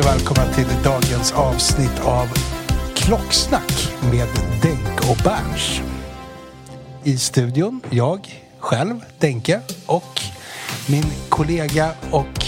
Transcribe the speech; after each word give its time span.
Och 0.00 0.06
välkomna 0.06 0.52
till 0.52 0.66
dagens 0.84 1.32
avsnitt 1.32 2.00
av 2.00 2.26
Klocksnack 2.94 3.92
med 4.12 4.28
Denk 4.62 5.10
och 5.10 5.16
Berns. 5.24 5.80
I 7.04 7.16
studion, 7.16 7.80
jag 7.90 8.42
själv, 8.58 9.04
Denke 9.18 9.60
och 9.86 10.20
min 10.88 11.04
kollega 11.28 11.90
och 12.10 12.46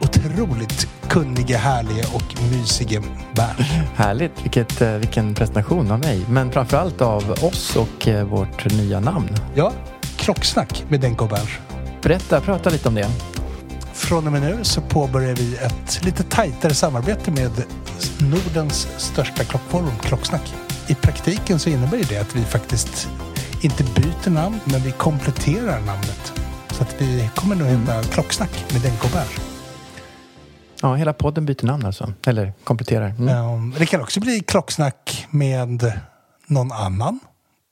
otroligt 0.00 0.88
kunnige, 1.08 1.56
härlige 1.56 2.04
och 2.14 2.52
mysige 2.52 3.02
Berns. 3.34 3.68
Härligt, 3.94 4.44
Vilket, 4.44 4.80
eh, 4.80 4.92
vilken 4.92 5.34
presentation 5.34 5.90
av 5.90 5.98
mig. 5.98 6.24
Men 6.28 6.52
framförallt 6.52 7.00
av 7.00 7.30
oss 7.30 7.76
och 7.76 8.08
eh, 8.08 8.24
vårt 8.24 8.72
nya 8.72 9.00
namn. 9.00 9.28
Ja, 9.54 9.72
Klocksnack 10.16 10.84
med 10.88 11.00
Denk 11.00 11.22
och 11.22 11.28
Berns. 11.28 11.58
Berätta, 12.02 12.40
prata 12.40 12.70
lite 12.70 12.88
om 12.88 12.94
det. 12.94 13.33
Från 13.94 14.26
och 14.26 14.32
med 14.32 14.42
nu 14.42 14.64
så 14.64 14.80
påbörjar 14.80 15.34
vi 15.34 15.56
ett 15.56 16.04
lite 16.04 16.22
tajtare 16.22 16.74
samarbete 16.74 17.30
med 17.30 17.50
Nordens 18.20 18.88
största 18.96 19.44
klockforum, 19.44 19.98
Klocksnack. 20.02 20.54
I 20.88 20.94
praktiken 20.94 21.58
så 21.58 21.70
innebär 21.70 22.04
det 22.08 22.18
att 22.18 22.36
vi 22.36 22.42
faktiskt 22.42 23.08
inte 23.62 23.84
byter 23.84 24.30
namn, 24.30 24.60
men 24.64 24.80
vi 24.80 24.92
kompletterar 24.92 25.80
namnet. 25.80 26.32
Så 26.70 26.82
att 26.82 27.00
vi 27.00 27.30
kommer 27.34 27.56
nog 27.56 27.68
heta 27.68 28.02
Klocksnack 28.02 28.64
med 28.72 28.82
Denk 28.82 29.04
och 29.04 29.10
Berns. 29.10 29.40
Ja, 30.82 30.94
hela 30.94 31.12
podden 31.12 31.46
byter 31.46 31.64
namn 31.64 31.86
alltså. 31.86 32.12
Eller 32.26 32.52
kompletterar. 32.64 33.08
Mm. 33.08 33.44
Um, 33.44 33.74
det 33.78 33.86
kan 33.86 34.00
också 34.00 34.20
bli 34.20 34.40
Klocksnack 34.40 35.26
med 35.30 35.92
någon 36.46 36.72
annan. 36.72 37.20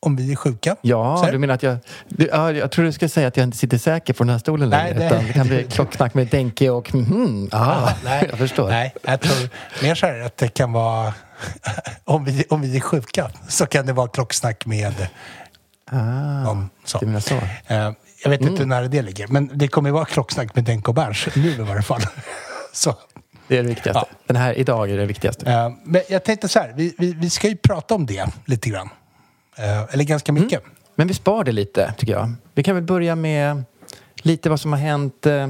Om 0.04 0.16
vi 0.16 0.32
är 0.32 0.36
sjuka. 0.36 0.76
Ja, 0.82 1.28
du 1.32 1.38
menar 1.38 1.54
att 1.54 1.62
jag... 1.62 1.76
Du, 2.08 2.28
ja, 2.32 2.52
jag 2.52 2.70
tror 2.70 2.84
du 2.84 2.92
ska 2.92 3.08
säga 3.08 3.28
att 3.28 3.36
jag 3.36 3.44
inte 3.44 3.56
sitter 3.56 3.78
säker 3.78 4.12
på 4.12 4.22
den 4.24 4.30
här 4.30 4.38
stolen 4.38 4.70
Nej, 4.70 4.94
längre. 4.94 5.08
det- 5.08 5.14
Utan 5.14 5.26
det 5.26 5.32
kan 5.32 5.46
bli 5.46 5.64
klocksnack 5.70 6.14
med 6.14 6.26
Denke 6.26 6.70
och 6.70 6.94
mhm. 6.94 7.48
aha, 7.52 7.88
Ja, 7.88 7.94
nej, 8.04 8.26
jag 8.30 8.38
förstår. 8.38 8.68
Nej, 8.68 8.94
jag 9.02 9.20
tror 9.20 9.48
mer 9.82 9.94
så 9.94 10.06
här 10.06 10.20
att 10.20 10.36
det 10.36 10.48
kan 10.48 10.72
vara... 10.72 11.14
om, 12.04 12.24
vi, 12.24 12.44
om 12.50 12.60
vi 12.60 12.76
är 12.76 12.80
sjuka 12.80 13.30
så 13.48 13.66
kan 13.66 13.86
det 13.86 13.92
vara 13.92 14.08
klocksnack 14.08 14.66
med 14.66 15.06
Ah, 15.90 16.42
någon. 16.44 16.70
Så. 16.84 16.98
du 16.98 17.06
menar 17.06 17.20
så. 17.20 17.34
Eh, 17.66 17.92
jag 18.24 18.30
vet 18.30 18.40
Mm. 18.40 18.52
inte 18.52 18.64
när 18.64 18.82
det 18.88 19.02
ligger, 19.02 19.26
men 19.28 19.50
det 19.54 19.68
kommer 19.68 19.88
ju 19.88 19.92
vara 19.92 20.04
klocksnack 20.04 20.54
med 20.54 20.64
Denk 20.64 20.88
och 20.88 20.94
Berns 20.94 21.28
nu 21.36 21.50
i 21.50 21.56
varje 21.56 21.82
fall. 21.82 22.00
så. 22.72 22.94
Det 23.48 23.58
är 23.58 23.62
det 23.62 23.68
viktigaste. 23.68 24.04
Ja. 24.10 24.16
Den 24.26 24.36
här 24.36 24.54
idag 24.58 24.90
är 24.90 24.96
det 24.96 25.06
viktigaste. 25.06 25.50
Eh, 25.52 25.70
men 25.84 26.02
jag 26.08 26.24
tänkte 26.24 26.48
så 26.48 26.58
här, 26.58 26.72
vi, 26.76 26.94
vi, 26.98 27.12
vi 27.12 27.30
ska 27.30 27.48
ju 27.48 27.56
prata 27.56 27.94
om 27.94 28.06
det 28.06 28.26
lite 28.44 28.68
grann. 28.70 28.88
Eh, 29.56 29.94
eller 29.94 30.04
ganska 30.04 30.32
mycket. 30.32 30.62
Men 30.94 31.08
vi 31.08 31.14
spar 31.14 31.44
det 31.44 31.52
lite, 31.52 31.94
tycker 31.98 32.12
jag. 32.12 32.32
Vi 32.54 32.62
kan 32.62 32.74
väl 32.74 32.84
börja 32.84 33.16
med 33.16 33.64
lite 34.16 34.50
vad 34.50 34.60
som 34.60 34.72
har 34.72 34.80
hänt, 34.80 35.26
eh, 35.26 35.32
ja, 35.32 35.48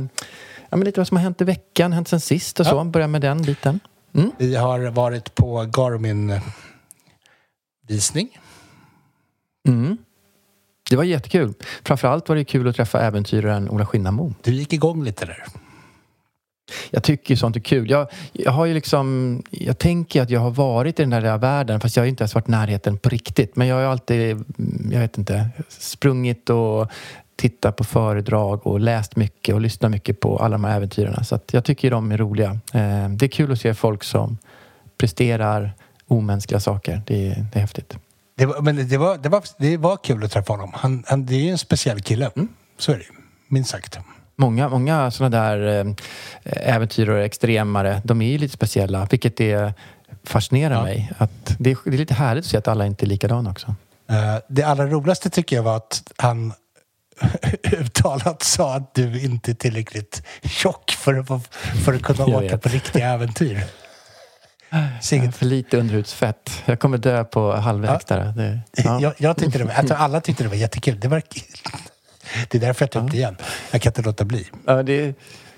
men 0.71 0.81
lite 0.81 1.01
vad 1.01 1.09
som 1.09 1.17
har 1.17 1.25
hänt 1.25 1.41
i 1.41 1.45
veckan, 1.45 1.93
hänt 1.93 2.09
sen 2.09 2.21
sist 2.21 2.61
och 2.61 2.67
så. 2.67 2.85
Börja 2.85 3.07
med 3.07 3.21
den 3.21 3.43
biten. 3.43 3.81
Mm. 4.15 4.31
Vi 4.39 4.57
har 4.57 4.91
varit 4.91 5.35
på 5.35 5.63
Garmin-visning. 5.63 8.39
Mm. 9.69 9.97
Det 10.91 10.97
var 10.97 11.05
jättekul. 11.05 11.55
Framförallt 11.85 12.29
var 12.29 12.37
det 12.37 12.45
kul 12.45 12.69
att 12.69 12.77
träffa 12.77 13.01
äventyraren 13.01 13.71
Ola 13.71 13.87
Skinnamo. 13.87 14.35
Du 14.43 14.53
gick 14.53 14.73
igång 14.73 15.05
lite 15.05 15.27
där. 15.27 15.45
Jag 16.91 17.03
tycker 17.03 17.35
ju 17.35 17.37
sånt 17.37 17.57
är 17.57 17.61
kul. 17.61 17.91
Jag, 17.91 18.09
jag 18.33 18.53
har 18.53 18.67
ju 18.67 18.75
liksom... 18.75 19.43
Jag 19.51 19.79
tänker 19.79 20.23
att 20.23 20.31
jag 20.31 20.41
har 20.41 20.51
varit 20.51 21.01
i 21.01 21.03
den 21.03 21.11
där 21.11 21.39
världen 21.39 21.81
fast 21.81 21.97
jag 21.97 22.01
har 22.01 22.07
ju 22.07 22.11
inte 22.11 22.23
ens 22.23 22.35
varit 22.35 22.49
i 22.49 22.51
närheten 22.51 22.99
på 22.99 23.09
riktigt. 23.09 23.57
Men 23.57 23.67
jag 23.67 23.77
har 23.77 23.83
ju 23.83 23.89
alltid, 23.89 24.31
mm, 24.31 24.91
jag 24.93 25.01
vet 25.01 25.19
inte, 25.19 25.49
sprungit 25.69 26.51
och 26.51 26.91
tittat 27.37 27.77
på 27.77 27.85
föredrag 27.85 28.67
och 28.67 28.81
läst 28.81 29.17
mycket 29.17 29.55
och 29.55 29.61
lyssnat 29.61 29.91
mycket 29.91 30.21
på 30.21 30.39
alla 30.39 30.53
de 30.55 30.65
här 30.65 30.77
äventyrarna. 30.77 31.25
Så 31.25 31.39
jag 31.53 31.65
tycker 31.65 31.91
de 31.91 32.13
är 32.13 32.19
roliga. 32.19 32.51
Eh, 32.51 33.09
det 33.09 33.27
är 33.27 33.29
kul 33.29 33.53
att 33.53 33.61
se 33.61 33.75
folk 33.75 34.05
som 34.05 34.39
presterar 34.99 35.73
omänskliga 36.07 36.61
saker. 36.61 37.03
Det 37.07 37.29
är, 37.29 37.47
det 37.53 37.59
är 37.59 37.61
häftigt. 37.61 37.97
Det 38.37 38.47
var, 38.47 38.61
men 38.61 38.89
det 38.89 38.97
var, 38.97 39.19
det, 39.19 39.29
var, 39.29 39.43
det 39.59 39.77
var 39.77 39.97
kul 39.97 40.25
att 40.25 40.31
träffa 40.31 40.53
honom. 40.53 40.71
Han, 40.75 41.05
han, 41.07 41.27
det 41.27 41.35
är 41.35 41.41
ju 41.41 41.51
en 41.51 41.59
speciell 41.59 42.01
kille. 42.01 42.31
Så 42.79 42.93
är 42.93 42.97
det 42.97 43.03
ju, 43.03 43.11
minst 43.49 43.71
sagt. 43.71 43.99
Många, 44.37 44.69
många 44.69 45.11
sådana 45.11 45.37
där 45.39 45.87
eh, 46.45 46.75
äventyrare, 46.75 47.25
extremare, 47.25 48.01
de 48.05 48.23
är 48.23 48.31
ju 48.31 48.39
lite 48.39 48.55
speciella, 48.55 49.07
vilket 49.11 49.41
är 49.41 49.75
fascinerar 50.25 50.75
Ja. 50.75 50.83
mig. 50.83 51.13
Att 51.19 51.57
det, 51.59 51.71
är, 51.71 51.77
det 51.85 51.97
är 51.97 51.99
lite 51.99 52.15
härligt 52.15 52.45
att 52.45 52.51
se 52.51 52.57
att 52.57 52.69
alla 52.69 52.87
inte 52.87 53.05
är 53.05 53.09
likadana 53.09 53.51
också. 53.51 53.75
Eh, 54.11 54.37
det 54.49 54.63
allra 54.63 54.87
roligaste 54.87 55.31
tycker 55.31 55.57
jag 55.57 55.63
var 55.63 55.77
att 55.77 56.13
han 56.17 56.53
uttalat 57.73 58.43
sa 58.43 58.75
att 58.75 58.95
du 58.95 59.23
inte 59.25 59.51
är 59.51 59.55
tillräckligt 59.55 60.23
tjock 60.43 60.91
för 60.91 61.15
att, 61.15 61.55
för 61.85 61.95
att 61.95 62.03
kunna 62.03 62.27
åka 62.39 62.59
på 62.59 62.69
riktiga 62.69 63.09
äventyr. 63.09 63.65
Inget- 65.13 65.37
för 65.37 65.47
lite 65.47 65.77
underhudsfett. 65.79 66.63
Jag 66.65 66.81
kommer 66.81 66.99
dö 66.99 67.25
på 67.25 67.53
halvvägs 67.57 68.05
där. 68.05 68.33
Det, 68.37 68.61
ja. 68.77 69.01
jag, 69.01 69.13
jag 69.19 69.37
tyckte 69.37 69.59
det 69.59 69.65
var, 69.65 69.75
jag 69.89 69.93
alla 69.93 70.21
tyckte 70.21 70.43
det 70.43 70.49
var 70.49 70.57
jättekul. 70.57 71.01
Det, 71.01 71.09
var, 71.09 71.23
det 72.51 72.59
är 72.59 72.61
därför 72.61 72.83
jag 72.83 72.91
tar 72.91 73.05
upp 73.05 73.11
det 73.11 73.17
igen. 73.17 73.37
Jag 73.71 73.83
kan 73.83 73.91
inte 73.91 74.03
låta 74.03 74.25
bli. 74.25 74.47
Ja, 74.67 74.83
det, 74.83 75.15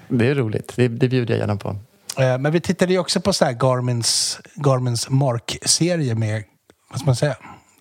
det 0.09 0.27
är 0.27 0.35
roligt. 0.35 0.73
Det, 0.77 0.89
det 0.89 1.09
bjuder 1.09 1.35
jag 1.35 1.41
gärna 1.41 1.57
på. 1.57 1.77
Eh, 2.19 2.39
Men 2.39 2.53
vi 2.53 2.61
tittade 2.61 2.93
ju 2.93 2.99
också 2.99 3.21
på 3.21 3.33
så 3.33 3.45
Garmins, 3.45 4.41
Garmins 4.55 5.11
Mark-serie 5.11 6.15
med, 6.15 6.45
vad 6.91 6.99
ska 6.99 7.07
man 7.07 7.17
säga, 7.17 7.37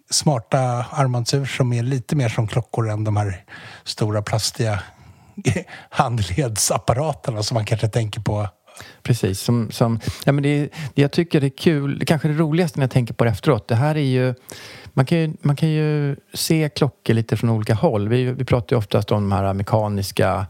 smarta 0.09 0.59
armbandsur 0.91 1.45
som 1.45 1.73
är 1.73 1.83
lite 1.83 2.15
mer 2.15 2.29
som 2.29 2.47
klockor 2.47 2.89
än 2.89 3.03
de 3.03 3.17
här 3.17 3.43
stora 3.83 4.21
plastiga 4.21 4.79
handledsapparaterna 5.89 7.43
som 7.43 7.55
man 7.55 7.65
kanske 7.65 7.87
tänker 7.87 8.21
på. 8.21 8.47
Precis. 9.03 9.39
Som, 9.39 9.71
som, 9.71 9.99
ja, 10.25 10.31
men 10.31 10.43
det, 10.43 10.69
det 10.93 11.01
jag 11.01 11.11
tycker 11.11 11.43
är 11.43 11.49
kul, 11.49 11.99
det 11.99 12.05
kanske 12.05 12.27
det 12.27 12.33
roligaste 12.33 12.79
när 12.79 12.83
jag 12.83 12.91
tänker 12.91 13.13
på 13.13 13.23
det 13.23 13.29
efteråt. 13.29 13.67
Det 13.67 13.75
här 13.75 13.95
är 13.95 13.99
ju, 13.99 14.33
man 14.93 15.05
kan 15.05 15.17
ju, 15.17 15.33
man 15.41 15.55
kan 15.55 15.69
ju 15.69 16.15
se 16.33 16.69
klockor 16.69 17.13
lite 17.13 17.37
från 17.37 17.49
olika 17.49 17.73
håll. 17.73 18.09
Vi, 18.09 18.23
vi 18.23 18.45
pratar 18.45 18.75
ju 18.75 18.77
oftast 18.77 19.11
om 19.11 19.29
de 19.29 19.31
här 19.31 19.53
mekaniska 19.53 20.45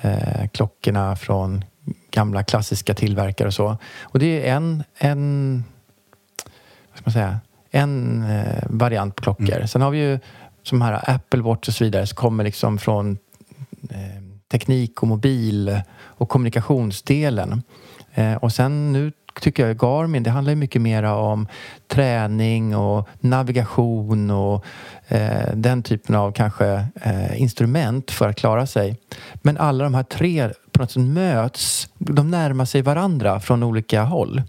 eh, 0.00 0.48
klockorna 0.52 1.16
från 1.16 1.64
gamla 2.10 2.42
klassiska 2.42 2.94
tillverkare 2.94 3.48
och 3.48 3.54
så. 3.54 3.76
Och 4.02 4.18
det 4.18 4.48
är 4.48 4.56
en, 4.56 4.84
en 4.98 5.64
vad 6.90 6.98
ska 6.98 7.02
man 7.04 7.12
säga, 7.12 7.40
en 7.70 8.22
eh, 8.30 8.62
variant 8.66 9.16
på 9.16 9.22
klockor. 9.22 9.56
Mm. 9.56 9.68
Sen 9.68 9.82
har 9.82 9.90
vi 9.90 9.98
ju 9.98 10.18
som 10.62 10.82
här 10.82 11.10
Apple 11.10 11.42
Watch 11.42 11.68
och 11.68 11.74
så 11.74 11.84
vidare 11.84 12.06
som 12.06 12.16
kommer 12.16 12.44
liksom 12.44 12.78
från 12.78 13.18
eh, 13.90 14.22
teknik 14.50 15.02
och 15.02 15.08
mobil 15.08 15.80
och 15.96 16.28
kommunikationsdelen. 16.28 17.62
Eh, 18.14 18.34
och 18.34 18.52
sen 18.52 18.92
nu 18.92 19.12
tycker 19.40 19.66
jag 19.66 19.78
Garmin, 19.78 20.22
det 20.22 20.30
handlar 20.30 20.54
mycket 20.54 20.82
mer 20.82 21.02
om 21.02 21.48
träning 21.88 22.76
och 22.76 23.08
navigation 23.20 24.30
och 24.30 24.64
eh, 25.08 25.54
den 25.54 25.82
typen 25.82 26.14
av 26.14 26.32
kanske 26.32 26.86
eh, 27.02 27.42
instrument 27.42 28.10
för 28.10 28.28
att 28.28 28.36
klara 28.36 28.66
sig. 28.66 28.96
Men 29.34 29.58
alla 29.58 29.84
de 29.84 29.94
här 29.94 30.02
tre 30.02 30.50
på 30.72 30.80
något 30.82 30.90
sätt 30.90 31.02
möts, 31.02 31.88
de 31.98 32.30
närmar 32.30 32.64
sig 32.64 32.82
varandra 32.82 33.40
från 33.40 33.62
olika 33.62 34.02
håll. 34.02 34.42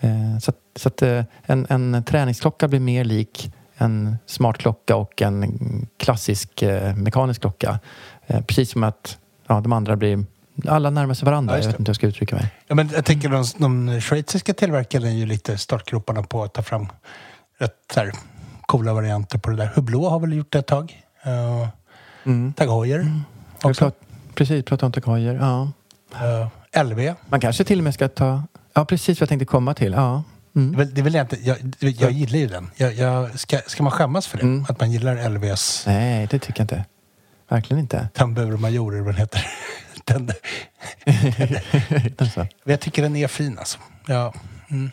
Eh, 0.00 0.38
så 0.40 0.50
att, 0.50 0.58
så 0.76 0.88
att 0.88 1.02
eh, 1.02 1.24
en, 1.42 1.66
en 1.68 2.04
träningsklocka 2.04 2.68
blir 2.68 2.80
mer 2.80 3.04
lik 3.04 3.52
en 3.78 4.18
smart 4.26 4.58
klocka 4.58 4.96
och 4.96 5.22
en 5.22 5.86
klassisk 5.96 6.62
eh, 6.62 6.96
mekanisk 6.96 7.40
klocka. 7.40 7.78
Eh, 8.26 8.40
precis 8.40 8.70
som 8.70 8.82
att 8.82 9.18
ja, 9.46 9.60
de 9.60 9.72
andra 9.72 9.96
blir... 9.96 10.24
Alla 10.66 10.90
närmar 10.90 11.14
sig 11.14 11.26
varandra. 11.26 11.54
Ja, 11.54 11.58
jag 11.58 11.66
vet 11.66 11.78
inte 11.78 11.82
hur 11.82 11.88
jag 11.88 11.96
ska 11.96 12.06
uttrycka 12.06 12.36
mig. 12.36 12.50
Ja, 12.66 12.74
men 12.74 12.90
jag 12.94 13.04
tänker 13.04 13.28
de, 13.28 13.44
de 13.56 14.00
schweiziska 14.00 14.54
tillverkarna 14.54 15.06
är 15.06 15.12
ju 15.12 15.26
lite 15.26 15.58
startgroparna 15.58 16.22
på 16.22 16.42
att 16.42 16.54
ta 16.54 16.62
fram 16.62 16.88
rätt 17.58 17.76
så 17.94 18.00
här, 18.00 18.12
coola 18.66 18.92
varianter 18.92 19.38
på 19.38 19.50
det 19.50 19.56
där. 19.56 19.72
Hublå 19.74 20.08
har 20.08 20.20
väl 20.20 20.32
gjort 20.32 20.52
det 20.52 20.58
ett 20.58 20.66
tag. 20.66 21.02
Uh, 21.26 21.68
Mm. 22.28 22.52
Tag 22.52 22.66
Heuer 22.66 22.98
Vi 22.98 23.70
också. 23.70 23.84
prat, 23.84 24.00
precis, 24.34 24.64
prata 24.64 24.86
om 24.86 24.92
Takajer. 24.92 25.34
Ja. 25.34 25.72
Uh, 26.74 26.84
LV. 26.84 27.14
Man 27.28 27.40
kanske 27.40 27.64
till 27.64 27.78
och 27.78 27.84
med 27.84 27.94
ska 27.94 28.08
ta... 28.08 28.42
Ja, 28.74 28.84
precis 28.84 29.20
vad 29.20 29.22
jag 29.22 29.28
tänkte 29.28 29.44
komma 29.44 29.74
till. 29.74 29.92
Ja. 29.92 30.22
Mm. 30.56 30.90
det 30.94 31.02
vill 31.02 31.14
jag 31.14 31.24
inte... 31.24 31.36
Jag, 31.36 31.58
jag 31.78 32.10
gillar 32.10 32.38
ju 32.38 32.46
den. 32.46 32.70
Jag, 32.76 32.94
jag, 32.94 33.40
ska, 33.40 33.58
ska 33.66 33.82
man 33.82 33.92
skämmas 33.92 34.26
för 34.26 34.38
det? 34.38 34.42
Mm. 34.42 34.66
Att 34.68 34.80
man 34.80 34.92
gillar 34.92 35.28
LVs 35.28 35.84
Nej, 35.86 36.28
det 36.30 36.38
tycker 36.38 36.60
jag 36.60 36.64
inte. 36.64 36.84
Verkligen 37.48 37.80
inte. 37.80 38.08
Tambur 38.14 38.56
Major, 38.56 38.94
eller 38.94 39.04
vad 39.04 39.14
den. 40.08 40.26
Den, 41.06 42.14
alltså. 42.18 42.46
jag 42.64 42.80
tycker 42.80 43.02
den 43.02 43.16
är 43.16 43.28
fin 43.28 43.58
alltså. 43.58 43.78
Ja. 44.06 44.34
Mm. 44.70 44.90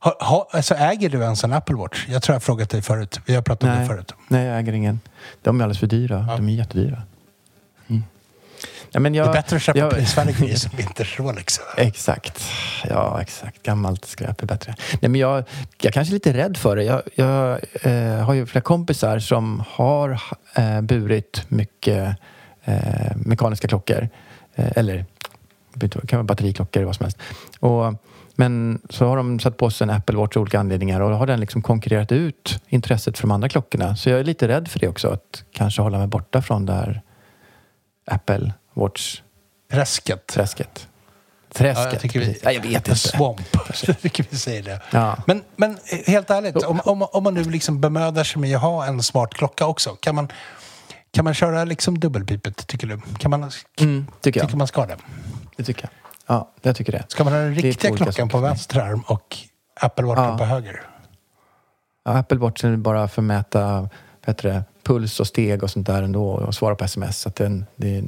Ha, 0.00 0.16
ha, 0.20 0.48
alltså 0.52 0.74
äger 0.74 1.08
du 1.10 1.22
ens 1.22 1.44
en 1.44 1.52
Apple 1.52 1.76
Watch? 1.76 2.06
Jag 2.08 2.22
tror 2.22 2.32
jag 2.34 2.36
har 2.36 2.40
frågat 2.40 2.70
dig 2.70 2.82
förut. 2.82 3.20
Vi 3.26 3.34
har 3.34 3.42
pratat 3.42 3.62
om 3.62 3.68
det 3.68 3.78
Nej. 3.78 3.86
förut. 3.88 4.12
Nej, 4.28 4.46
jag 4.46 4.58
äger 4.58 4.72
ingen. 4.72 5.00
De 5.42 5.60
är 5.60 5.64
alldeles 5.64 5.78
för 5.78 5.86
dyra. 5.86 6.24
Ja. 6.28 6.36
De 6.36 6.48
är 6.48 6.52
jättedyra. 6.52 7.02
Mm. 7.88 8.04
Nej, 8.92 9.00
men 9.00 9.12
Det 9.12 9.18
jag, 9.18 9.28
är 9.28 9.32
bättre 9.32 9.56
att 9.56 9.62
köpa 9.62 9.78
jag- 9.78 9.90
prisvärda 9.92 10.32
grejer 10.32 10.56
som 10.56 10.70
Winters 10.76 11.18
Rolex. 11.18 11.60
Exakt. 11.76 12.44
Ja, 12.88 13.20
exakt. 13.22 13.62
Gammalt 13.62 14.04
skräp 14.04 14.42
är 14.42 14.46
bättre. 14.46 14.74
Nej, 15.00 15.08
men 15.10 15.20
jag, 15.20 15.44
jag 15.80 15.92
kanske 15.92 16.10
är 16.12 16.14
lite 16.14 16.32
rädd 16.32 16.56
för 16.56 16.76
det. 16.76 16.84
Jag, 16.84 17.02
jag 17.14 17.60
eh, 17.82 18.24
har 18.24 18.34
ju 18.34 18.46
flera 18.46 18.62
kompisar 18.62 19.18
som 19.18 19.64
har 19.70 20.20
eh, 20.54 20.80
burit 20.80 21.44
mycket 21.48 22.16
eh, 22.68 23.16
mekaniska 23.16 23.68
klockor. 23.68 24.08
Eh, 24.54 24.72
eller 24.76 25.04
det 25.74 25.88
kan 25.88 26.18
vara 26.18 26.22
batteriklockor 26.22 26.82
vad 26.82 26.96
som 26.96 27.04
helst. 27.04 27.18
Och, 27.60 27.94
men 28.34 28.82
så 28.90 29.06
har 29.06 29.16
de 29.16 29.40
satt 29.40 29.56
på 29.56 29.70
sig 29.70 29.84
en 29.84 29.90
Apple 29.90 30.16
Watch 30.16 30.36
av 30.36 30.40
olika 30.42 30.60
anledningar 30.60 31.00
och 31.00 31.10
då 31.10 31.16
har 31.16 31.26
den 31.26 31.40
liksom 31.40 31.62
konkurrerat 31.62 32.12
ut 32.12 32.60
intresset 32.68 33.18
för 33.18 33.22
de 33.22 33.30
andra 33.30 33.48
klockorna. 33.48 33.96
Så 33.96 34.10
jag 34.10 34.20
är 34.20 34.24
lite 34.24 34.48
rädd 34.48 34.68
för 34.68 34.78
det 34.78 34.88
också. 34.88 35.08
Att 35.08 35.44
kanske 35.52 35.82
hålla 35.82 35.98
mig 35.98 36.06
borta 36.06 36.42
från 36.42 36.66
det 36.66 36.72
här 36.72 37.02
Apple 38.06 38.52
Watch-träsket. 38.74 40.26
Träsket. 40.26 40.88
Träsket, 41.52 41.84
Ja, 41.84 41.90
jag 41.92 42.00
tycker 42.00 42.20
vi-. 42.20 42.38
Ja, 42.42 42.52
jag 42.52 42.62
vet 42.62 42.72
inte. 42.72 42.94
Swamp. 42.94 43.56
Jag 43.86 44.00
tycker 44.00 44.26
vi 44.30 44.36
säger 44.36 44.62
det. 44.62 44.80
Ja. 44.90 45.16
Men, 45.26 45.42
men 45.56 45.78
helt 46.06 46.30
ärligt, 46.30 46.56
om, 46.56 46.80
om, 46.84 47.02
om 47.02 47.24
man 47.24 47.34
nu 47.34 47.44
liksom 47.44 47.80
bemödar 47.80 48.24
sig 48.24 48.40
med 48.40 48.56
att 48.56 48.62
ha 48.62 48.86
en 48.86 49.02
smart 49.02 49.34
klocka 49.34 49.66
också. 49.66 49.90
Kan 49.90 50.14
man, 50.14 50.28
kan 51.10 51.24
man 51.24 51.34
köra 51.34 51.64
liksom 51.64 51.98
dubbelpipet, 52.00 52.66
tycker 52.66 52.86
du? 52.86 53.00
Kan 53.18 53.30
man, 53.30 53.50
Mm, 53.80 54.06
tycker 54.20 54.40
jag. 54.40 54.48
Tycker 54.48 54.58
man 54.58 54.66
ska 54.66 54.86
det? 54.86 54.96
Det 55.56 55.64
tycker 55.64 55.82
jag. 55.82 55.90
Ja, 56.36 56.52
jag 56.62 56.76
tycker 56.76 56.92
det. 56.92 57.04
Ska 57.08 57.24
man 57.24 57.32
ha 57.32 57.40
den 57.40 57.54
riktiga 57.54 57.96
klockan 57.96 58.28
på 58.28 58.36
saker. 58.38 58.48
vänster 58.48 58.80
arm 58.80 59.00
och 59.06 59.36
Apple 59.80 60.04
Watchen 60.04 60.24
Ja. 60.24 60.38
på 60.38 60.44
höger? 60.44 60.82
Ja, 62.04 62.12
Apple 62.12 62.38
Watchen 62.38 62.72
är 62.72 62.76
bara 62.76 63.08
för 63.08 63.22
att 63.22 63.26
mäta 63.26 63.88
det, 64.24 64.64
puls 64.82 65.20
och 65.20 65.26
steg 65.26 65.62
och 65.62 65.70
sånt 65.70 65.86
där 65.86 66.02
ändå 66.02 66.28
och 66.30 66.54
svara 66.54 66.74
på 66.74 66.84
sms. 66.84 67.18
Så 67.18 67.30
den, 67.36 67.66
det, 67.76 68.04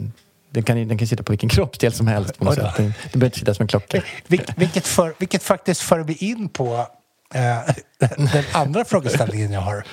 den, 0.50 0.62
kan, 0.62 0.88
den 0.88 0.98
kan 0.98 1.08
sitta 1.08 1.22
på 1.22 1.32
vilken 1.32 1.48
kroppsdel 1.48 1.92
som 1.92 2.06
helst 2.06 2.38
på 2.38 2.44
något 2.44 2.54
sätt. 2.54 2.76
Den, 2.76 2.84
den 2.84 2.94
behöver 3.12 3.26
inte 3.26 3.38
sitta 3.38 3.54
som 3.54 3.62
en 3.62 3.68
klocka. 3.68 4.02
Vil, 4.26 4.42
vilket, 4.56 4.86
för, 4.86 5.14
vilket 5.18 5.42
faktiskt 5.42 5.80
för 5.80 5.98
vi 6.00 6.14
in 6.14 6.48
på 6.48 6.86
eh, 7.34 7.74
den 8.32 8.44
andra 8.52 8.84
frågeställningen 8.84 9.52
jag 9.52 9.60
har. 9.60 9.84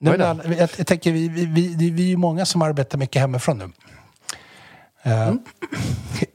Nu, 0.00 0.16
jag, 0.18 0.68
jag 0.76 0.86
tänker, 0.86 1.12
vi, 1.12 1.28
vi, 1.28 1.46
vi, 1.46 1.90
vi 1.90 2.02
är 2.02 2.08
ju 2.08 2.16
många 2.16 2.46
som 2.46 2.62
arbetar 2.62 2.98
mycket 2.98 3.22
hemifrån 3.22 3.58
nu. 3.58 3.64
Eh, 5.02 5.28
Mm. 5.28 5.38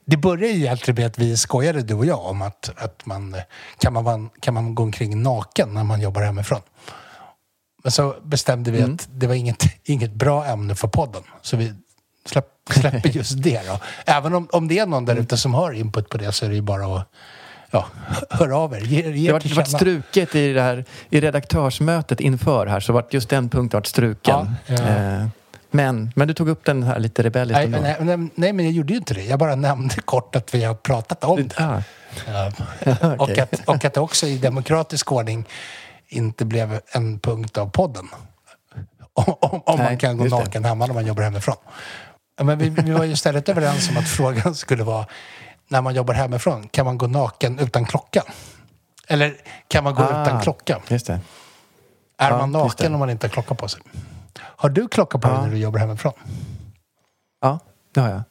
Det 0.06 0.17
började 0.17 0.47
ju 0.47 0.59
egentligen 0.65 0.95
med 0.95 1.06
att 1.06 1.17
vi 1.19 1.38
skojade 1.38 1.81
du 1.81 1.94
och 1.94 2.06
jag 2.06 2.25
om 2.25 2.41
att, 2.41 2.71
att 2.77 3.06
man, 3.06 3.35
kan, 3.77 3.94
man, 3.94 4.29
kan 4.39 4.53
man 4.53 4.75
gå 4.75 4.83
omkring 4.83 5.23
naken 5.23 5.73
när 5.73 5.83
man 5.83 6.01
jobbar 6.01 6.21
hemifrån. 6.21 6.62
Men 7.83 7.91
så 7.91 8.15
bestämde 8.23 8.71
vi 8.71 8.77
Mm. 8.79 8.94
att 8.94 9.07
det 9.12 9.27
var 9.27 9.35
inget, 9.35 9.63
inget 9.83 10.13
bra 10.13 10.45
ämne 10.45 10.75
för 10.75 10.88
podden. 10.88 11.23
Så 11.41 11.57
vi 11.57 11.73
släpp, 12.25 12.47
släpper 12.69 13.09
just 13.09 13.44
det 13.44 13.61
då. 13.68 13.79
Även 14.06 14.33
om, 14.33 14.47
om 14.51 14.68
det 14.68 14.79
är 14.79 14.85
någon 14.85 15.06
där 15.06 15.15
ute 15.15 15.38
som 15.38 15.53
har 15.53 15.71
input 15.73 16.09
på 16.09 16.18
det 16.18 16.31
så 16.31 16.45
är 16.45 16.50
det 16.50 16.56
ju 16.56 16.61
bara 16.61 16.97
att 16.97 17.07
ja, 17.75 17.86
höra 18.30 18.57
av 18.57 18.74
er. 18.74 18.80
Ge, 18.80 19.12
ge 19.12 19.27
Det 19.27 19.33
var, 19.33 19.39
det 19.39 19.54
var 19.54 19.63
struket 19.63 20.36
i, 20.36 20.54
det 20.54 20.62
här, 20.62 20.86
i 21.10 21.22
redaktörsmötet 21.22 22.19
inför 22.19 22.68
här 22.68 22.80
så 22.80 22.94
var 22.94 23.06
just 23.10 23.30
den 23.30 23.50
punkten 23.50 23.77
varit 23.77 23.88
struken. 23.88 24.56
Ja, 24.66 24.75
ja. 24.75 24.83
Eh, 24.83 25.27
men, 25.72 26.12
men 26.16 26.27
du 26.27 26.33
tog 26.33 26.50
upp 26.50 26.66
den 26.66 26.83
här 26.83 27.00
lite 27.00 27.24
rebelliskt 27.24 27.69
Nej, 27.69 27.81
nej, 27.81 27.98
nej, 28.00 28.30
nej, 28.36 28.54
men 28.54 28.66
jag 28.66 28.74
gjorde 28.74 28.94
ju 28.94 29.00
inte 29.00 29.13
det. 29.13 29.24
Jag 29.24 29.39
bara 29.39 29.56
nämnde 29.56 29.95
kort 29.95 30.36
att 30.36 30.54
vi 30.54 30.63
har 30.63 30.74
pratat 30.74 31.24
om 31.24 31.48
det. 31.48 31.63
Ah, 31.63 31.81
Ja. 32.27 32.51
och, 33.18 33.38
att, 33.39 33.62
och 33.66 33.86
att 33.86 33.94
det 33.94 34.00
också 34.00 34.28
i 34.28 34.38
demokratisk 34.38 35.12
ordning 35.12 35.45
inte 36.07 36.45
blev 36.45 36.80
en 36.92 37.19
punkt 37.19 37.57
av 37.57 37.69
podden. 37.69 38.07
Om, 39.13 39.36
om, 39.39 39.62
om 39.66 39.80
man 39.80 39.98
kan 39.98 40.18
gå 40.18 40.24
naken 40.25 40.66
hemma 40.66 40.86
när 40.86 40.94
man 40.94 41.06
jobbar 41.06 41.24
hemifrån. 41.24 41.56
Men 42.42 42.57
vi, 42.57 42.69
vi 42.69 42.92
var 42.92 43.04
ju 43.04 43.12
istället 43.12 43.50
överens 43.50 43.89
om 43.89 43.98
att 43.98 44.07
frågan 44.18 44.56
skulle 44.56 44.83
vara 44.83 45.06
när 45.67 45.81
man 45.81 45.95
jobbar 45.95 46.13
hemifrån, 46.13 46.67
kan 46.67 46.85
man 46.85 46.97
gå 46.97 47.07
naken 47.07 47.59
utan 47.59 47.85
klocka? 47.85 48.23
Eller 49.07 49.35
kan 49.67 49.83
man 49.83 49.95
gå 49.95 50.03
Ah. 50.03 50.21
utan 50.21 50.41
klocka? 50.41 50.81
just 50.88 51.07
det. 51.07 51.19
Är 52.17 52.29
Ja, 52.31 52.38
man 52.38 52.51
naken 52.51 52.94
om 52.94 53.00
man 53.00 53.09
inte 53.09 53.27
har 53.27 53.31
klocka 53.31 53.56
på 53.56 53.67
sig? 53.67 53.81
Har 54.38 54.69
du 54.69 54.87
klocka 54.87 55.18
på 55.18 55.28
dig 55.28 55.37
Ja. 55.37 55.42
när 55.44 55.51
du 55.51 55.57
jobbar 55.57 55.80
hemifrån? 55.80 56.13
Ja, 57.42 57.59
det 57.94 57.99
har 58.01 58.09
jag. 58.09 58.21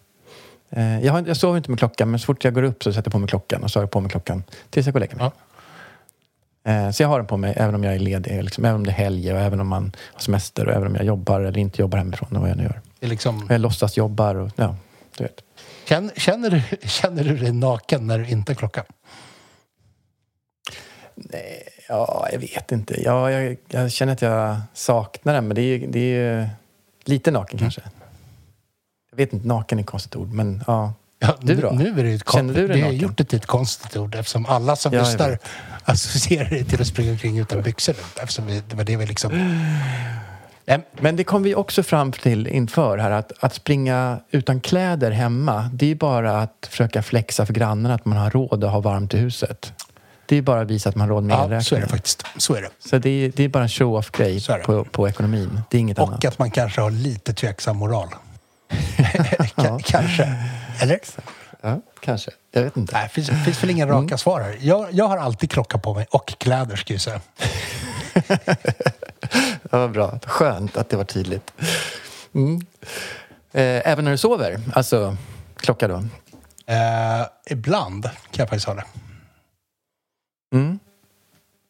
Eh, 0.70 1.00
jag, 1.04 1.12
har, 1.12 1.24
jag 1.26 1.36
sover 1.36 1.56
inte 1.56 1.70
med 1.70 1.78
klockan 1.78 2.10
men 2.10 2.20
så 2.20 2.26
fort 2.26 2.44
jag 2.44 2.54
går 2.54 2.62
upp 2.62 2.82
så 2.82 2.92
sätter 2.92 3.08
jag 3.08 3.12
på 3.12 3.18
mig 3.18 3.28
klockan 3.28 3.62
och 3.62 3.70
så 3.70 3.78
har 3.78 3.82
jag 3.82 3.90
på 3.90 4.00
mig 4.00 4.10
klockan 4.10 4.44
tills 4.70 4.86
jag 4.86 4.92
går 4.94 5.00
och 5.00 5.08
lägger 5.08 5.16
mig. 5.16 5.30
Eh, 6.66 6.90
Så 6.90 7.02
jag 7.02 7.08
har 7.08 7.18
den 7.18 7.26
på 7.26 7.36
mig 7.36 7.54
även 7.56 7.74
om 7.74 7.84
jag 7.84 7.94
är 7.94 7.98
ledig, 7.98 8.44
liksom, 8.44 8.64
även 8.64 8.74
om 8.76 8.84
det 8.86 8.90
är 8.90 8.94
helg 8.94 9.32
och 9.32 9.38
även 9.40 9.60
om 9.60 9.68
man 9.68 9.92
har 10.12 10.20
semester 10.20 10.66
och 10.68 10.72
även 10.74 10.86
om 10.88 10.94
jag 10.94 11.04
jobbar 11.04 11.40
eller 11.40 11.58
inte 11.58 11.82
jobbar 11.82 11.98
hemifrån 11.98 12.28
och 12.36 12.40
vad 12.40 12.50
jag 12.50 12.56
nu 12.56 12.62
gör. 12.62 12.80
Det 13.00 13.06
är 13.06 13.10
liksom, 13.10 13.46
jag 13.50 13.60
låtsas 13.60 13.96
jobbar 13.96 14.34
och 14.34 14.50
ja, 14.56 14.76
du 15.16 15.24
vet. 15.24 15.40
Känner, 15.84 16.12
känner, 16.16 16.50
du, 16.50 16.62
känner 16.88 17.24
du 17.24 17.36
dig 17.36 17.52
naken 17.52 18.06
när 18.06 18.18
du 18.18 18.28
inte 18.28 18.52
har 18.52 18.56
klocka? 18.56 18.84
Ja, 21.88 22.28
jag 22.32 22.38
vet 22.38 22.72
inte. 22.72 23.02
Ja, 23.02 23.30
jag, 23.30 23.56
jag 23.68 23.92
känner 23.92 24.12
att 24.12 24.22
jag 24.22 24.56
saknar 24.74 25.34
den 25.34 25.48
men 25.48 25.54
det 25.54 25.62
är, 25.62 25.86
det 25.88 25.98
är 26.16 26.50
lite 27.04 27.30
naken 27.30 27.58
kanske. 27.58 27.80
Jag 29.10 29.16
vet 29.16 29.32
inte, 29.32 29.46
naken 29.46 29.78
är 29.78 29.82
ett 29.82 29.88
konstigt 29.88 30.16
ord 30.16 30.32
men 30.32 30.64
ja. 30.66 30.92
Ja, 31.18 31.36
Du 31.40 31.54
då? 31.54 31.70
Nu 31.70 32.00
är 32.00 32.04
det 32.04 32.10
ett 32.12 32.24
kon- 32.24 32.38
Känner 32.38 32.54
du 32.54 32.66
Vi 32.66 32.80
har 32.80 32.90
gjort 32.92 33.18
det 33.18 33.24
till 33.24 33.38
ett 33.38 33.46
konstigt 33.46 33.96
ord 33.96 34.14
eftersom 34.14 34.46
alla 34.46 34.76
som 34.76 34.92
Ja, 34.92 35.00
lyssnar 35.00 35.38
associerar 35.84 36.50
det 36.50 36.64
till 36.64 36.80
att 36.80 36.86
springa 36.86 37.12
omkring 37.12 37.38
utan 37.38 37.62
byxor. 37.62 37.94
Eftersom 38.22 38.46
det 38.68 38.74
var 38.76 38.84
det 38.84 38.96
vi 38.96 39.06
liksom... 39.06 39.32
Men 41.00 41.16
det 41.16 41.24
kom 41.24 41.42
vi 41.42 41.54
också 41.54 41.82
fram 41.82 42.12
till 42.12 42.46
inför 42.46 42.98
här 42.98 43.10
att, 43.10 43.32
att 43.40 43.54
springa 43.54 44.18
utan 44.30 44.60
kläder 44.60 45.10
hemma 45.10 45.70
det 45.72 45.90
är 45.90 45.94
bara 45.94 46.40
att 46.42 46.68
försöka 46.70 47.02
flexa 47.02 47.46
för 47.46 47.52
grannarna 47.54 47.94
att 47.94 48.04
man 48.04 48.18
har 48.18 48.30
råd 48.30 48.64
att 48.64 48.70
ha 48.72 48.80
varmt 48.80 49.14
i 49.14 49.16
huset. 49.18 49.72
Det 50.26 50.36
är 50.36 50.42
bara 50.42 50.60
att 50.60 50.70
visa 50.70 50.88
att 50.88 50.94
man 50.94 51.08
har 51.08 51.14
råd 51.16 51.22
med 51.24 51.34
ja, 51.34 51.38
så 51.38 51.44
är 51.44 51.48
det 51.48 51.56
elräkningen. 51.56 51.88
faktiskt. 51.88 52.24
Så 52.36 52.54
är 52.54 52.62
det. 52.62 52.68
Så 52.90 52.98
det 52.98 53.08
är, 53.10 53.32
det 53.36 53.44
är 53.44 53.48
bara 53.48 53.62
en 53.62 53.68
show-off-grej 53.68 54.40
på, 54.64 54.84
på 54.84 55.08
ekonomin. 55.08 55.60
Det 55.70 55.76
är 55.76 55.80
inget 55.80 55.98
annat. 55.98 56.18
Och 56.18 56.24
att 56.24 56.38
man 56.38 56.50
kanske 56.50 56.80
har 56.80 56.90
lite 56.90 57.34
tveksam 57.34 57.76
moral. 57.76 58.08
K- 59.56 59.78
Kanske. 59.84 60.34
Eller? 60.80 60.98
Ja, 61.60 61.80
kanske. 62.00 62.30
Jag 62.52 62.62
vet 62.62 62.76
inte. 62.76 63.00
Det 63.02 63.08
finns, 63.08 63.30
finns 63.44 63.62
väl 63.62 63.70
inga 63.70 63.84
Mm. 63.84 64.02
raka 64.02 64.18
svar 64.18 64.40
här. 64.40 64.56
Jag, 64.60 64.86
jag 64.92 65.04
har 65.08 65.16
alltid 65.18 65.50
klocka 65.50 65.78
på 65.78 65.94
mig 65.94 66.06
och 66.10 66.28
kläder 66.38 66.76
ska 66.76 66.92
jag 66.94 67.00
säga. 67.02 67.20
Ja, 69.70 69.78
vad 69.78 69.90
bra. 69.92 70.18
Skönt 70.26 70.76
att 70.76 70.88
det 70.88 70.96
var 70.96 71.04
tydligt. 71.04 71.52
Mm. 72.34 72.60
Eh, 73.52 73.90
även 73.92 74.04
när 74.04 74.10
du 74.12 74.18
sover? 74.18 74.60
Alltså, 74.74 75.16
klocka 75.56 75.88
då? 75.88 75.96
Eh, 76.66 77.26
ibland 77.50 78.02
kan 78.04 78.12
jag 78.32 78.48
faktiskt 78.48 78.66
ha 78.66 78.74
det. 78.74 78.84
Mm. 80.54 80.78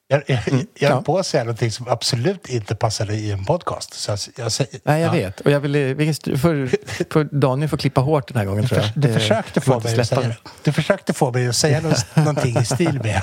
Jag, 0.08 0.22
jag, 0.26 0.38
jag 0.46 0.52
höll 0.52 0.66
ja. 0.98 1.02
på 1.02 1.18
att 1.18 1.26
säga 1.26 1.44
någonting 1.44 1.70
som 1.72 1.88
absolut 1.88 2.48
inte 2.48 2.74
passade 2.74 3.14
i 3.14 3.30
en 3.30 3.44
podcast. 3.44 3.94
Så 3.94 4.10
jag, 4.10 4.18
jag 4.36 4.52
säger, 4.52 4.80
Nej, 4.84 5.00
jag 5.02 5.08
ja. 5.08 5.12
vet. 5.12 5.40
Och 5.40 5.50
jag 5.50 5.60
ville, 5.60 5.94
vi 5.94 6.08
st- 6.08 6.36
för, 6.38 6.70
för 7.12 7.24
Daniel 7.24 7.68
får 7.68 7.76
klippa 7.76 8.00
hårt 8.00 8.28
den 8.28 8.36
här 8.36 8.44
gången, 8.44 8.66
tror 8.68 8.80
jag. 8.80 8.90
Du 8.94 9.08
Det- 9.08 9.14
försökte, 9.14 9.60
få 9.60 9.80
mig 9.80 10.00
att 10.00 10.06
säga, 10.08 10.36
du 10.62 10.72
försökte 10.72 11.12
få 11.12 11.32
mig 11.32 11.48
att 11.48 11.56
säga 11.56 11.80
nå- 11.80 11.94
någonting 12.22 12.56
i 12.58 12.64
stil 12.64 13.00
med 13.02 13.22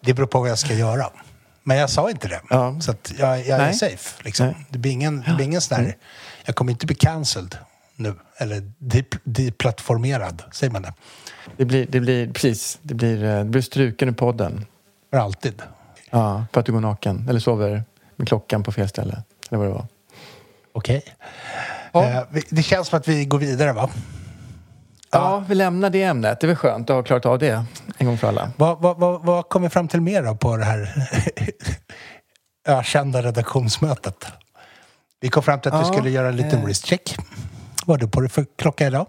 det 0.00 0.14
beror 0.14 0.26
på 0.26 0.40
vad 0.40 0.50
jag 0.50 0.58
ska 0.58 0.74
göra. 0.74 1.10
Men 1.64 1.76
jag 1.76 1.90
sa 1.90 2.10
inte 2.10 2.28
det. 2.28 2.40
Ja. 2.50 2.80
Så 2.80 2.90
att 2.90 3.12
jag, 3.18 3.46
jag 3.46 3.60
är 3.60 3.72
safe. 3.72 4.22
Liksom. 4.24 4.54
Det 4.68 4.78
blir 4.78 4.92
ingen, 4.92 5.24
det 5.26 5.34
blir 5.34 5.46
ingen 5.46 5.60
sån 5.60 5.76
här, 5.76 5.96
jag 6.44 6.54
kommer 6.56 6.72
inte 6.72 6.86
bli 6.86 6.94
cancelled 6.96 7.58
nu. 7.96 8.14
Eller 8.36 8.60
dep- 8.78 9.18
deplattformerad, 9.24 10.42
säger 10.52 10.72
man 10.72 10.82
det? 10.82 10.92
Det 11.56 11.64
blir, 11.64 11.86
det 11.86 12.00
blir, 12.00 12.32
precis, 12.32 12.78
det 12.82 12.94
blir, 12.94 13.24
eh, 13.24 13.38
det 13.38 13.44
blir 13.44 13.62
struken 13.62 14.08
ur 14.08 14.12
podden. 14.12 14.66
För 15.10 15.18
alltid. 15.18 15.62
Ja, 16.10 16.44
för 16.52 16.60
att 16.60 16.66
du 16.66 16.72
går 16.72 16.80
naken. 16.80 17.26
Eller 17.28 17.40
sover 17.40 17.84
med 18.16 18.28
klockan 18.28 18.62
på 18.62 18.72
fel 18.72 18.88
ställe. 18.88 19.22
Eller 19.50 19.58
vad 19.58 19.66
det 19.68 19.72
var. 19.74 19.86
Okej. 20.72 21.04
Eh, 21.94 22.22
vi- 22.30 22.42
det 22.50 22.62
känns 22.62 22.88
som 22.88 22.98
att 22.98 23.08
vi 23.08 23.24
går 23.24 23.38
vidare, 23.38 23.72
va? 23.72 23.90
Ja, 25.18 25.44
vi 25.48 25.54
lämnar 25.54 25.90
det 25.90 26.02
ämnet. 26.02 26.40
Det 26.40 26.44
är 26.44 26.48
väl 26.48 26.56
skönt 26.56 26.90
att 26.90 26.96
ha 26.96 27.02
klarat 27.02 27.26
av 27.26 27.38
det 27.38 27.64
en 27.98 28.06
gång 28.06 28.18
för 28.18 28.28
alla. 28.28 28.50
Vad, 28.56 28.80
vad, 28.80 28.98
vad, 28.98 29.24
vad 29.24 29.48
kom 29.48 29.62
vi 29.62 29.68
fram 29.68 29.88
till 29.88 30.00
mer 30.00 30.22
då 30.22 30.34
på 30.36 30.56
det 30.56 30.64
här 30.64 31.08
ökända 32.68 33.22
redaktionsmötet? 33.22 34.26
Vi 35.20 35.28
kom 35.28 35.42
fram 35.42 35.60
till 35.60 35.72
att 35.72 35.80
vi 35.80 35.86
Ja, 35.86 35.92
skulle 35.92 36.10
göra 36.10 36.28
en 36.28 36.36
liten 36.36 36.58
eh. 36.58 36.64
wristcheck. 36.64 37.16
Vad 37.86 37.96
har 37.96 38.06
du 38.06 38.10
på 38.10 38.20
dig 38.20 38.30
för 38.30 38.46
klocka 38.58 38.86
idag? 38.86 39.06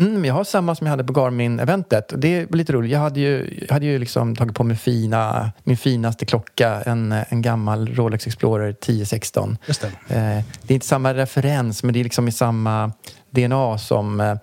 Mm, 0.00 0.24
jag 0.24 0.34
har 0.34 0.44
samma 0.44 0.74
som 0.74 0.86
jag 0.86 0.90
hade 0.90 1.04
på 1.04 1.12
Garmin-eventet. 1.12 2.12
Det 2.16 2.46
var 2.50 2.56
lite 2.56 2.72
roligt. 2.72 2.92
Jag 2.92 2.98
hade 2.98 3.20
ju, 3.20 3.64
jag 3.68 3.72
hade 3.74 3.86
ju 3.86 3.98
liksom 3.98 4.36
tagit 4.36 4.56
på 4.56 4.64
mig 4.64 4.76
fina, 4.76 5.52
min 5.64 5.76
finaste 5.76 6.26
klocka, 6.26 6.82
en, 6.86 7.12
en 7.28 7.42
gammal 7.42 7.88
Rolex 7.94 8.26
Explorer 8.26 8.68
1016. 8.70 9.58
Just 9.66 9.80
det. 9.80 9.86
Eh, 9.86 10.44
det 10.62 10.72
är 10.72 10.74
inte 10.74 10.86
samma 10.86 11.14
referens, 11.14 11.82
men 11.82 11.92
det 11.92 12.00
är 12.00 12.04
liksom 12.04 12.28
i 12.28 12.32
samma 12.32 12.92
DNA 13.30 13.78
som 13.78 14.20
eh, 14.20 14.36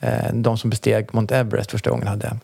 eh, 0.00 0.32
de 0.32 0.58
som 0.58 0.70
besteg 0.70 1.14
Mount 1.14 1.36
Everest 1.36 1.70
första 1.70 1.90
gången 1.90 2.06
hade. 2.08 2.36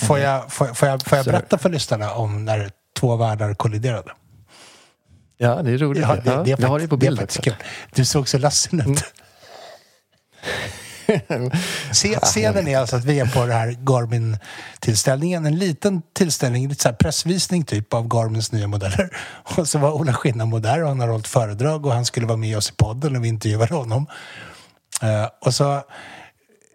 Får 0.00 0.18
jag, 0.18 0.52
får, 0.52 0.66
får 0.66 0.88
jag, 0.88 1.02
får 1.02 1.18
jag 1.18 1.24
berätta 1.24 1.58
för 1.58 1.68
lyssnarna 1.68 2.12
om 2.12 2.44
när 2.44 2.70
två 3.00 3.16
världar 3.16 3.54
kolliderade? 3.54 4.10
Ja, 5.38 5.62
det 5.62 5.70
är 5.70 5.78
roligt. 5.78 6.02
Ja, 6.02 6.16
det, 6.16 6.30
Ja, 6.30 6.42
det, 6.42 6.52
är 6.52 6.56
jag 6.60 6.68
har 6.68 6.78
det 6.78 6.88
faktiskt, 6.88 6.90
på 6.90 6.96
det 6.96 7.06
är 7.06 7.10
bild 7.10 7.18
faktiskt 7.18 7.38
också. 7.38 7.50
kul. 7.50 7.58
Du 7.94 8.04
såg 8.04 8.28
så 8.28 8.38
ledsen 8.38 8.80
ut. 8.80 8.98
Se, 8.98 9.04
scenen 12.22 12.68
är 12.68 12.78
alltså 12.78 12.96
att 12.96 13.04
vi 13.04 13.20
är 13.20 13.26
på 13.26 13.40
den 13.40 13.50
här 13.50 13.76
Garmin-tillställningen. 13.80 15.46
En 15.46 15.58
liten 15.58 16.02
tillställning, 16.12 16.68
lite 16.68 16.82
så 16.82 16.92
pressvisning 16.92 17.64
typ 17.64 17.94
av 17.94 18.08
Garmins 18.08 18.52
nya 18.52 18.66
modeller. 18.66 19.10
Och 19.56 19.68
så 19.68 19.78
var 19.78 19.92
Ola 19.92 20.12
Skinnamo 20.12 20.58
där 20.58 20.82
och 20.82 20.88
han 20.88 21.00
har 21.00 21.08
hållit 21.08 21.28
föredrag 21.28 21.86
och 21.86 21.92
han 21.92 22.04
skulle 22.04 22.26
vara 22.26 22.36
med 22.36 22.56
oss 22.56 22.70
i 22.70 22.72
podden 22.72 23.16
och 23.16 23.24
vi 23.24 23.28
intervjuade 23.28 23.74
honom. 23.74 24.06
Eh, 25.02 25.26
och 25.40 25.54
så 25.54 25.82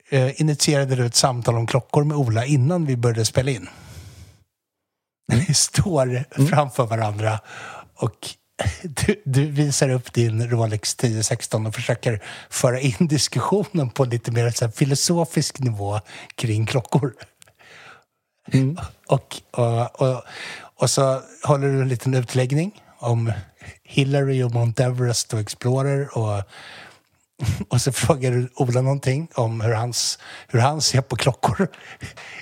eh, 0.09 0.41
initierade 0.41 0.95
du 0.95 1.05
ett 1.05 1.15
samtal 1.15 1.55
om 1.55 1.67
klockor 1.67 2.03
med 2.03 2.17
Ola 2.17 2.45
innan 2.45 2.85
vi 2.85 2.97
började 2.97 3.25
spela 3.25 3.51
in. 3.51 3.69
Vi 5.27 5.53
står 5.53 6.23
framför 6.49 6.85
varandra 6.85 7.39
och 7.95 8.29
du, 8.83 9.21
du 9.25 9.45
visar 9.45 9.89
upp 9.89 10.13
din 10.13 10.49
Rolex 10.49 10.93
1016 10.93 11.65
och 11.65 11.75
försöker 11.75 12.23
föra 12.49 12.79
in 12.79 13.07
diskussionen 13.07 13.89
på 13.89 14.05
lite 14.05 14.31
mer 14.31 14.49
så 14.49 14.71
filosofisk 14.71 15.59
nivå 15.59 15.99
kring 16.35 16.65
klockor. 16.65 17.13
Och, 19.07 19.41
och, 19.51 20.01
och, 20.01 20.23
och 20.75 20.89
så 20.89 21.21
håller 21.43 21.67
du 21.67 21.81
en 21.81 21.89
liten 21.89 22.13
utläggning 22.13 22.83
om 22.99 23.33
Hillary 23.83 24.43
och 24.43 24.51
Mount 24.51 24.83
Everest 24.83 25.33
och 25.33 25.39
Explorer 25.39 26.17
och 26.17 26.43
och 27.69 27.81
så 27.81 27.91
frågar 27.91 28.31
du 28.31 28.49
Ola 28.55 28.81
någonting 28.81 29.27
om 29.35 29.61
hur, 29.61 29.73
hans, 29.73 30.19
hur 30.47 30.59
han 30.59 30.81
ser 30.81 31.01
på 31.01 31.15
klockor 31.15 31.67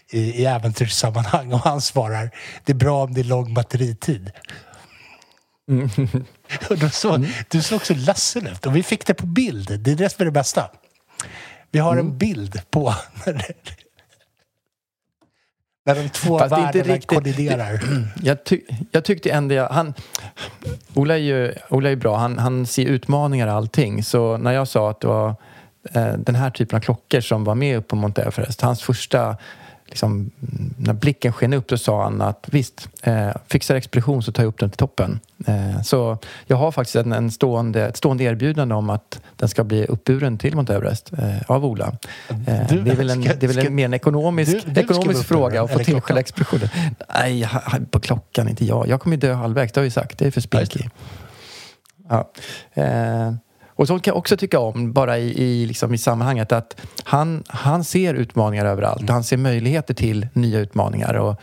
i, 0.09 0.19
i 0.19 0.45
äventyrssammanhang 0.45 1.53
och 1.53 1.59
han 1.59 1.81
svarar 1.81 2.31
det 2.65 2.71
är 2.71 2.75
bra 2.75 3.03
om 3.03 3.13
det 3.13 3.21
är 3.21 3.23
lång 3.23 3.53
batteritid. 3.53 4.31
Och 6.69 6.77
då 6.77 6.89
så, 6.89 7.25
Du 7.49 7.61
såg 7.61 7.85
så 7.85 7.93
ledsen 7.93 8.47
ut 8.47 8.65
och 8.65 8.75
vi 8.75 8.83
fick 8.83 9.05
det 9.05 9.13
på 9.13 9.25
bild. 9.25 9.79
Det 9.79 9.91
är 9.91 9.95
det 9.95 10.09
som 10.09 10.21
är 10.21 10.25
det 10.25 10.31
bästa. 10.31 10.69
Vi 11.71 11.79
har 11.79 11.97
en 11.97 12.17
bild 12.17 12.61
på 12.71 12.95
när, 13.25 13.33
det, 13.33 13.53
de 16.01 16.09
två 16.09 16.39
Fast 16.39 16.55
det 16.55 16.61
världarna 16.61 16.93
riktigt- 16.93 17.07
kolliderar. 17.09 17.81
Jag, 18.23 18.43
ty, 18.43 18.61
jag 18.91 19.05
tyckte 19.05 19.29
ändå... 19.31 19.55
Jag, 19.55 19.69
han, 19.69 19.93
Ola 20.93 21.13
är 21.13 21.17
ju 21.21 21.53
Ola 21.69 21.89
är 21.89 21.95
bra. 21.95 22.17
Han, 22.17 22.37
han 22.37 22.65
ser 22.65 22.85
utmaningar 22.85 23.47
i 23.47 23.49
allting. 23.49 24.03
Så 24.03 24.37
när 24.37 24.51
jag 24.51 24.67
sa 24.67 24.89
att 24.89 25.01
det 25.01 25.07
var 25.07 25.35
eh, 25.93 26.13
den 26.13 26.35
här 26.35 26.49
typen 26.49 26.77
av 26.77 26.81
klockor 26.81 27.21
som 27.21 27.43
var 27.43 27.55
med 27.55 27.77
upp 27.77 27.87
på 27.87 27.95
Mount 27.95 28.21
Everest. 28.21 28.61
Hans 28.61 28.81
första... 28.81 29.37
Liksom, 29.85 30.11
mm, 30.11 30.73
när 30.77 30.93
blicken 30.93 31.33
sken 31.33 31.53
upp 31.53 31.69
så 31.69 31.77
sa 31.77 32.03
han 32.03 32.21
att 32.21 32.47
visst, 32.51 32.89
eh, 33.03 33.29
fixar 33.47 33.75
expedition 33.75 34.23
så 34.23 34.31
tar 34.31 34.43
jag 34.43 34.47
upp 34.47 34.59
den 34.59 34.69
till 34.69 34.77
toppen. 34.77 35.19
Eh, 35.47 35.81
så 35.81 36.17
jag 36.47 36.57
har 36.57 36.71
faktiskt 36.71 36.95
en, 36.95 37.11
en 37.13 37.31
stående, 37.31 37.85
ett 37.87 37.97
stående 37.97 38.23
erbjudande 38.23 38.75
om 38.75 38.89
att 38.89 39.19
den 39.35 39.49
ska 39.49 39.63
bli 39.63 39.85
uppburen 39.85 40.37
till 40.37 40.55
Mount 40.55 40.73
Everest 40.75 41.13
eh, 41.13 41.35
av 41.47 41.65
Ola. 41.65 41.93
Eh, 42.29 42.67
Du- 42.69 42.81
det 42.81 42.91
är 42.91 42.95
väl 42.95 43.09
en, 43.09 43.23
ska- 43.23 43.33
det 43.35 43.45
är 43.45 43.47
väl 43.47 43.65
en 43.67 43.75
mer 43.75 43.85
en 43.85 43.93
ekonomisk, 43.93 44.51
du- 44.65 44.71
du 44.73 44.81
ekonomisk 44.81 45.23
fråga 45.27 45.61
att 45.63 45.71
få 45.73 45.79
till 45.79 46.01
själva 46.01 46.19
expeditionen. 46.19 46.69
Nej, 47.19 47.49
på 47.91 47.99
klockan, 47.99 48.49
inte 48.49 48.65
jag. 48.65 48.87
Jag 48.87 49.01
kommer 49.01 49.15
ju 49.15 49.19
dö 49.19 49.33
halvvägs, 49.33 49.73
det 49.73 49.79
har 49.79 49.83
vi 49.83 49.91
sagt. 49.91 50.17
Det 50.17 50.27
är 50.27 50.31
för 50.31 50.41
spinkig. 50.41 50.89
Ja. 52.09 52.31
Eh, 52.73 53.33
och 53.75 53.87
så 53.87 53.99
kan 53.99 54.11
jag 54.11 54.17
också 54.17 54.37
tycka 54.37 54.59
om, 54.59 54.93
bara 54.93 55.17
i, 55.17 55.43
i, 55.43 55.65
liksom 55.65 55.93
i 55.93 55.97
sammanhanget, 55.97 56.51
att 56.51 56.81
han, 57.03 57.43
han 57.47 57.83
ser 57.83 58.13
utmaningar 58.13 58.65
överallt. 58.65 59.09
Han 59.09 59.23
ser 59.23 59.37
möjligheter 59.37 59.93
till 59.93 60.27
nya 60.33 60.59
utmaningar. 60.59 61.13
Och, 61.13 61.35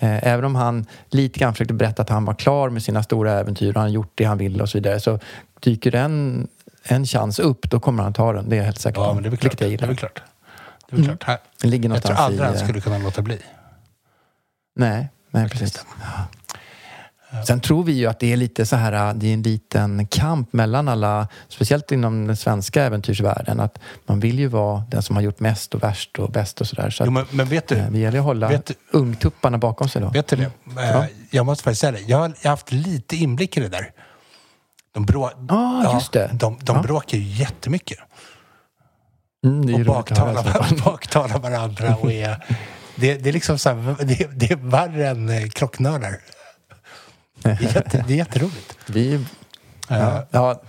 även 0.00 0.44
om 0.44 0.54
han 0.54 0.86
lite 1.10 1.38
grann 1.38 1.52
försökte 1.52 1.74
berätta 1.74 2.02
att 2.02 2.08
han 2.08 2.24
var 2.24 2.34
klar 2.34 2.70
med 2.70 2.82
sina 2.82 3.02
stora 3.02 3.32
äventyr 3.32 3.74
och 3.76 3.80
han 3.80 3.92
gjort 3.92 4.12
det 4.14 4.24
han 4.24 4.38
ville 4.38 4.62
och 4.62 4.68
så 4.68 4.78
vidare, 4.78 5.00
så 5.00 5.18
dyker 5.60 5.94
en, 5.94 6.48
en 6.82 7.06
chans 7.06 7.38
upp, 7.38 7.70
då 7.70 7.80
kommer 7.80 8.02
han 8.02 8.12
ta 8.12 8.32
den. 8.32 8.48
Det 8.48 8.56
är 8.56 8.58
jag 8.58 8.64
helt 8.64 8.78
säker 8.78 8.94
på. 8.94 9.00
Ja, 9.00 9.14
men 9.14 9.22
det 9.22 9.28
är 9.28 9.30
väl 9.30 9.38
klart. 9.38 9.58
Det 9.58 9.82
är 9.82 9.86
väl 9.86 9.96
klart. 9.96 10.22
Det 10.90 10.96
är 10.96 10.96
väl 10.96 11.06
klart. 11.06 11.24
Här, 11.24 11.38
ligger 11.62 11.90
jag 11.90 12.02
tror 12.02 12.16
aldrig 12.16 12.46
han 12.46 12.54
i... 12.54 12.58
eh, 12.58 12.64
skulle 12.64 12.80
kunna 12.80 12.98
låta 12.98 13.22
bli. 13.22 13.38
Nej, 14.76 15.08
nej 15.30 15.48
precis. 15.48 15.84
Sen 17.46 17.60
tror 17.60 17.84
vi 17.84 17.92
ju 17.92 18.06
att 18.06 18.18
det 18.20 18.32
är 18.32 18.36
lite 18.36 18.66
så 18.66 18.76
här, 18.76 19.14
det 19.14 19.26
är 19.28 19.34
en 19.34 19.42
liten 19.42 20.06
kamp 20.06 20.52
mellan 20.52 20.88
alla, 20.88 21.28
speciellt 21.48 21.92
inom 21.92 22.26
den 22.26 22.36
svenska 22.36 22.82
äventyrsvärlden, 22.84 23.60
att 23.60 23.78
man 24.06 24.20
vill 24.20 24.38
ju 24.38 24.46
vara 24.46 24.82
den 24.88 25.02
som 25.02 25.16
har 25.16 25.22
gjort 25.22 25.40
mest 25.40 25.74
och 25.74 25.82
värst 25.82 26.18
och 26.18 26.30
bäst 26.30 26.60
och 26.60 26.66
sådär. 26.66 26.90
Så 26.90 27.04
Jo, 27.04 27.10
men, 27.10 27.26
men 27.30 27.46
vet 27.48 27.68
du, 27.68 27.74
det 27.90 27.98
gäller 27.98 28.18
att 28.18 28.24
hålla 28.24 28.48
vet 28.48 28.70
ungtupparna 28.92 29.58
bakom 29.58 29.88
sig 29.88 30.02
då. 30.02 30.08
Vet 30.08 30.26
du 30.26 30.36
det? 30.36 30.50
Eh, 30.82 31.04
Jag 31.30 31.46
måste 31.46 31.64
faktiskt 31.64 31.80
säga 31.80 31.92
det. 31.92 32.00
Jag 32.00 32.18
har, 32.18 32.48
haft 32.48 32.72
lite 32.72 33.16
inblick 33.16 33.56
i 33.56 33.60
det 33.60 33.68
där. 33.68 33.90
De, 34.94 35.06
brå, 35.06 35.30
Ah, 35.48 35.94
just 35.94 36.12
det. 36.12 36.30
de, 36.32 36.58
de 36.62 36.76
Ja. 36.76 36.82
bråkar 36.82 37.18
ju 37.18 37.24
jättemycket. 37.24 37.98
Mm, 39.44 39.74
Och 39.74 39.80
baktalar, 39.86 40.42
fall. 40.42 40.78
baktalar 40.84 41.38
varandra. 41.38 41.96
Och 41.96 42.12
är, 42.12 42.44
det, 42.96 43.14
det 43.14 43.28
är 43.28 43.32
liksom 43.32 43.58
så 43.58 43.68
här, 43.70 43.96
det, 44.04 44.30
det 44.34 44.50
är 44.50 44.56
värre 44.56 45.08
än 45.08 45.28
eh, 45.28 45.48
klocknördar. 45.48 46.16
Det 47.42 47.50
är, 47.50 47.62
jätte, 47.74 48.04
det 48.08 48.12
är 48.12 48.16
jätteroligt. 48.16 48.76
Vi, 48.86 49.24
ja, 49.88 50.26
ja, 50.30 50.62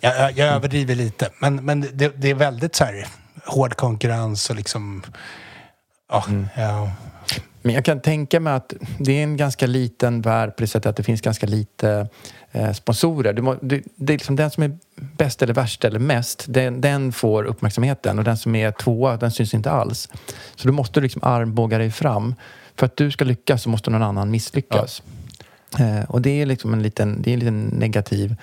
Jag, 0.00 0.20
jag, 0.20 0.32
jag 0.38 0.48
överdriver 0.48 0.94
lite, 0.94 1.28
men, 1.40 1.64
men 1.64 1.80
det, 1.92 2.12
det 2.16 2.30
är 2.30 2.34
väldigt 2.34 2.74
så 2.76 2.84
här 2.84 3.06
hård 3.44 3.74
konkurrens 3.74 4.50
och 4.50 4.56
liksom... 4.56 5.02
Ja, 6.10 6.24
Mm. 6.28 6.48
ja, 6.56 6.90
Men 7.62 7.74
jag 7.74 7.84
kan 7.84 8.00
tänka 8.00 8.40
mig 8.40 8.52
att 8.52 8.72
det 8.98 9.12
är 9.18 9.22
en 9.22 9.36
ganska 9.36 9.66
liten 9.66 10.20
värld 10.22 10.56
på 10.56 10.62
det 10.62 10.66
sättet 10.66 10.86
att 10.90 10.96
det 10.96 11.02
finns 11.02 11.20
ganska 11.20 11.46
lite 11.46 12.08
eh, 12.52 12.72
sponsorer. 12.72 13.32
Du 13.32 13.42
må, 13.42 13.54
du, 13.60 13.82
det 13.96 14.12
är 14.12 14.18
liksom 14.18 14.36
den 14.36 14.50
som 14.50 14.62
är 14.62 14.78
bäst 14.96 15.42
eller 15.42 15.54
värst 15.54 15.84
eller 15.84 15.98
mest, 15.98 16.44
den, 16.48 16.80
den 16.80 17.12
får 17.12 17.44
uppmärksamheten 17.44 18.18
och 18.18 18.24
den 18.24 18.36
som 18.36 18.54
är 18.54 18.72
tvåa, 18.72 19.16
den 19.16 19.30
syns 19.30 19.54
inte 19.54 19.70
alls. 19.70 20.08
Så 20.56 20.68
då 20.68 20.74
måste 20.74 21.00
du 21.00 21.02
liksom 21.04 21.22
armbåga 21.24 21.78
dig 21.78 21.90
fram. 21.90 22.34
För 22.76 22.86
att 22.86 22.96
du 22.96 23.10
ska 23.10 23.24
lyckas 23.24 23.62
så 23.62 23.68
måste 23.68 23.90
någon 23.90 24.02
annan 24.02 24.30
misslyckas. 24.30 25.02
Eh, 25.06 25.12
och 26.08 26.22
det 26.22 26.42
är 26.42 26.46
liksom 26.46 26.72
en 26.72 26.82
liten, 26.82 27.22
det 27.22 27.30
är 27.30 27.34
en 27.34 27.40
liten 27.40 27.64
negativ 27.64 28.36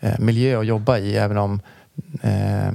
eh, 0.00 0.18
miljö 0.18 0.60
att 0.60 0.66
jobba 0.66 0.98
i 0.98 1.16
även 1.16 1.38
om 1.38 1.60
eh, 2.22 2.72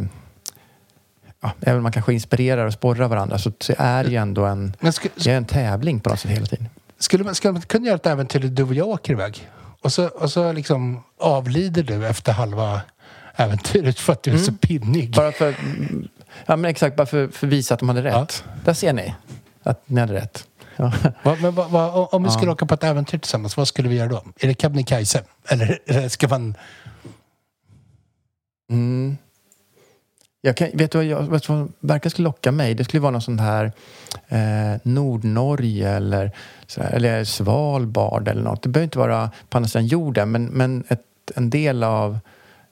ja, 1.42 1.52
även 1.62 1.78
om 1.78 1.84
man 1.84 1.92
kanske 1.92 2.14
inspirerar 2.14 2.66
och 2.66 2.74
sporrar 2.74 3.08
varandra 3.08 3.38
så, 3.38 3.52
så 3.60 3.74
är 3.78 4.04
det 4.04 4.10
ju 4.10 4.18
ändå 4.18 4.46
en, 4.46 4.76
Men 4.80 4.94
sk, 4.94 5.08
det 5.16 5.32
är 5.32 5.38
en 5.38 5.46
tävling 5.46 6.00
på 6.00 6.10
något 6.10 6.20
sätt 6.20 6.32
hela 6.32 6.46
tiden. 6.46 6.70
skulle, 7.00 7.24
man, 7.24 7.36
skulle 7.36 7.54
man 7.54 7.62
kunna 7.62 7.86
göra 7.86 7.96
ett 7.96 8.06
äventyr 8.06 8.40
där 8.40 8.50
du 8.50 8.64
och 8.64 8.74
jag 8.74 8.88
åker 8.88 9.14
iväg? 9.14 9.50
Och 9.82 9.94
så, 9.94 10.08
och 10.08 10.32
så 10.32 10.52
liksom 10.52 11.04
avlider 11.20 11.84
du 11.84 12.08
efter 12.08 12.32
halva 12.32 12.82
äventyret 13.36 14.00
för 14.00 14.14
att 14.14 14.24
du 14.24 14.32
är 14.32 14.38
så 14.38 14.54
pinnig. 14.54 15.16
Bara 15.16 15.32
för, 15.32 15.56
ja 16.46 16.56
men 16.56 16.66
exakt, 16.66 16.96
bara 16.96 17.08
för, 17.08 17.28
för 17.28 17.48
att 17.48 17.54
visa 17.54 17.74
att 17.74 17.80
de 17.80 17.90
hade 17.90 18.04
rätt. 18.04 18.44
Där 18.66 18.74
ser 18.74 18.94
ni 18.94 19.16
att 19.64 19.90
ni 19.90 20.00
hade 20.00 20.14
rätt. 20.14 20.48
Ja. 20.76 20.92
Va, 21.24 21.38
men, 21.42 21.56
va, 21.56 21.68
va, 21.68 22.08
om 22.12 22.24
vi 22.24 22.30
skulle 22.30 22.52
åka 22.52 22.66
på 22.66 22.74
ett 22.74 22.84
äventyr 22.84 23.18
tillsammans, 23.18 23.58
vad 23.58 23.68
skulle 23.68 23.90
vi 23.90 23.96
göra 23.96 24.10
då? 24.10 24.24
Är 24.40 24.48
det 24.48 24.62
Kebnekaise? 24.62 25.24
Eller 25.48 25.80
eller 25.86 26.10
ska 26.10 26.28
man... 26.28 26.56
Mm. 28.72 29.18
Jag 30.42 30.58
kan, 30.58 30.70
vet 30.74 30.92
du 30.92 30.98
vad, 30.98 31.06
jag, 31.06 31.22
vet 31.22 31.50
vad 31.50 31.72
verkar 31.80 32.10
skulle 32.10 32.24
locka 32.24 32.52
mig? 32.52 32.74
Det 32.74 32.84
skulle 32.84 33.02
vara 33.02 33.12
någon 33.12 33.22
sån 33.22 33.40
här 33.40 33.72
eh, 34.28 34.80
Nordnorge 34.84 35.90
eller, 35.90 36.32
eller 36.78 37.24
Svalbard 37.24 38.28
eller 38.28 38.42
något. 38.42 38.64
Det 38.64 38.70
behöver 38.70 38.84
inte 38.84 39.00
vara 39.00 39.32
på 39.50 39.58
andra 39.58 39.70
sidan 39.70 39.88
jorden 39.88 40.32
men, 40.32 40.46
men 40.46 40.84
ett, 40.88 41.02
en 41.36 41.50
del 41.50 41.84
av 41.84 42.20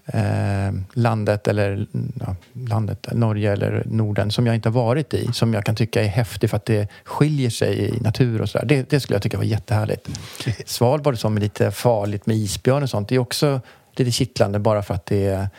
eh, 0.05 0.73
landet 0.93 1.47
eller 1.47 1.87
ja, 2.19 2.35
landet, 2.53 3.07
Norge 3.11 3.51
eller 3.51 3.83
Norden 3.85 4.31
som 4.31 4.47
jag 4.47 4.55
inte 4.55 4.69
har 4.69 4.73
varit 4.73 5.13
i 5.13 5.33
som 5.33 5.53
jag 5.53 5.65
kan 5.65 5.75
tycka 5.75 6.03
är 6.03 6.07
häftig 6.07 6.49
för 6.49 6.57
att 6.57 6.65
det 6.65 6.87
skiljer 7.03 7.49
sig 7.49 7.79
i 7.79 7.99
natur 7.99 8.41
och 8.41 8.49
sådär. 8.49 8.65
Det, 8.65 8.89
det 8.89 8.99
skulle 8.99 9.15
jag 9.15 9.23
tycka 9.23 9.37
var 9.37 9.43
jättehärligt. 9.43 10.09
Svalbard 10.65 11.17
som 11.17 11.37
är 11.37 11.41
lite 11.41 11.71
farligt 11.71 12.25
med 12.25 12.37
isbjörn 12.37 12.83
och 12.83 12.89
sånt 12.89 13.09
det 13.09 13.15
är 13.15 13.19
också 13.19 13.61
lite 13.95 14.11
kittlande 14.11 14.59
bara 14.59 14.83
för 14.83 14.93
att 14.93 15.05
det 15.05 15.25
är 15.25 15.49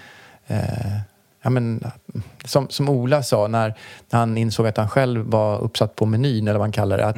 eh, 0.47 0.99
ja, 1.43 1.51
men, 1.51 1.85
som, 2.45 2.69
som 2.69 2.89
Ola 2.89 3.23
sa 3.23 3.49
när 3.49 3.75
han 4.11 4.39
insåg 4.39 4.67
att 4.67 4.77
han 4.77 4.89
själv 4.89 5.27
var 5.27 5.59
uppsatt 5.59 5.97
på 5.97 6.07
menyn, 6.07 6.49
eller 6.49 6.59
vad 6.59 6.65
han 6.65 6.73
kallar 6.73 6.99
det, 6.99 7.07
att 7.07 7.17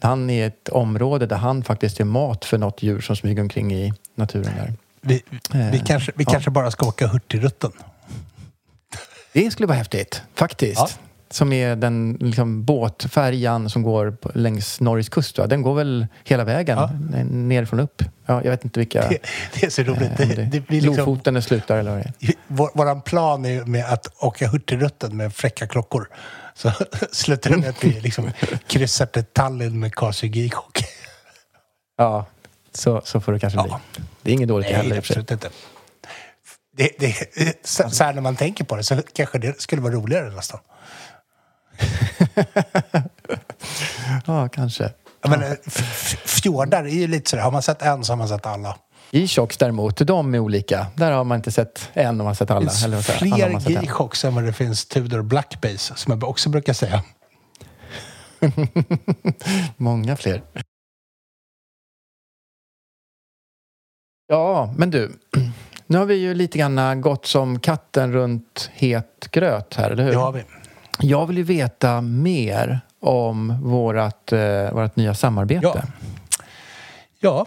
han 0.00 0.30
är 0.30 0.46
ett 0.46 0.68
område 0.68 1.26
där 1.26 1.36
han 1.36 1.64
faktiskt 1.64 2.00
är 2.00 2.04
mat 2.04 2.44
för 2.44 2.58
något 2.58 2.82
djur 2.82 3.00
som 3.00 3.16
smyger 3.16 3.42
omkring 3.42 3.74
i 3.74 3.92
naturen 4.14 4.52
där. 4.56 4.72
Vi, 5.06 5.22
vi, 5.52 5.60
Eh, 5.78 5.84
kanske, 5.84 6.12
vi 6.16 6.24
ja. 6.24 6.30
kanske 6.32 6.50
bara 6.50 6.70
ska 6.70 6.86
åka 6.86 7.06
Hurtigruten. 7.06 7.72
Det 9.32 9.50
skulle 9.50 9.66
vara 9.66 9.78
häftigt, 9.78 10.22
faktiskt. 10.34 10.78
Ja. 10.78 10.88
Som 11.30 11.52
är 11.52 11.76
den 11.76 12.16
liksom, 12.20 12.64
båtfärjan 12.64 13.70
som 13.70 13.82
går 13.82 14.16
längs 14.34 14.80
Norges 14.80 15.08
kust. 15.08 15.38
Va? 15.38 15.46
Den 15.46 15.62
går 15.62 15.74
väl 15.74 16.06
hela 16.24 16.44
vägen, 16.44 16.78
Ja. 16.78 16.90
nerifrån 17.30 17.80
upp. 17.80 18.02
Ja, 18.26 18.42
jag 18.44 18.50
vet 18.50 18.64
inte 18.64 18.80
vilka... 18.80 19.08
Det, 19.08 19.18
det 19.54 19.66
är 19.66 19.70
så 19.70 19.82
roligt. 19.82 20.20
eh, 20.20 20.28
Det, 20.28 20.34
det 20.44 20.60
blir 20.60 20.80
liksom, 20.80 21.04
slutar 21.42 21.76
eller 21.78 21.90
vad 21.90 22.00
det 22.00 22.26
är. 22.28 22.34
vår, 22.46 22.70
plan 23.00 23.44
är 23.44 23.64
med 23.64 23.84
att 23.92 24.06
åka 24.18 24.48
Hurtigruten 24.48 25.16
med 25.16 25.34
fräcka 25.34 25.66
klockor. 25.66 26.08
Så 26.54 26.72
slutar 27.12 27.50
det 27.50 27.56
med 27.56 27.68
att 27.68 27.84
vi 27.84 28.00
liksom 28.00 28.30
kryssar 28.66 29.06
till 29.06 29.24
Tallinn 29.24 29.80
med 29.80 29.92
KCG-chock. 29.94 30.84
Ja, 31.96 32.26
så, 32.74 33.00
så 33.04 33.20
får 33.20 33.32
det 33.32 33.38
kanske 33.38 33.58
Ja. 33.58 33.64
bli. 33.64 34.04
Det 34.22 34.30
är 34.30 34.34
inget 34.34 34.48
dåligt 34.48 34.66
Nej, 34.70 34.76
heller 34.76 34.98
absolut 34.98 35.30
inte. 35.30 35.48
Det, 36.76 36.90
det, 36.98 37.14
så, 37.64 37.90
så 37.90 38.04
här 38.04 38.12
när 38.12 38.22
man 38.22 38.36
tänker 38.36 38.64
på 38.64 38.76
det 38.76 38.84
så 38.84 39.02
kanske 39.12 39.38
det 39.38 39.60
skulle 39.60 39.82
vara 39.82 39.92
roligare 39.94 40.30
nästan. 40.30 40.60
Ja, 44.26 44.48
kanske. 44.48 44.90
Jag 45.22 45.30
menar, 45.30 45.56
f- 45.66 45.76
f- 46.14 46.22
fjordar 46.42 46.84
är 46.84 46.88
ju 46.88 47.06
lite 47.06 47.30
sådär, 47.30 47.42
har 47.42 47.50
man 47.50 47.62
sett 47.62 47.82
en 47.82 48.04
så 48.04 48.12
har 48.12 48.16
man 48.16 48.28
sett 48.28 48.46
alla. 48.46 48.76
G-Shocks 49.10 49.56
däremot, 49.56 49.96
de 49.96 50.34
är 50.34 50.38
olika. 50.38 50.86
Där 50.94 51.12
har 51.12 51.24
man 51.24 51.36
inte 51.36 51.52
sett 51.52 51.90
en 51.92 52.08
och 52.08 52.16
man 52.16 52.26
har 52.26 52.34
sett 52.34 52.50
alla. 52.50 52.60
Det 52.60 53.02
finns 53.02 53.64
fler. 53.64 53.80
G-shocks 53.80 54.24
än 54.24 54.34
vad 54.34 54.44
det 54.44 54.52
finns 54.52 54.86
Tudor 54.86 55.22
Blackbase, 55.22 55.94
som 55.96 56.12
jag 56.12 56.24
också 56.30 56.48
brukar 56.48 56.72
säga. 56.72 57.02
Många 59.76 60.16
fler. 60.16 60.42
Ja, 64.26 64.74
men 64.76 64.90
du. 64.90 65.12
Nu 65.86 65.98
har 65.98 66.04
vi 66.06 66.14
ju 66.14 66.34
lite 66.34 66.58
grann 66.58 67.00
gått 67.00 67.26
som 67.26 67.58
katten 67.58 68.12
runt 68.12 68.70
het 68.74 69.28
gröt 69.30 69.74
här, 69.74 69.90
eller 69.90 70.04
hur? 70.04 70.10
Det 70.10 70.16
har 70.18 70.32
vi. 70.32 70.44
Jag 71.00 71.26
vill 71.26 71.36
ju 71.36 71.42
veta 71.42 72.00
mer 72.00 72.80
om 73.00 73.60
vårt, 73.62 74.32
eh, 74.32 74.72
vårt 74.72 74.96
nya 74.96 75.14
samarbete. 75.14 75.66
Ja. 75.74 75.82
Ja, 77.20 77.46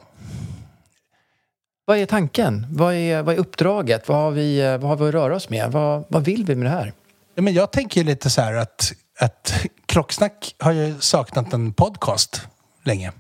Vad 1.86 1.98
är 1.98 2.06
tanken? 2.06 2.68
Vad 2.72 2.94
är, 2.94 3.22
vad 3.24 3.36
är 3.36 3.40
uppdraget? 3.40 4.08
Vad 4.08 4.18
har, 4.18 4.32
vi, 4.32 4.62
eh, 4.62 4.78
vad 4.78 4.90
har 4.90 4.96
vi 4.96 5.08
att 5.08 5.14
röra 5.14 5.36
oss 5.36 5.50
med? 5.50 5.72
Vad, 5.72 6.04
vad 6.10 6.26
vill 6.26 6.46
vi 6.46 6.56
med 6.56 6.66
det 6.66 6.76
här? 6.78 6.94
Ja, 7.36 7.42
men 7.42 7.54
jag 7.54 7.72
tänker 7.72 8.04
lite 8.04 8.30
så 8.30 8.42
här 8.42 8.54
att, 8.54 8.94
att 9.20 9.66
Klocksnack 9.86 10.56
har 10.60 10.72
ju 10.72 10.96
saknat 11.00 11.54
en 11.54 11.74
podcast 11.74 12.48
länge. 12.84 13.12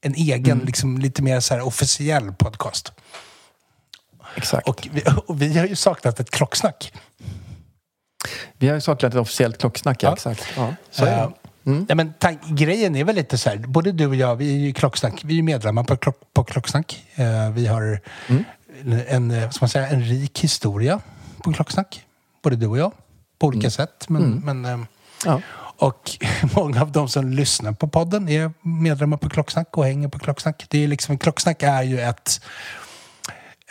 En 0.00 0.14
egen, 0.14 0.52
Mm. 0.52 0.66
liksom, 0.66 0.98
lite 0.98 1.22
mer 1.22 1.40
så 1.40 1.54
här 1.54 1.60
officiell 1.60 2.32
podcast. 2.32 2.92
Exakt. 4.36 4.68
Och 4.68 4.88
vi, 4.92 5.02
och 5.26 5.42
vi 5.42 5.58
har 5.58 5.66
ju 5.66 5.76
saknat 5.76 6.20
ett 6.20 6.30
klocksnack. 6.30 6.92
vi 8.58 8.68
har 8.68 8.74
ju 8.74 8.80
saknat 8.80 9.14
ett 9.14 9.20
officiellt 9.20 9.58
klocksnack, 9.58 10.02
ja. 10.02 10.08
Ja. 10.08 10.12
Exakt. 10.14 10.44
Ja, 10.56 10.74
så 10.90 11.04
är 11.04 11.22
Eh, 11.22 11.28
det. 11.28 11.70
Mm. 11.70 11.86
Nej, 11.88 11.96
men 11.96 12.12
grejen 12.56 12.96
är 12.96 13.04
väl 13.04 13.16
lite 13.16 13.38
så 13.38 13.50
här, 13.50 13.56
både 13.56 13.92
du 13.92 14.06
och 14.06 14.14
jag, 14.14 14.36
vi 14.36 14.54
är 14.54 14.58
ju 14.58 14.72
klocksnack, 14.72 15.20
vi 15.24 15.38
är 15.38 15.42
medlemmar 15.42 15.84
på, 15.84 15.96
klock, 15.96 16.16
på 16.32 16.44
Klocksnack. 16.44 17.04
Eh, 17.14 17.50
vi 17.50 17.66
har 17.66 18.00
Mm. 18.28 18.44
en, 18.84 19.06
en, 19.08 19.30
eh, 19.42 19.50
man 19.60 19.68
säga, 19.68 19.88
en 19.88 20.02
rik 20.02 20.38
historia 20.40 21.00
på 21.44 21.52
Klocksnack. 21.52 22.04
Både 22.42 22.56
du 22.56 22.66
och 22.66 22.78
jag, 22.78 22.92
på 23.38 23.46
olika 23.46 23.60
Mm. 23.66 23.70
sätt. 23.70 24.08
Men, 24.08 24.42
men, 24.44 24.64
eh, 24.64 24.86
Ja. 25.24 25.40
Och 25.78 26.10
många 26.56 26.82
av 26.82 26.92
de 26.92 27.08
som 27.08 27.30
lyssnar 27.30 27.72
på 27.72 27.88
podden 27.88 28.28
är 28.28 28.52
medlemmar 28.62 29.16
på 29.16 29.28
Klocksnack 29.28 29.76
och 29.76 29.84
hänger 29.84 30.08
på 30.08 30.18
Klocksnack. 30.18 30.66
Det 30.68 30.84
är 30.84 30.88
liksom, 30.88 31.18
Klocksnack 31.18 31.62
är 31.62 31.82
ju 31.82 32.00
ett, 32.00 32.40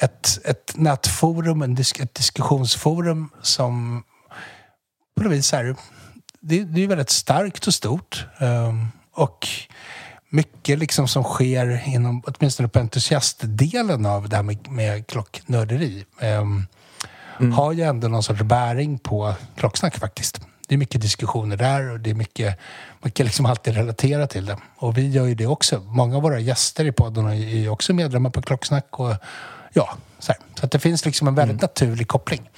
ett, 0.01 0.39
ett 0.45 0.73
nätforum, 0.75 1.61
en 1.61 1.75
disk, 1.75 1.99
ett 1.99 2.15
diskussionsforum 2.15 3.29
som 3.41 4.03
på 5.15 5.23
något 5.23 5.31
vis 5.31 5.53
är, 5.53 5.75
det, 6.39 6.63
det 6.63 6.83
är 6.83 6.87
väldigt 6.87 7.09
starkt 7.09 7.67
och 7.67 7.73
stort. 7.73 8.25
Ehm, 8.39 8.87
och 9.13 9.47
mycket 10.29 10.79
liksom 10.79 11.07
som 11.07 11.23
sker 11.23 11.87
inom, 11.87 12.23
åtminstone 12.27 12.69
på 12.69 12.79
entusiastdelen 12.79 14.05
av 14.05 14.29
det 14.29 14.35
här 14.35 14.43
med, 14.43 14.71
med 14.71 15.07
klocknörderi 15.07 16.05
ehm, 16.21 16.65
har 17.53 17.71
ju 17.71 17.83
ändå 17.83 18.07
någon 18.07 18.23
sorts 18.23 18.41
bäring 18.41 18.99
på 18.99 19.33
klocksnack 19.55 19.97
faktiskt. 19.97 20.41
Det 20.67 20.75
är 20.75 20.77
mycket 20.77 21.01
diskussioner 21.01 21.57
där 21.57 21.91
och 21.91 21.99
det 21.99 22.09
är 22.09 22.13
mycket, 22.13 22.59
man 22.99 23.11
kan 23.11 23.25
liksom 23.25 23.45
alltid 23.45 23.75
relatera 23.75 24.27
till 24.27 24.45
det. 24.45 24.57
Och 24.77 24.97
vi 24.97 25.09
gör 25.09 25.25
ju 25.25 25.35
det 25.35 25.47
också. 25.47 25.79
Många 25.79 26.15
av 26.15 26.21
våra 26.21 26.39
gäster 26.39 26.85
i 26.85 26.91
podden 26.91 27.25
är 27.25 27.33
ju 27.33 27.69
också 27.69 27.93
medlemmar 27.93 28.29
på 28.29 28.41
Klocksnack 28.41 28.99
och 28.99 29.15
ja, 29.73 29.97
så, 30.19 30.31
här. 30.31 30.41
så 30.59 30.65
att 30.65 30.71
det 30.71 30.79
finns 30.79 31.05
liksom 31.05 31.27
en 31.27 31.35
väldigt 31.35 31.61
naturlig 31.61 32.07
koppling. 32.07 32.49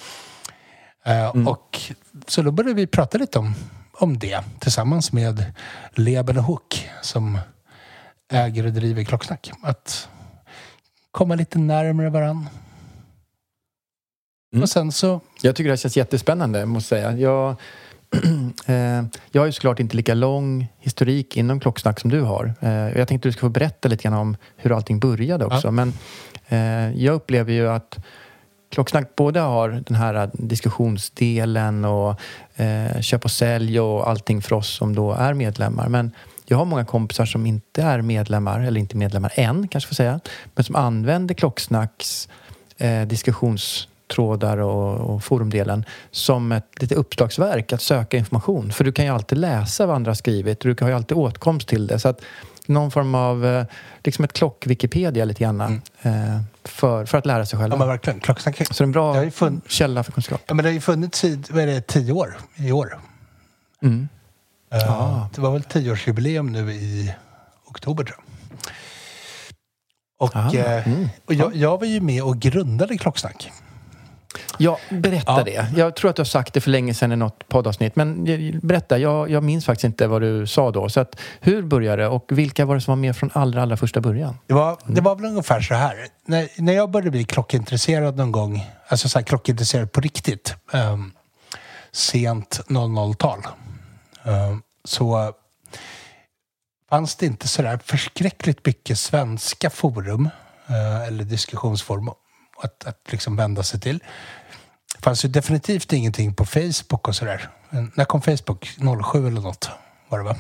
Eh, 1.06 1.48
och, 1.48 1.80
så 2.28 2.42
då 2.42 2.52
började 2.52 2.74
vi 2.74 2.88
prata 2.88 3.18
lite 3.18 3.40
om, 3.40 3.56
om 3.94 4.20
det 4.20 4.44
tillsammans 4.60 5.12
med 5.12 5.54
Leben 5.94 6.38
och 6.38 6.44
Hook 6.44 6.90
som 7.02 7.38
äger 8.32 8.66
och 8.66 8.74
driver 8.74 9.04
Klocksnack. 9.04 9.52
Att 9.62 10.10
komma 11.12 11.36
lite 11.36 11.60
närmare 11.60 12.10
varann. 12.10 12.50
Mm. 14.54 14.64
Och 14.64 14.70
sen 14.70 14.92
så, 14.92 15.22
Jag 15.42 15.56
tycker 15.56 15.68
det 15.68 15.72
här 15.72 15.78
känns 15.78 15.98
jättespännande, 15.98 16.66
måste 16.66 16.90
säga. 16.90 17.18
Jag, 17.18 17.56
jag 19.32 19.42
har 19.42 19.46
ju 19.46 19.52
såklart 19.52 19.80
inte 19.80 19.96
lika 19.96 20.14
lång 20.14 20.68
historik 20.80 21.38
inom 21.38 21.60
klocksnack 21.60 22.00
som 22.00 22.10
du 22.10 22.22
har. 22.22 22.54
Eh, 22.60 22.70
jag 22.72 23.08
tänkte 23.08 23.16
att 23.16 23.22
du 23.22 23.32
ska 23.32 23.42
få 23.42 23.50
berätta 23.50 23.90
lite 23.90 24.04
grann 24.04 24.14
om 24.14 24.38
hur 24.58 24.76
allting 24.76 25.00
började 25.00 25.46
också. 25.46 25.68
Ja. 25.68 25.72
Men 25.72 25.94
eh, 26.48 27.04
jag 27.04 27.16
upplever 27.16 27.54
ju 27.54 27.70
att 27.70 28.00
Klocksnack 28.72 29.16
både 29.16 29.40
har 29.40 29.84
den 29.88 29.96
här 29.96 30.30
diskussionsdelen 30.34 31.86
och 31.86 32.22
eh, 32.56 33.02
köp 33.02 33.26
och 33.26 33.32
sälj 33.32 33.80
och 33.80 34.10
allting 34.10 34.42
för 34.42 34.56
oss 34.56 34.68
som 34.68 34.96
då 34.96 35.12
är 35.12 35.34
medlemmar. 35.34 35.88
Men 35.88 36.12
jag 36.46 36.58
har 36.58 36.66
många 36.66 36.86
kompisar 36.86 37.26
som 37.26 37.46
inte 37.46 37.82
är 37.82 38.02
medlemmar, 38.02 38.60
eller 38.60 38.80
inte 38.80 38.98
medlemmar 38.98 39.34
än 39.36 39.68
kanske 39.68 39.88
får 39.88 39.96
säga, 39.96 40.20
men 40.56 40.64
som 40.64 40.76
använder 40.76 41.36
Klocksnacks 41.36 42.30
eh, 42.78 43.08
diskussionstrådar 44.10 44.58
och, 44.58 45.16
och 45.16 45.24
forumdelen 45.24 45.86
som 46.12 46.52
ett 46.52 46.82
lite 46.82 46.96
uppslagsverk 46.96 47.74
att 47.74 47.82
söka 47.82 48.18
information. 48.18 48.72
För 48.72 48.84
du 48.84 48.92
kan 48.92 49.06
ju 49.06 49.12
alltid 49.12 49.38
läsa 49.38 49.86
vad 49.86 49.96
andra 49.96 50.10
har 50.10 50.16
skrivit 50.16 50.66
och 50.66 50.76
du 50.76 50.84
har 50.84 50.90
ju 50.90 50.96
alltid 50.96 51.18
åtkomst 51.18 51.68
till 51.68 51.88
det. 51.88 52.00
Så 52.00 52.10
att 52.10 52.22
någon 52.66 52.92
form 52.92 53.16
av, 53.16 53.46
eh, 53.46 53.66
liksom 54.04 54.26
ett 54.26 54.34
klock-Wikipedia 54.34 55.26
lite 55.26 55.44
grann 55.44 55.82
eh, 56.02 56.12
för, 56.64 57.06
för 57.06 57.18
att 57.18 57.26
lära 57.26 57.46
sig 57.46 57.58
ja 57.58 57.64
själva. 57.64 57.78
men 57.78 57.88
verkligen, 57.88 58.20
Klocksnack. 58.20 58.58
Så 58.58 58.64
det 58.74 58.80
är 58.82 58.84
en 58.84 58.92
bra 58.92 59.12
Det 59.14 59.18
har 59.20 59.24
ju 59.26 59.30
fun- 59.32 59.62
källa 59.68 60.04
för 60.04 60.12
kunskap. 60.12 60.42
Ja 60.48 60.54
men 60.54 60.64
det 60.64 60.70
har 60.70 60.74
ju 60.74 60.82
funnits 60.82 61.24
i, 61.24 61.42
vad 61.50 61.64
är 61.64 61.68
det, 61.68 61.82
tio 61.88 62.12
år 62.14 62.38
i 62.56 62.72
år. 62.72 63.00
Mm. 63.82 64.08
Eh, 64.74 64.92
Ah. 64.92 65.30
Det 65.36 65.42
var 65.42 65.52
väl 65.52 65.64
tioårsjubileum 65.64 66.52
nu 66.52 66.72
i 66.74 67.14
oktober 67.66 68.04
tror 68.04 68.18
jag. 68.18 68.26
Och, 70.28 70.36
Ah, 70.36 70.54
eh, 70.54 70.88
mm. 70.88 71.10
och 71.26 71.34
jag, 71.34 71.56
jag 71.56 71.78
var 71.80 71.88
ju 71.88 72.02
med 72.02 72.24
och 72.24 72.40
grundade 72.40 72.98
Klocksnack. 72.98 73.52
Ja, 74.58 74.80
berätta 74.90 75.32
Ja. 75.38 75.44
det. 75.44 75.68
Jag 75.78 75.96
tror 75.96 76.10
att 76.10 76.16
du 76.16 76.20
har 76.20 76.26
sagt 76.26 76.54
det 76.54 76.62
för 76.62 76.70
länge 76.70 76.94
sedan 76.94 77.12
i 77.12 77.16
något 77.16 77.48
poddavsnitt. 77.48 77.96
Men 77.96 78.24
berätta, 78.62 78.98
jag, 78.98 79.30
jag 79.30 79.44
minns 79.44 79.66
faktiskt 79.66 79.84
inte 79.84 80.08
vad 80.08 80.22
du 80.22 80.48
sa 80.48 80.72
då. 80.72 80.90
Så 80.90 81.00
att, 81.00 81.20
hur 81.40 81.62
började 81.62 82.02
det 82.02 82.08
och 82.08 82.26
vilka 82.30 82.66
var 82.66 82.76
det 82.76 82.82
som 82.82 82.92
var 82.92 82.96
med 82.96 83.16
från 83.16 83.30
allra, 83.34 83.62
allra 83.62 83.78
första 83.78 84.02
början? 84.02 84.38
Det 84.48 84.54
var, 84.54 84.78
det 84.86 85.02
var 85.02 85.16
väl 85.16 85.26
ungefär 85.26 85.62
så 85.62 85.74
här. 85.74 86.08
När, 86.26 86.48
när 86.58 86.74
jag 86.74 86.92
började 86.92 87.12
bli 87.12 87.24
klockintresserad 87.24 88.18
någon 88.18 88.32
gång, 88.32 88.66
alltså 88.88 89.10
så 89.10 89.20
här 89.20 89.26
klockintresserad 89.26 89.92
på 89.92 90.02
riktigt, 90.02 90.56
ehm, 90.74 91.12
sent 91.92 92.60
00-tal, 92.68 93.40
ehm, 94.24 94.62
så 94.86 95.34
fanns 96.90 97.16
det 97.16 97.26
inte 97.26 97.48
sådär 97.48 97.80
förskräckligt 97.86 98.66
mycket 98.66 99.00
svenska 99.00 99.70
forum 99.70 100.30
eh, 100.70 101.08
eller 101.08 101.24
diskussionsforum 101.24 102.10
att, 102.64 102.86
att 102.86 103.12
liksom 103.12 103.36
vända 103.36 103.64
sig 103.64 103.80
till. 103.80 104.00
Det 104.96 105.02
fanns 105.04 105.26
ju 105.26 105.30
definitivt 105.30 105.94
ingenting 105.94 106.34
på 106.34 106.46
Facebook 106.46 107.08
och 107.08 107.16
sådär. 107.16 107.50
När 107.70 108.06
kom 108.06 108.22
Facebook? 108.22 108.70
07 109.12 109.28
eller 109.28 109.42
något 109.42 109.70
var 110.10 110.18
det 110.18 110.26
va? 110.26 110.36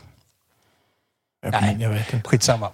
Nej, 1.47 1.77
jag 1.79 1.89
vet 1.89 2.13
inte. 2.13 2.29
Skitsamma. 2.29 2.71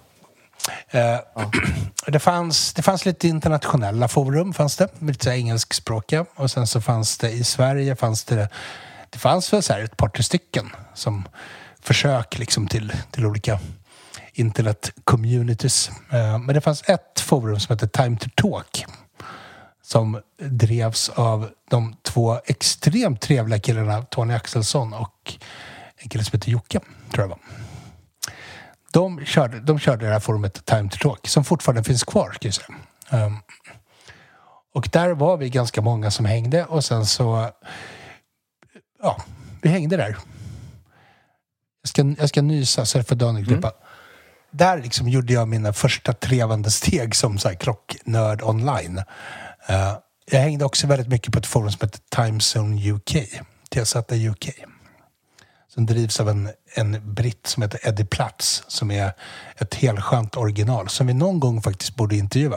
Eh, 0.90 1.00
ja. 1.34 1.50
det, 2.06 2.18
fanns, 2.18 2.74
det 2.74 2.82
fanns 2.82 3.04
lite 3.04 3.28
internationella 3.28 4.08
forum, 4.08 4.54
fanns 4.54 4.76
det. 4.76 4.88
Lite 4.98 5.30
engelskspråkiga. 5.30 6.26
Och 6.34 6.50
sen 6.50 6.66
så 6.66 6.80
fanns 6.80 7.18
det 7.18 7.30
i 7.30 7.44
Sverige, 7.44 7.96
fanns 7.96 8.24
det, 8.24 8.48
det 9.10 9.18
fanns 9.18 9.52
väl 9.52 9.62
så 9.62 9.72
här 9.72 9.80
ett 9.80 9.96
par 9.96 10.08
tre 10.08 10.22
stycken 10.22 10.70
som 10.94 11.28
försök 11.80 12.38
liksom 12.38 12.66
till, 12.66 12.92
till 13.10 13.26
olika 13.26 13.58
internet-communities. 14.34 15.90
Eh, 16.10 16.38
men 16.38 16.54
det 16.54 16.60
fanns 16.60 16.82
ett 16.88 17.20
forum 17.20 17.60
som 17.60 17.72
hette 17.72 17.88
Time 17.88 18.16
to 18.16 18.28
Talk 18.34 18.84
som 19.86 20.20
drevs 20.38 21.08
av 21.08 21.50
de 21.70 21.96
två 22.02 22.40
extremt 22.44 23.20
trevliga 23.20 23.60
killarna 23.60 24.02
Tony 24.02 24.34
Axelsson 24.34 24.94
och 24.94 25.34
en 25.96 26.08
kille 26.08 26.24
som 26.24 26.38
heter 26.38 26.50
Jocke, 26.50 26.80
tror 27.12 27.24
jag 27.24 27.28
var. 27.28 27.38
De 28.92 29.24
körde, 29.24 29.60
de 29.60 29.78
körde 29.78 30.06
det 30.06 30.12
här 30.12 30.20
forumet 30.20 30.64
Time 30.64 30.90
to 30.90 30.96
Talk 31.00 31.28
som 31.28 31.44
fortfarande 31.44 31.84
finns 31.84 32.04
kvar, 32.04 32.32
ska 32.32 32.46
jag 32.46 32.54
säga. 32.54 32.68
Um, 33.10 33.38
och 34.74 34.88
där 34.92 35.10
var 35.10 35.36
vi 35.36 35.50
ganska 35.50 35.82
många 35.82 36.10
som 36.10 36.24
hängde 36.24 36.64
och 36.64 36.84
sen 36.84 37.06
så... 37.06 37.50
Ja, 39.02 39.22
vi 39.62 39.68
hängde 39.68 39.96
där. 39.96 40.16
Jag 41.82 41.88
ska, 41.88 42.14
jag 42.18 42.28
ska 42.28 42.42
nysa 42.42 42.86
så 42.86 43.02
får 43.02 43.16
Daniel 43.16 43.46
klippa. 43.46 43.68
Mm. 43.68 43.80
Där 44.50 44.82
liksom 44.82 45.08
gjorde 45.08 45.32
jag 45.32 45.48
mina 45.48 45.72
första 45.72 46.12
trevande 46.12 46.70
steg 46.70 47.14
som 47.14 47.38
så 47.38 47.48
här 47.48 47.56
klocknörd 47.56 48.42
online. 48.42 49.02
Uh, 49.70 49.98
jag 50.30 50.40
hängde 50.40 50.64
också 50.64 50.86
väldigt 50.86 51.08
mycket 51.08 51.32
på 51.32 51.38
ett 51.38 51.46
forum 51.46 51.70
som 51.70 51.86
heter 51.86 52.00
Timezone 52.16 52.92
UK. 52.92 53.16
TZ 53.70 53.96
UK. 54.12 54.50
Som 55.68 55.86
drivs 55.86 56.20
av 56.20 56.28
en, 56.28 56.50
en 56.74 57.14
britt 57.14 57.46
som 57.46 57.62
heter 57.62 57.88
Eddie 57.88 58.04
Platz 58.04 58.64
som 58.68 58.90
är 58.90 59.12
ett 59.56 59.74
helskönt 59.74 60.36
original 60.36 60.88
som 60.88 61.06
vi 61.06 61.14
någon 61.14 61.40
gång 61.40 61.62
faktiskt 61.62 61.96
borde 61.96 62.16
intervjua. 62.16 62.56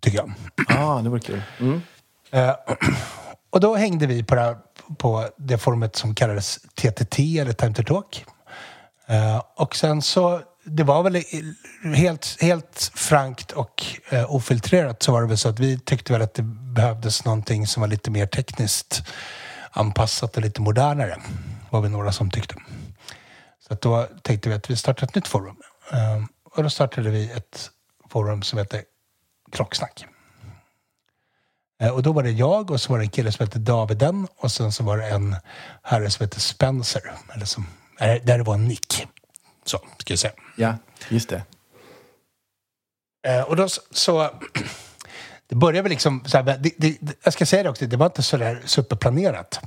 Tycker 0.00 0.18
jag. 0.18 0.32
Ja, 0.68 0.84
ah, 0.84 1.02
det 1.02 1.08
var 1.08 1.18
kul. 1.18 1.42
Mm. 1.60 1.82
Uh, 2.34 2.54
och 3.50 3.60
då 3.60 3.74
hängde 3.74 4.06
vi 4.06 4.24
på 4.24 4.34
det, 4.34 4.56
på 4.98 5.28
det 5.36 5.58
forumet 5.58 5.96
som 5.96 6.14
kallades 6.14 6.58
TTT 6.74 7.38
eller 7.38 7.52
Time 7.52 7.74
to 7.74 7.82
Talk. 7.82 8.24
Uh, 9.10 9.42
och 9.56 9.76
sen 9.76 10.02
så 10.02 10.40
det 10.66 10.84
var 10.84 11.02
väl 11.02 11.22
helt, 11.94 12.36
helt 12.40 12.90
frankt 12.94 13.52
och 13.52 13.84
eh, 14.10 14.34
ofiltrerat 14.34 15.02
så 15.02 15.12
var 15.12 15.22
det 15.22 15.28
väl 15.28 15.38
så 15.38 15.48
att 15.48 15.58
vi 15.58 15.78
tyckte 15.78 16.12
väl 16.12 16.22
att 16.22 16.34
det 16.34 16.42
behövdes 16.42 17.24
någonting 17.24 17.66
som 17.66 17.80
var 17.80 17.88
lite 17.88 18.10
mer 18.10 18.26
tekniskt 18.26 19.02
anpassat 19.70 20.36
och 20.36 20.42
lite 20.42 20.60
modernare. 20.60 21.16
var 21.70 21.80
vi 21.80 21.88
några 21.88 22.12
som 22.12 22.30
tyckte. 22.30 22.54
Så 23.66 23.74
att 23.74 23.80
då 23.80 24.08
tänkte 24.22 24.48
vi 24.48 24.54
att 24.54 24.70
vi 24.70 24.76
startar 24.76 25.06
ett 25.06 25.14
nytt 25.14 25.28
forum. 25.28 25.56
Eh, 25.92 26.24
och 26.54 26.62
då 26.62 26.70
startade 26.70 27.10
vi 27.10 27.30
ett 27.30 27.70
forum 28.10 28.42
som 28.42 28.58
heter 28.58 28.82
Klocksnack. 29.52 30.06
Eh, 31.80 31.90
och 31.90 32.02
då 32.02 32.12
var 32.12 32.22
det 32.22 32.30
jag 32.30 32.70
och 32.70 32.80
så 32.80 32.92
var 32.92 32.98
det 32.98 33.04
en 33.04 33.10
kille 33.10 33.32
som 33.32 33.46
hette 33.46 33.58
Daviden 33.58 34.28
och 34.36 34.52
sen 34.52 34.72
så 34.72 34.84
var 34.84 34.98
det 34.98 35.08
en 35.08 35.36
herre 35.82 36.10
som 36.10 36.24
hette 36.24 36.40
Spencer. 36.40 37.02
Eller 37.34 37.46
som, 37.46 37.66
där 37.98 38.38
det 38.38 38.44
var 38.44 38.54
en 38.54 38.68
nick. 38.68 39.06
Så, 39.66 39.78
ska 39.98 40.12
jag 40.12 40.18
säga. 40.18 40.32
Ja, 40.56 40.76
just 41.08 41.28
det. 41.28 41.42
Eh, 43.26 43.42
och 43.42 43.56
då 43.56 43.68
så... 43.90 44.30
Det 45.48 45.54
började 45.54 45.82
väl 45.82 45.90
liksom... 45.90 46.24
Så 46.26 46.36
här, 46.36 46.44
det, 46.44 46.70
det, 46.76 46.98
jag 47.22 47.32
ska 47.32 47.46
säga 47.46 47.62
det 47.62 47.68
också, 47.68 47.86
det 47.86 47.96
var 47.96 48.06
inte 48.06 48.22
så 48.22 48.36
där 48.36 48.62
superplanerat. 48.64 49.60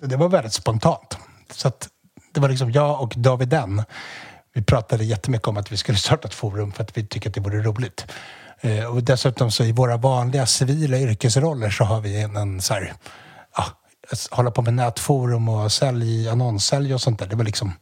Det 0.00 0.16
var 0.16 0.28
väldigt 0.28 0.52
spontant. 0.52 1.18
Så 1.50 1.68
att 1.68 1.88
det 2.32 2.40
var 2.40 2.48
liksom 2.48 2.70
jag 2.70 3.02
och 3.02 3.12
Daviden. 3.16 3.82
Vi 4.52 4.62
pratade 4.62 5.04
jättemycket 5.04 5.48
om 5.48 5.56
att 5.56 5.72
vi 5.72 5.76
skulle 5.76 5.98
starta 5.98 6.28
ett 6.28 6.34
forum 6.34 6.72
för 6.72 6.82
att 6.82 6.96
vi 6.96 7.06
tycker 7.06 7.30
att 7.30 7.34
det 7.34 7.40
vore 7.40 7.62
roligt. 7.62 8.06
Eh, 8.60 8.84
och 8.84 9.02
dessutom 9.02 9.50
så 9.50 9.64
i 9.64 9.72
våra 9.72 9.96
vanliga 9.96 10.46
civila 10.46 10.98
yrkesroller 10.98 11.70
så 11.70 11.84
har 11.84 12.00
vi 12.00 12.22
en, 12.22 12.36
en 12.36 12.60
så 12.60 12.74
här, 12.74 12.94
ja, 13.56 13.66
hålla 14.30 14.50
på 14.50 14.62
med 14.62 14.74
nätforum 14.74 15.48
och 15.48 15.72
sälj, 15.72 16.28
annonssälj 16.28 16.94
och 16.94 17.00
sånt 17.00 17.18
där. 17.18 17.26
Det 17.26 17.36
var 17.36 17.44
liksom 17.44 17.72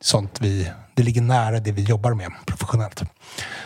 sånt 0.00 0.40
vi, 0.40 0.70
det 0.94 1.02
ligger 1.02 1.22
nära 1.22 1.60
det 1.60 1.72
vi 1.72 1.82
jobbar 1.82 2.14
med 2.14 2.32
professionellt. 2.46 3.02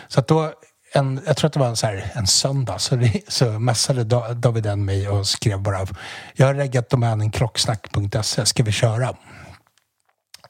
Så 0.07 0.19
att 0.19 0.27
då, 0.27 0.53
en, 0.93 1.21
jag 1.25 1.37
tror 1.37 1.47
att 1.47 1.53
det 1.53 1.59
var 1.59 1.67
en, 1.67 1.75
så 1.75 1.87
här, 1.87 2.11
en 2.15 2.27
söndag, 2.27 2.79
så, 2.79 3.07
så 3.27 3.59
messade 3.59 4.03
David 4.33 4.65
en 4.65 4.85
mig 4.85 5.09
och 5.09 5.27
skrev 5.27 5.61
bara 5.61 5.87
Jag 6.33 6.47
har 6.47 6.53
reggat 6.53 6.89
domänen 6.89 7.31
klocksnack.se, 7.31 8.45
ska 8.45 8.63
vi 8.63 8.71
köra? 8.71 9.15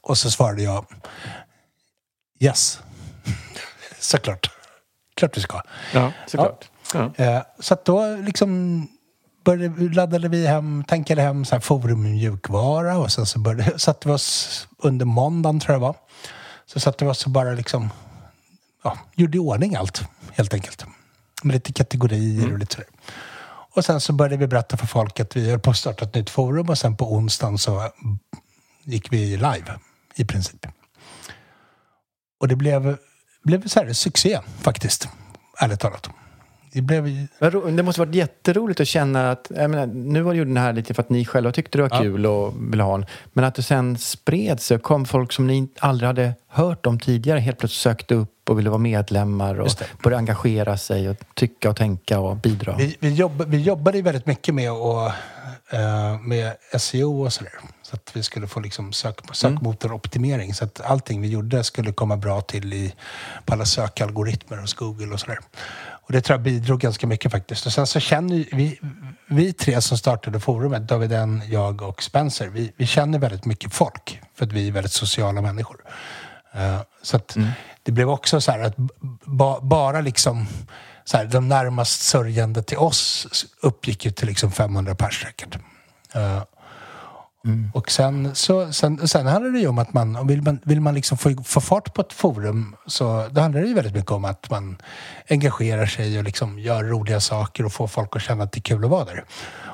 Och 0.02 0.18
så 0.18 0.32
svarade 0.32 0.64
jag 0.64 0.86
Yes. 2.40 2.80
såklart. 4.00 4.52
Klart 5.16 5.38
vi 5.38 5.42
ska. 5.42 5.62
Ja, 5.94 6.12
såklart. 6.28 6.70
Ja. 6.94 7.12
Ja. 7.18 7.26
Eh, 7.26 7.44
så 7.60 7.74
att 7.74 7.86
då 7.86 8.16
liksom 8.16 8.88
började, 9.44 9.94
laddade 9.94 10.28
vi 10.28 10.48
hem, 10.48 10.84
tankade 10.88 11.22
hem 11.22 11.46
så 11.46 11.56
här 11.56 11.60
forum 11.60 12.02
mjukvara 12.02 12.98
och 12.98 13.12
sen 13.12 13.26
så 13.26 13.40
började, 13.40 13.80
satte 13.80 14.08
vi 14.08 14.14
oss 14.14 14.68
under 14.78 15.06
måndagen 15.06 15.60
tror 15.60 15.74
jag 15.74 15.82
det 15.82 15.86
var. 15.86 15.96
Så 16.66 16.80
satte 16.80 17.06
vi 17.06 17.12
oss 17.12 17.26
och 17.26 17.32
bara 17.32 17.54
liksom 17.54 17.90
ja, 18.84 18.98
gjorde 19.16 19.38
i 19.38 19.40
ordning 19.40 19.76
allt 19.76 20.04
helt 20.34 20.54
enkelt. 20.54 20.86
Med 21.44 21.54
lite 21.54 21.74
kategorier 21.74 22.42
mm. 22.42 22.54
och 22.54 22.60
lite 22.60 22.76
sådär. 22.76 22.90
Och 23.76 23.86
sen 23.86 24.02
så 24.02 24.14
började 24.14 24.38
vi 24.38 24.48
berätta 24.48 24.78
för 24.78 24.88
folk 24.88 25.20
att 25.20 25.36
vi 25.36 25.50
höll 25.50 25.60
på 25.60 25.70
att 25.70 25.78
starta 25.78 26.06
ett 26.06 26.16
nytt 26.16 26.30
forum 26.30 26.70
och 26.70 26.78
sen 26.78 26.98
på 26.98 27.14
onsdagen 27.14 27.58
så 27.58 27.90
gick 28.84 29.14
vi 29.14 29.38
live 29.38 29.80
i 30.16 30.26
princip. 30.26 30.66
Och 32.40 32.48
det 32.48 32.56
blev, 32.56 32.98
blev 33.44 33.68
så 33.68 33.80
här 33.80 33.94
succé 33.94 34.40
faktiskt, 34.62 35.10
ärligt 35.60 35.80
talat 35.80 36.10
det, 36.74 36.82
blev... 36.82 37.28
det 37.76 37.84
måste 37.84 38.02
varit 38.02 38.16
jätteroligt 38.16 38.80
att 38.80 38.88
känna 38.88 39.32
att, 39.32 39.52
jag 39.56 39.70
menar, 39.70 39.86
nu 39.86 40.22
var 40.22 40.34
du 40.34 40.46
den 40.46 40.58
här 40.58 40.74
lite 40.74 40.94
för 40.94 41.02
att 41.02 41.10
ni 41.10 41.26
själva 41.26 41.52
tyckte 41.52 41.78
det 41.78 41.82
var 41.82 41.90
ja. 41.92 42.02
kul 42.02 42.26
och 42.26 42.54
ville 42.74 42.84
ha 42.84 42.96
en, 42.96 43.06
men 43.34 43.46
att 43.46 43.56
det 43.56 43.64
sen 43.64 43.98
spred 43.98 44.60
sig 44.60 44.76
och 44.78 44.84
kom 44.84 45.06
folk 45.06 45.32
som 45.32 45.48
ni 45.48 45.68
aldrig 45.80 46.08
hade 46.08 46.34
hört 46.48 46.86
om 46.86 47.00
tidigare 47.00 47.40
helt 47.40 47.58
plötsligt 47.58 47.82
sökte 47.82 48.16
upp 48.16 48.50
och 48.50 48.60
ville 48.60 48.70
vara 48.70 48.80
medlemmar 48.80 49.60
och 49.60 49.72
började 50.04 50.20
engagera 50.20 50.78
sig 50.78 51.10
och 51.10 51.18
tycka 51.34 51.70
och 51.70 51.76
tänka 51.78 52.20
och 52.20 52.38
bidra. 52.38 52.76
Vi, 52.78 52.98
vi, 53.00 53.14
jobb, 53.14 53.44
vi 53.48 53.62
jobbade 53.62 54.02
väldigt 54.02 54.26
mycket 54.26 54.56
med, 54.56 54.72
och, 54.72 55.06
uh, 55.74 56.22
med 56.22 56.54
SEO 56.78 57.24
och 57.24 57.34
sådär. 57.34 57.54
Så 57.82 57.96
att 57.96 58.12
vi 58.14 58.24
skulle 58.24 58.48
få 58.48 58.60
liksom 58.60 58.94
sök, 58.94 59.36
sökmotoroptimering. 59.36 60.44
Mm. 60.44 60.54
Så 60.54 60.66
att 60.66 60.82
allting 60.82 61.22
vi 61.22 61.28
gjorde 61.28 61.64
skulle 61.64 61.94
komma 61.94 62.18
bra 62.18 62.42
till 62.42 62.74
i, 62.74 62.94
på 63.46 63.54
alla 63.54 63.66
sökalgoritmer 63.66 64.58
hos 64.58 64.74
Google 64.74 65.14
och 65.14 65.20
sådär. 65.20 65.40
Och 66.06 66.12
det 66.12 66.22
tror 66.22 66.34
jag 66.34 66.44
bidrog 66.44 66.80
ganska 66.80 67.08
mycket 67.08 67.32
faktiskt. 67.32 67.66
Och 67.66 67.74
sen 67.74 67.88
så 67.88 68.00
känner 68.00 68.46
vi, 68.56 68.80
vi 69.28 69.54
tre 69.54 69.82
som 69.82 69.98
startade 69.98 70.40
forumet, 70.40 70.88
Daviden, 70.88 71.42
jag 71.50 71.82
och 71.82 72.04
Spencer, 72.04 72.48
vi, 72.48 72.74
vi 72.78 72.88
känner 72.88 73.20
väldigt 73.20 73.46
mycket 73.46 73.74
folk 73.74 74.22
för 74.36 74.46
att 74.46 74.52
vi 74.52 74.68
är 74.68 74.72
väldigt 74.72 74.92
sociala 74.92 75.42
människor. 75.42 75.84
Uh, 76.56 76.82
så 77.02 77.18
att 77.18 77.36
mm. 77.36 77.50
det 77.84 77.92
blev 77.92 78.10
också 78.10 78.42
så 78.42 78.52
här 78.52 78.60
att 78.60 78.76
ba, 79.26 79.60
bara 79.62 80.02
liksom 80.02 80.48
så 81.06 81.18
här, 81.18 81.26
de 81.26 81.48
närmast 81.48 82.02
sörjande 82.02 82.64
till 82.64 82.78
oss 82.78 83.28
uppgick 83.62 84.06
ju 84.06 84.12
till 84.12 84.28
liksom 84.28 84.52
500 84.52 84.96
pers 84.96 85.24
säkert. 85.24 85.56
Uh, 86.16 86.44
Mm. 87.46 87.72
Och 87.74 87.92
sen, 87.92 88.36
så, 88.36 88.74
sen, 88.74 89.08
sen 89.08 89.26
handlar 89.28 89.52
det 89.52 89.60
ju 89.60 89.68
om 89.68 89.80
att 89.80 89.94
man, 89.94 90.28
vill 90.28 90.42
man, 90.42 90.60
vill 90.64 90.82
man 90.82 90.96
liksom 90.96 91.18
få, 91.18 91.44
få 91.44 91.62
fart 91.62 91.94
på 91.94 92.02
ett 92.02 92.14
forum 92.14 92.76
så 92.86 93.28
då 93.32 93.42
handlar 93.42 93.62
det 93.62 93.68
ju 93.68 93.74
väldigt 93.74 93.96
mycket 93.96 94.12
om 94.12 94.26
att 94.26 94.50
man 94.50 94.78
engagerar 95.30 95.86
sig 95.86 96.18
och 96.18 96.24
liksom 96.24 96.60
gör 96.60 96.84
roliga 96.84 97.20
saker 97.20 97.66
och 97.66 97.74
får 97.74 97.88
folk 97.88 98.16
att 98.16 98.22
känna 98.22 98.44
att 98.44 98.52
det 98.52 98.60
är 98.60 98.62
kul 98.62 98.86
att 98.86 98.92
vara 98.92 99.06
där. 99.06 99.26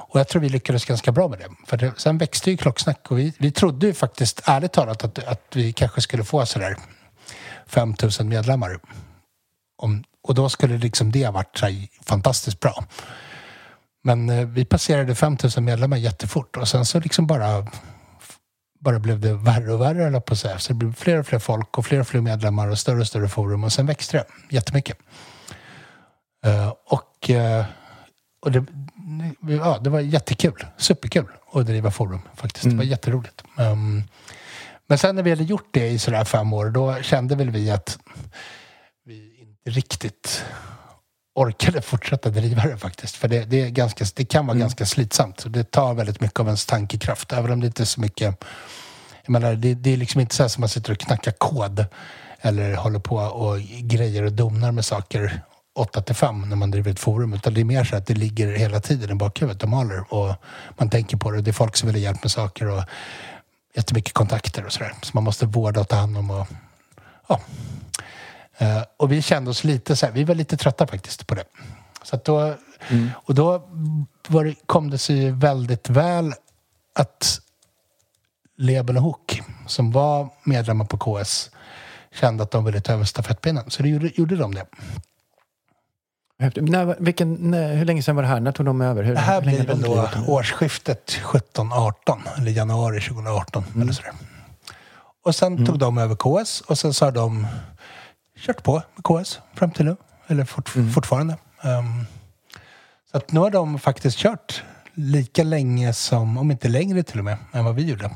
Och 0.10 0.20
jag 0.20 0.28
tror 0.28 0.42
vi 0.42 0.50
lyckades 0.50 0.86
ganska 0.86 1.12
bra 1.12 1.28
med 1.28 1.40
det. 1.40 1.50
För 1.68 1.78
det, 1.78 1.94
sen 1.98 2.18
växte 2.18 2.52
ju 2.52 2.58
Klocksnack 2.58 3.12
och 3.12 3.20
vi, 3.20 3.34
vi 3.38 3.52
trodde 3.52 3.88
ju 3.88 3.94
faktiskt 3.94 4.42
ärligt 4.46 4.72
talat 4.72 5.04
att, 5.04 5.28
att 5.28 5.46
vi 5.54 5.74
kanske 5.74 6.02
skulle 6.02 6.24
få 6.24 6.46
sådär 6.46 6.78
5000 7.68 8.30
medlemmar. 8.30 8.80
Om, 9.82 10.04
och 10.24 10.36
då 10.36 10.50
skulle 10.50 10.78
liksom 10.78 11.12
det 11.12 11.26
ha 11.26 11.32
varit 11.32 11.58
så 11.58 11.68
fantastiskt 12.06 12.60
bra. 12.60 12.84
Men 14.04 14.30
eh, 14.30 14.48
vi 14.48 14.66
passerade 14.66 15.16
5000 15.16 15.66
medlemmar 15.66 15.98
jättefort 15.98 16.58
och 16.58 16.68
sen 16.68 16.86
så 16.86 17.00
liksom 17.00 17.28
bara 17.28 17.68
bara 18.80 19.00
blev 19.00 19.20
det 19.20 19.34
värre 19.34 19.74
och 19.74 19.82
värre, 19.82 20.08
eller 20.08 20.20
på 20.20 20.36
säga. 20.36 20.60
Så 20.60 20.74
det 20.74 20.78
blev 20.78 20.94
fler 20.94 21.20
och 21.20 21.28
fler 21.28 21.40
folk 21.40 21.78
och 21.78 21.86
fler 21.86 22.00
och 22.00 22.08
fler 22.08 22.22
medlemmar 22.22 22.68
och 22.68 22.80
större 22.80 23.00
och 23.00 23.08
större 23.08 23.30
forum 23.30 23.64
och 23.64 23.74
sen 23.74 23.86
växte 23.86 24.18
det 24.18 24.56
jättemycket. 24.56 24.98
Uh, 26.48 26.74
och 26.86 27.30
uh, 27.30 27.66
och 28.42 28.52
det, 28.52 28.66
ja, 29.42 29.80
det 29.84 29.90
var 29.90 30.00
jättekul. 30.00 30.66
Superkul 30.78 31.28
att 31.54 31.66
driva 31.66 31.92
forum 31.92 32.22
faktiskt. 32.36 32.66
Mm. 32.66 32.76
Det 32.76 32.78
var 32.78 32.84
mm. 32.84 32.92
jätteroligt. 32.92 33.44
Um, 33.58 34.04
Men 34.88 34.98
sen 34.98 35.16
när 35.16 35.24
vi 35.24 35.30
hade 35.30 35.44
gjort 35.44 35.70
det 35.72 35.88
i 35.88 36.00
sådär 36.00 36.26
fem 36.26 36.54
år, 36.54 36.70
då 36.70 37.02
kände 37.02 37.36
väl 37.36 37.50
vi 37.50 37.72
att 37.72 38.00
vi 39.06 39.40
inte 39.40 39.70
riktigt 39.70 40.46
orkade 41.40 41.82
fortsätta 41.82 42.30
driva 42.30 42.64
det 42.64 42.78
faktiskt. 42.78 43.16
För 43.16 43.28
det, 43.28 43.46
det 43.46 43.62
är 43.62 43.70
ganska, 43.70 44.06
det 44.16 44.26
kan 44.26 44.46
vara 44.46 44.56
mm. 44.56 44.62
ganska 44.62 44.86
slitsamt. 44.86 45.44
Det 45.48 45.72
tar 45.72 45.94
väldigt 45.94 46.22
mycket 46.22 46.40
av 46.40 46.46
ens 46.46 46.66
tankekraft. 46.66 47.34
Även 47.34 47.52
om 47.52 47.60
det 47.60 47.68
inte 47.68 47.84
är 47.84 47.86
så 47.86 48.02
mycket... 48.02 48.44
Jag 49.24 49.32
menar, 49.32 49.54
det, 49.54 49.74
det 49.74 49.94
är 49.94 49.98
liksom 49.98 50.22
inte 50.22 50.36
så 50.36 50.44
här 50.44 50.48
som 50.48 50.62
man 50.62 50.70
sitter 50.70 50.92
och 50.92 51.00
knackar 51.00 51.32
kod 51.32 51.86
eller 52.42 52.76
håller 52.76 53.00
på 53.00 53.16
och 53.16 53.60
grejer 53.82 54.24
och 54.24 54.32
donar 54.32 54.72
med 54.72 54.86
saker 54.86 55.42
8 55.76 56.02
till 56.02 56.16
5 56.16 56.50
när 56.50 56.56
man 56.56 56.72
driver 56.72 56.92
ett 56.92 57.00
forum. 57.00 57.34
Utan 57.34 57.54
det 57.54 57.62
är 57.62 57.66
mer 57.66 57.84
så 57.84 57.96
att 57.96 58.08
det 58.08 58.14
ligger 58.14 58.56
hela 58.56 58.80
tiden 58.80 59.12
i 59.12 59.16
bakhuvudet 59.16 59.64
och 59.64 59.70
maler. 59.70 60.14
Och 60.14 60.36
man 60.78 60.90
tänker 60.90 61.18
på 61.18 61.32
det. 61.32 61.42
Det 61.42 61.52
är 61.52 61.54
folk 61.54 61.78
som 61.78 61.88
vill 61.88 61.96
ha 61.96 62.02
hjälp 62.02 62.24
med 62.24 62.32
saker 62.32 62.68
och 62.68 62.84
jättemycket 63.76 64.14
kontakter 64.14 64.66
och 64.66 64.72
sådär. 64.72 64.94
Så 65.02 65.12
man 65.14 65.24
måste 65.24 65.46
vårda 65.46 65.80
och 65.80 65.88
ta 65.88 65.96
hand 65.96 66.18
om 66.18 66.32
och 66.32 66.48
ja. 67.28 67.40
Uh, 68.62 68.84
och 68.98 69.12
vi 69.12 69.22
kände 69.22 69.50
oss 69.50 69.64
lite 69.64 69.96
så 69.96 70.06
här, 70.06 70.14
vi 70.14 70.24
var 70.24 70.36
lite 70.36 70.58
trötta 70.58 70.88
faktiskt 70.88 71.28
på 71.28 71.36
det. 71.36 71.44
Så 72.04 72.20
då, 72.26 72.40
mm. 72.90 73.10
Och 73.16 73.36
då 73.36 73.70
det, 74.28 74.56
kom 74.66 74.90
det 74.90 74.98
sig 74.98 75.32
väldigt 75.32 75.90
väl 75.90 76.34
att 76.96 77.42
Leben 78.58 78.98
och 78.98 79.04
Hook, 79.04 79.42
som 79.68 79.92
var 79.92 80.30
medlemmar 80.44 80.86
på 80.86 80.98
KS, 80.98 81.52
kände 82.12 82.44
att 82.44 82.52
de 82.52 82.66
ville 82.66 82.82
ta 82.82 82.94
över 82.94 83.04
stafettpinnen. 83.04 83.72
Så 83.72 83.84
det 83.84 83.90
gjorde, 83.90 84.12
gjorde 84.16 84.36
de 84.36 84.56
det. 84.56 84.66
När, 86.56 86.96
vilken, 87.00 87.34
när, 87.34 87.76
hur 87.76 87.86
länge 87.86 88.04
sedan 88.04 88.16
var 88.16 88.24
det 88.24 88.30
här? 88.30 88.40
När 88.40 88.52
tog 88.52 88.66
de 88.66 88.82
över? 88.82 89.04
Hur, 89.04 89.14
det 89.14 89.20
här 89.20 89.42
blir 89.42 89.66
väl 89.66 89.82
då 89.82 90.10
årsskiftet 90.28 91.20
17-18 91.24 91.94
eller 92.38 92.52
januari 92.52 93.02
2018 93.02 93.64
mm. 93.68 93.82
eller 93.82 93.94
sådär. 93.94 94.14
Och 95.26 95.36
sen 95.36 95.54
mm. 95.54 95.66
tog 95.66 95.80
de 95.80 95.98
över 95.98 96.16
KS 96.16 96.62
och 96.62 96.78
sen 96.78 96.94
har 97.02 97.12
de 97.12 97.48
kört 98.40 98.64
på 98.64 98.82
med 98.96 99.04
KS 99.04 99.40
fram 99.54 99.72
till 99.72 99.86
nu. 99.86 99.96
Eller 100.28 100.46
fort, 100.46 100.76
mm. 100.76 100.92
fortfarande. 100.92 101.38
Um, 101.64 102.06
så 103.12 103.18
att 103.18 103.32
nu 103.32 103.40
har 103.40 103.50
de 103.52 103.80
faktiskt 103.80 104.18
kört 104.18 104.64
lika 104.94 105.44
länge 105.44 105.94
som, 105.94 106.38
om 106.38 106.52
inte 106.52 106.68
längre 106.68 107.04
till 107.04 107.20
och 107.20 107.26
med, 107.26 107.38
än 107.52 107.66
vad 107.66 107.76
vi 107.76 107.84
gjorde. 107.84 108.12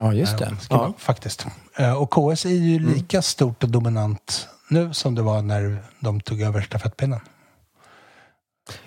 Ja, 0.00 0.12
just 0.12 0.38
det. 0.38 0.44
Uh, 0.44 0.52
ja. 0.70 0.92
faktiskt. 0.98 1.46
Uh, 1.80 1.92
och 1.92 2.10
KS 2.10 2.44
är 2.44 2.50
ju 2.50 2.76
mm. 2.76 2.94
lika 2.94 3.22
stort 3.22 3.62
och 3.62 3.70
dominant 3.70 4.48
nu 4.68 4.94
som 4.94 5.14
det 5.14 5.22
var 5.22 5.42
när 5.42 5.78
de 6.00 6.20
tog 6.20 6.40
över 6.40 6.60
stafettpinnen. 6.60 7.20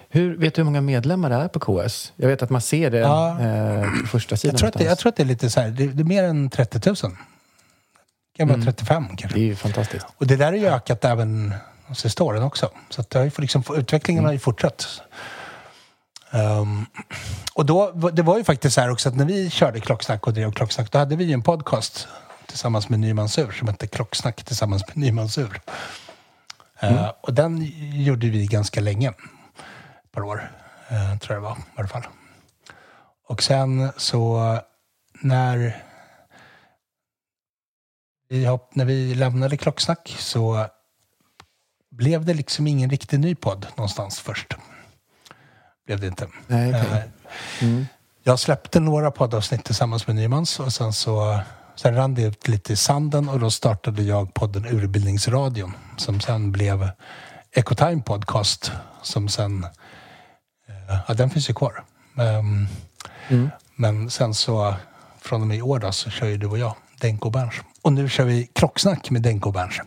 Hur, 0.10 0.38
vet 0.38 0.56
du 0.56 0.62
hur 0.62 0.66
många 0.66 0.82
medlemmar 0.82 1.30
det 1.30 1.36
är 1.36 1.48
på 1.48 1.60
KS? 1.60 2.14
Jag 2.16 2.28
vet 2.28 2.42
att 2.42 2.50
man 2.50 2.62
ser 2.62 2.92
det 2.92 2.98
ja, 2.98 3.40
eh, 3.40 4.02
på 4.02 4.08
första 4.08 4.38
sidan. 4.38 4.54
Jag 4.54 4.60
tror, 4.60 4.68
att 4.68 4.74
det, 4.74 4.84
jag 4.84 4.98
tror 4.98 5.10
att 5.10 5.16
det 5.16 5.24
är 5.24 5.28
lite 5.28 5.50
så 5.50 5.62
här, 5.62 5.70
det, 5.70 5.88
det 5.88 6.02
är 6.02 6.06
mer 6.06 6.24
än 6.24 6.50
30 6.50 6.90
000. 6.90 6.96
Kan 8.40 8.48
vara 8.48 8.56
mm. 8.56 8.66
35 8.66 9.08
kanske. 9.18 9.40
Det 9.40 9.44
är 9.44 9.46
ju 9.46 9.56
fantastiskt. 9.56 10.06
Och 10.18 10.28
det 10.28 10.36
där 10.36 10.46
har 10.46 10.54
ju 10.54 10.68
ökat 10.68 11.06
även 11.06 11.54
de 11.88 11.96
sista 11.96 12.24
åren 12.24 12.44
också. 12.44 12.72
Så 12.90 13.02
att 13.02 13.10
det 13.10 13.20
har 13.20 13.26
ju 13.26 13.32
liksom, 13.38 13.64
utvecklingen 13.76 14.20
mm. 14.20 14.28
har 14.28 14.34
ju 14.34 14.40
fortsatt. 14.40 15.02
Um, 16.32 16.86
och 17.54 17.66
då, 17.66 17.92
det 17.92 18.22
var 18.22 18.38
ju 18.38 18.44
faktiskt 18.44 18.76
så 18.76 18.82
här 18.82 18.92
också 18.92 19.10
att 19.10 19.16
när 19.16 19.26
vi 19.26 19.50
körde 19.50 19.80
Klocksnack 19.80 20.28
och 20.28 20.34
drev 20.34 20.52
Klocksnack, 20.52 20.92
då 20.92 20.98
hade 20.98 21.16
vi 21.16 21.24
ju 21.24 21.34
en 21.34 21.42
podcast 21.42 22.08
tillsammans 22.46 22.90
med 22.90 23.00
Nymansur 23.00 23.52
som 23.52 23.68
hette 23.68 23.88
Klocksnack 23.88 24.44
tillsammans 24.44 24.88
med 24.88 24.98
Nymansur. 24.98 25.62
Mm. 26.80 26.96
Uh, 26.96 27.12
och 27.22 27.34
den 27.34 27.72
gjorde 27.94 28.30
vi 28.30 28.46
ganska 28.46 28.82
länge. 28.82 29.10
Ett 29.10 30.12
par 30.12 30.22
år, 30.22 30.52
uh, 30.92 31.18
tror 31.18 31.36
jag 31.36 31.44
det 31.44 31.48
var 31.50 31.58
i 31.58 31.80
alla 31.80 31.88
fall. 31.88 32.08
Och 33.28 33.44
sen 33.44 33.92
så 33.98 34.58
när 35.22 35.84
vi, 38.30 38.48
när 38.74 38.86
vi 38.86 39.16
lämnade 39.16 39.58
Klocksnack 39.58 40.16
så 40.20 40.68
blev 41.92 42.26
det 42.26 42.34
liksom 42.34 42.68
ingen 42.68 42.90
riktig 42.90 43.20
ny 43.20 43.36
podd 43.36 43.68
någonstans 43.76 44.20
först. 44.20 44.56
Blev 45.86 46.00
det 46.00 46.08
inte. 46.08 46.28
Nej, 46.48 46.70
okay. 46.70 46.82
uh, 46.82 47.04
mm. 47.62 47.86
Jag 48.24 48.40
släppte 48.40 48.80
några 48.80 49.12
poddavsnitt 49.12 49.66
tillsammans 49.66 50.08
med 50.08 50.16
Nymans 50.16 50.60
och 50.60 50.74
sen 50.74 50.94
så 50.94 51.42
Sen 51.80 51.96
rann 51.96 52.16
det 52.16 52.22
ut 52.22 52.48
lite 52.48 52.74
i 52.74 52.76
sanden 52.76 53.30
och 53.30 53.40
då 53.40 53.52
startade 53.52 54.04
jag 54.04 54.34
podden 54.34 54.66
Urbildningsradion 54.66 55.74
som 55.98 56.20
sen 56.20 56.52
blev 56.52 56.90
Ecotime 57.52 58.02
Podcast 58.02 58.72
som 59.02 59.30
sen, 59.30 59.64
eh, 60.68 61.00
ja 61.08 61.14
den 61.14 61.30
finns 61.30 61.50
ju 61.50 61.54
kvar. 61.54 61.84
Um, 62.16 62.68
mm. 63.30 63.50
Men 63.76 64.10
sen 64.10 64.34
så 64.34 64.76
från 65.22 65.42
och 65.42 65.48
med 65.48 65.58
i 65.58 65.62
år 65.62 65.80
då 65.80 65.92
så 65.92 66.10
kör 66.10 66.28
ju 66.28 66.38
du 66.38 66.48
och 66.48 66.58
jag 66.58 66.76
Denko 67.02 67.30
Berns. 67.30 67.56
Och 67.82 67.94
nu 67.94 68.10
kör 68.10 68.24
vi 68.24 68.50
Klocksnack 68.54 69.10
med 69.10 69.22
Denko 69.22 69.52
Berns. 69.52 69.82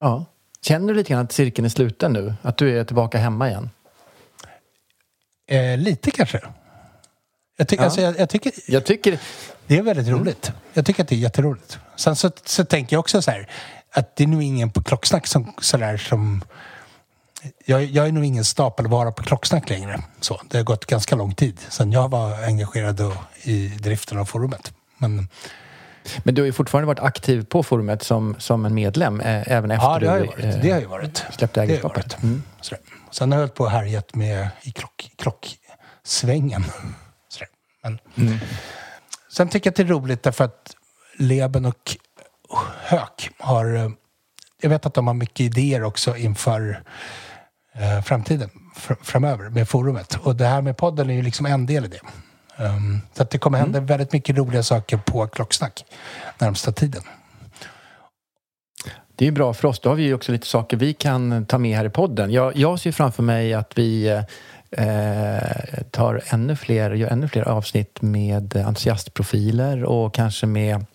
Ja. 0.00 0.24
Känner 0.62 0.88
du 0.88 0.94
lite 0.94 1.12
grann 1.12 1.24
att 1.24 1.32
cirkeln 1.32 1.64
är 1.64 1.68
sluten 1.68 2.12
nu? 2.12 2.34
Att 2.42 2.56
du 2.56 2.78
är 2.78 2.84
tillbaka 2.84 3.18
hemma 3.18 3.48
igen? 3.48 3.70
Eh, 5.46 5.78
lite 5.78 6.10
kanske. 6.10 6.40
Jag, 7.56 7.68
ty 7.68 7.76
ja. 7.76 7.84
alltså, 7.84 8.00
jag, 8.00 8.18
jag, 8.18 8.28
tycker, 8.28 8.52
jag 8.66 8.84
tycker... 8.84 9.18
Det 9.66 9.78
är 9.78 9.82
väldigt 9.82 10.06
mm. 10.06 10.20
roligt. 10.20 10.52
Jag 10.72 10.86
tycker 10.86 11.02
att 11.02 11.08
det 11.08 11.14
är 11.14 11.18
jätteroligt. 11.18 11.78
Sen 11.96 12.16
så, 12.16 12.30
så 12.44 12.64
tänker 12.64 12.96
jag 12.96 13.00
också 13.00 13.22
så 13.22 13.30
här, 13.30 13.48
att 13.90 14.16
det 14.16 14.24
är 14.24 14.28
nog 14.28 14.42
ingen 14.42 14.70
på 14.70 14.82
Klocksnack 14.82 15.26
som 15.26 15.52
sådär 15.60 15.96
som... 15.96 16.44
Jag, 17.64 17.84
jag 17.84 18.06
är 18.08 18.12
nog 18.12 18.24
ingen 18.24 18.44
stapelvara 18.44 19.12
på 19.12 19.22
Klocksnack 19.22 19.70
längre. 19.70 20.02
Så, 20.20 20.40
det 20.50 20.56
har 20.56 20.64
gått 20.64 20.86
ganska 20.86 21.16
lång 21.16 21.34
tid 21.34 21.60
sedan 21.68 21.92
jag 21.92 22.08
var 22.08 22.44
engagerad 22.44 23.00
i 23.42 23.68
driften 23.68 24.18
av 24.18 24.24
forumet. 24.24 24.72
Men, 24.98 25.28
men 26.22 26.34
du 26.34 26.42
har 26.42 26.46
ju 26.46 26.52
fortfarande 26.52 26.86
varit 26.86 27.00
aktiv 27.00 27.44
på 27.44 27.62
forumet 27.62 28.02
som, 28.02 28.34
som 28.38 28.64
en 28.64 28.74
medlem 28.74 29.20
eh, 29.20 29.52
även 29.52 29.70
efter 29.70 29.86
ja, 29.86 29.98
det 29.98 30.08
har 30.08 30.20
du 30.20 30.26
varit. 30.26 30.44
Eh, 30.44 30.60
det 30.62 30.70
har 30.70 30.80
ju 30.80 30.86
varit. 30.86 31.24
släppte 31.30 31.62
ägarskapet. 31.62 32.22
Mm. 32.22 32.42
Sen 33.10 33.32
har 33.32 33.38
jag 33.38 33.42
hållit 33.42 33.54
på 33.54 33.64
och 33.64 33.70
härjat 33.70 34.14
med 34.14 34.48
i 34.62 34.70
klock, 34.72 35.10
klocksvängen. 35.16 36.64
Men, 37.82 37.98
mm. 38.16 38.38
Sen 39.32 39.48
tycker 39.48 39.66
jag 39.66 39.72
att 39.72 39.76
det 39.76 39.82
är 39.82 39.86
roligt 39.86 40.22
därför 40.22 40.44
att 40.44 40.76
Leben 41.18 41.64
och 41.64 41.96
Hök 42.82 43.30
har... 43.38 43.74
Eh, 43.74 43.90
jag 44.60 44.70
vet 44.70 44.86
att 44.86 44.94
de 44.94 45.06
har 45.06 45.14
mycket 45.14 45.40
idéer 45.40 45.82
också 45.82 46.16
inför 46.16 46.82
eh, 47.74 48.02
framtiden 48.02 48.50
fr 48.76 48.94
framöver 49.02 49.50
med 49.50 49.68
forumet. 49.68 50.14
Och 50.14 50.36
det 50.36 50.46
här 50.46 50.62
med 50.62 50.76
podden 50.76 51.10
är 51.10 51.14
ju 51.14 51.22
liksom 51.22 51.46
en 51.46 51.66
del 51.66 51.84
i 51.84 51.88
det. 51.88 52.00
Um, 52.58 53.00
så 53.12 53.22
att 53.22 53.30
det 53.30 53.38
kommer 53.38 53.58
hända 53.58 53.78
mm. 53.78 53.86
väldigt 53.86 54.12
mycket 54.12 54.36
roliga 54.36 54.62
saker 54.62 54.96
på 54.96 55.26
Klocksnack 55.26 55.84
närmsta 56.38 56.72
tiden. 56.72 57.02
Det 59.16 59.26
är 59.26 59.32
bra 59.32 59.54
för 59.54 59.68
oss. 59.68 59.80
Då 59.80 59.88
har 59.88 59.96
vi 59.96 60.02
ju 60.02 60.14
också 60.14 60.32
lite 60.32 60.46
saker 60.46 60.76
vi 60.76 60.94
kan 60.94 61.46
ta 61.46 61.58
med 61.58 61.76
här 61.76 61.84
i 61.84 61.90
podden. 61.90 62.30
Jag, 62.30 62.56
jag 62.56 62.80
ser 62.80 62.92
framför 62.92 63.22
mig 63.22 63.54
att 63.54 63.78
vi 63.78 64.08
eh, 64.70 65.82
tar 65.90 66.22
ännu 66.26 66.56
fler, 66.56 66.90
gör 66.90 67.08
ännu 67.08 67.28
fler 67.28 67.48
avsnitt 67.48 68.02
med 68.02 68.56
entusiastprofiler 68.56 69.84
och 69.84 70.14
kanske 70.14 70.46
med 70.46 70.86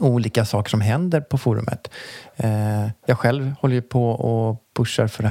olika 0.00 0.44
saker 0.44 0.70
som 0.70 0.80
händer 0.80 1.20
på 1.20 1.38
forumet. 1.38 1.90
Eh, 2.36 2.86
jag 3.06 3.18
själv 3.18 3.54
håller 3.60 3.74
ju 3.74 3.82
på 3.82 4.10
och 4.10 4.60
pushar 4.76 5.06
för 5.06 5.22
det 5.22 5.30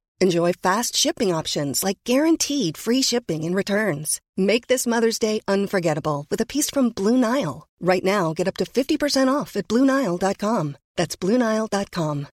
Enjoy 0.21 0.53
fast 0.53 0.95
shipping 0.95 1.37
options 1.37 1.83
like 1.83 1.97
guaranteed 2.05 2.77
free 2.77 3.01
shipping 3.01 3.43
and 3.43 3.55
returns. 3.55 4.19
Make 4.37 4.67
this 4.67 4.87
Mother's 4.87 5.19
Day 5.19 5.39
unforgettable 5.47 6.25
with 6.29 6.41
a 6.41 6.45
piece 6.45 6.69
from 6.73 6.89
Blue 6.89 7.17
Nile. 7.17 7.67
Right 7.83 8.03
now, 8.03 8.33
get 8.37 8.47
up 8.47 8.57
to 8.57 8.65
50% 8.65 9.41
off 9.41 9.55
at 9.55 9.67
BlueNile.com. 9.67 10.75
That's 10.97 11.19
BlueNile.com. 11.19 12.25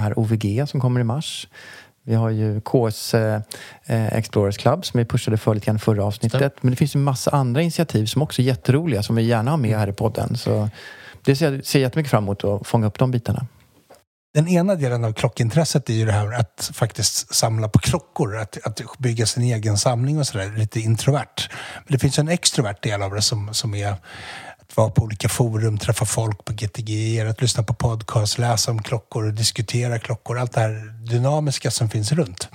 Här 0.00 0.18
OVG 0.18 0.68
som 0.68 0.80
kommer 0.80 1.00
i 1.00 1.04
mars. 1.04 1.48
Vi 2.02 2.14
har 2.14 2.30
ju 2.30 2.60
KS 2.60 3.14
eh, 3.14 3.40
Explorers 3.86 4.56
Club 4.56 4.84
som 4.84 4.98
vi 4.98 5.04
pushade 5.04 5.36
för 5.36 5.54
lite 5.54 5.66
grann 5.66 5.78
förra 5.78 6.04
avsnittet. 6.04 6.40
Stämt. 6.40 6.62
Men 6.62 6.70
det 6.70 6.76
finns 6.76 6.94
ju 6.94 6.98
massa 6.98 7.30
andra 7.30 7.62
initiativ 7.62 8.06
som 8.06 8.22
också 8.22 8.42
är 8.42 8.46
jätteroliga 8.46 9.02
som 9.02 9.16
vi 9.16 9.22
gärna 9.22 9.50
har 9.50 9.58
med 9.58 9.78
här 9.78 9.88
i 9.88 9.92
podden. 9.92 10.36
Så 10.36 10.68
det 11.22 11.36
ser 11.36 11.52
jag 11.52 11.64
ser 11.64 11.78
jag 11.78 11.82
jättemycket 11.82 12.10
fram 12.10 12.24
emot 12.24 12.44
att 12.44 12.66
fånga 12.66 12.86
upp 12.86 12.98
de 12.98 13.10
bitarna. 13.10 13.46
Den 14.34 14.48
ena 14.48 14.74
delen 14.74 15.04
av 15.04 15.12
klockintresset 15.12 15.90
är 15.90 15.94
ju 15.94 16.06
det 16.06 16.12
här 16.12 16.32
att 16.32 16.70
faktiskt 16.74 17.34
samla 17.34 17.68
på 17.68 17.78
klockor. 17.78 18.36
Att, 18.36 18.66
att 18.66 18.98
bygga 18.98 19.26
sin 19.26 19.42
egen 19.42 19.78
samling 19.78 20.18
och 20.18 20.26
sådär. 20.26 20.54
Lite 20.56 20.80
introvert. 20.80 21.48
Men 21.84 21.92
det 21.92 21.98
finns 21.98 22.18
en 22.18 22.28
extrovert 22.28 22.82
del 22.82 23.02
av 23.02 23.14
det 23.14 23.22
som, 23.22 23.54
som 23.54 23.74
är 23.74 23.88
att 23.92 24.76
vara 24.76 24.90
på 24.90 25.02
olika 25.02 25.28
forum, 25.28 25.78
träffa 25.78 26.04
folk 26.04 26.44
på 26.44 26.52
GTG, 26.52 27.20
att 27.20 27.42
lyssna 27.42 27.62
på 27.62 27.74
podcast, 27.74 28.38
läsa 28.38 28.70
om 28.70 28.82
klockor, 28.82 29.30
diskutera 29.30 29.98
klockor. 29.98 30.38
Allt 30.38 30.52
det 30.52 30.60
här 30.60 31.04
dynamiska 31.10 31.70
som 31.70 31.90
finns 31.90 32.12
runt. 32.12 32.48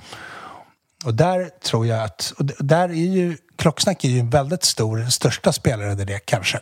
Och 1.05 1.13
där 1.13 1.49
tror 1.63 1.87
jag 1.87 2.03
att... 2.03 2.33
Och 2.37 2.45
där 2.45 2.89
är 2.89 2.93
ju... 2.93 3.37
Klocksnack 3.57 4.03
är 4.03 4.09
ju 4.09 4.19
en 4.19 4.29
väldigt 4.29 4.63
stor, 4.63 5.05
största 5.05 5.53
spelare 5.53 5.91
i 5.91 6.05
det 6.05 6.19
kanske. 6.19 6.59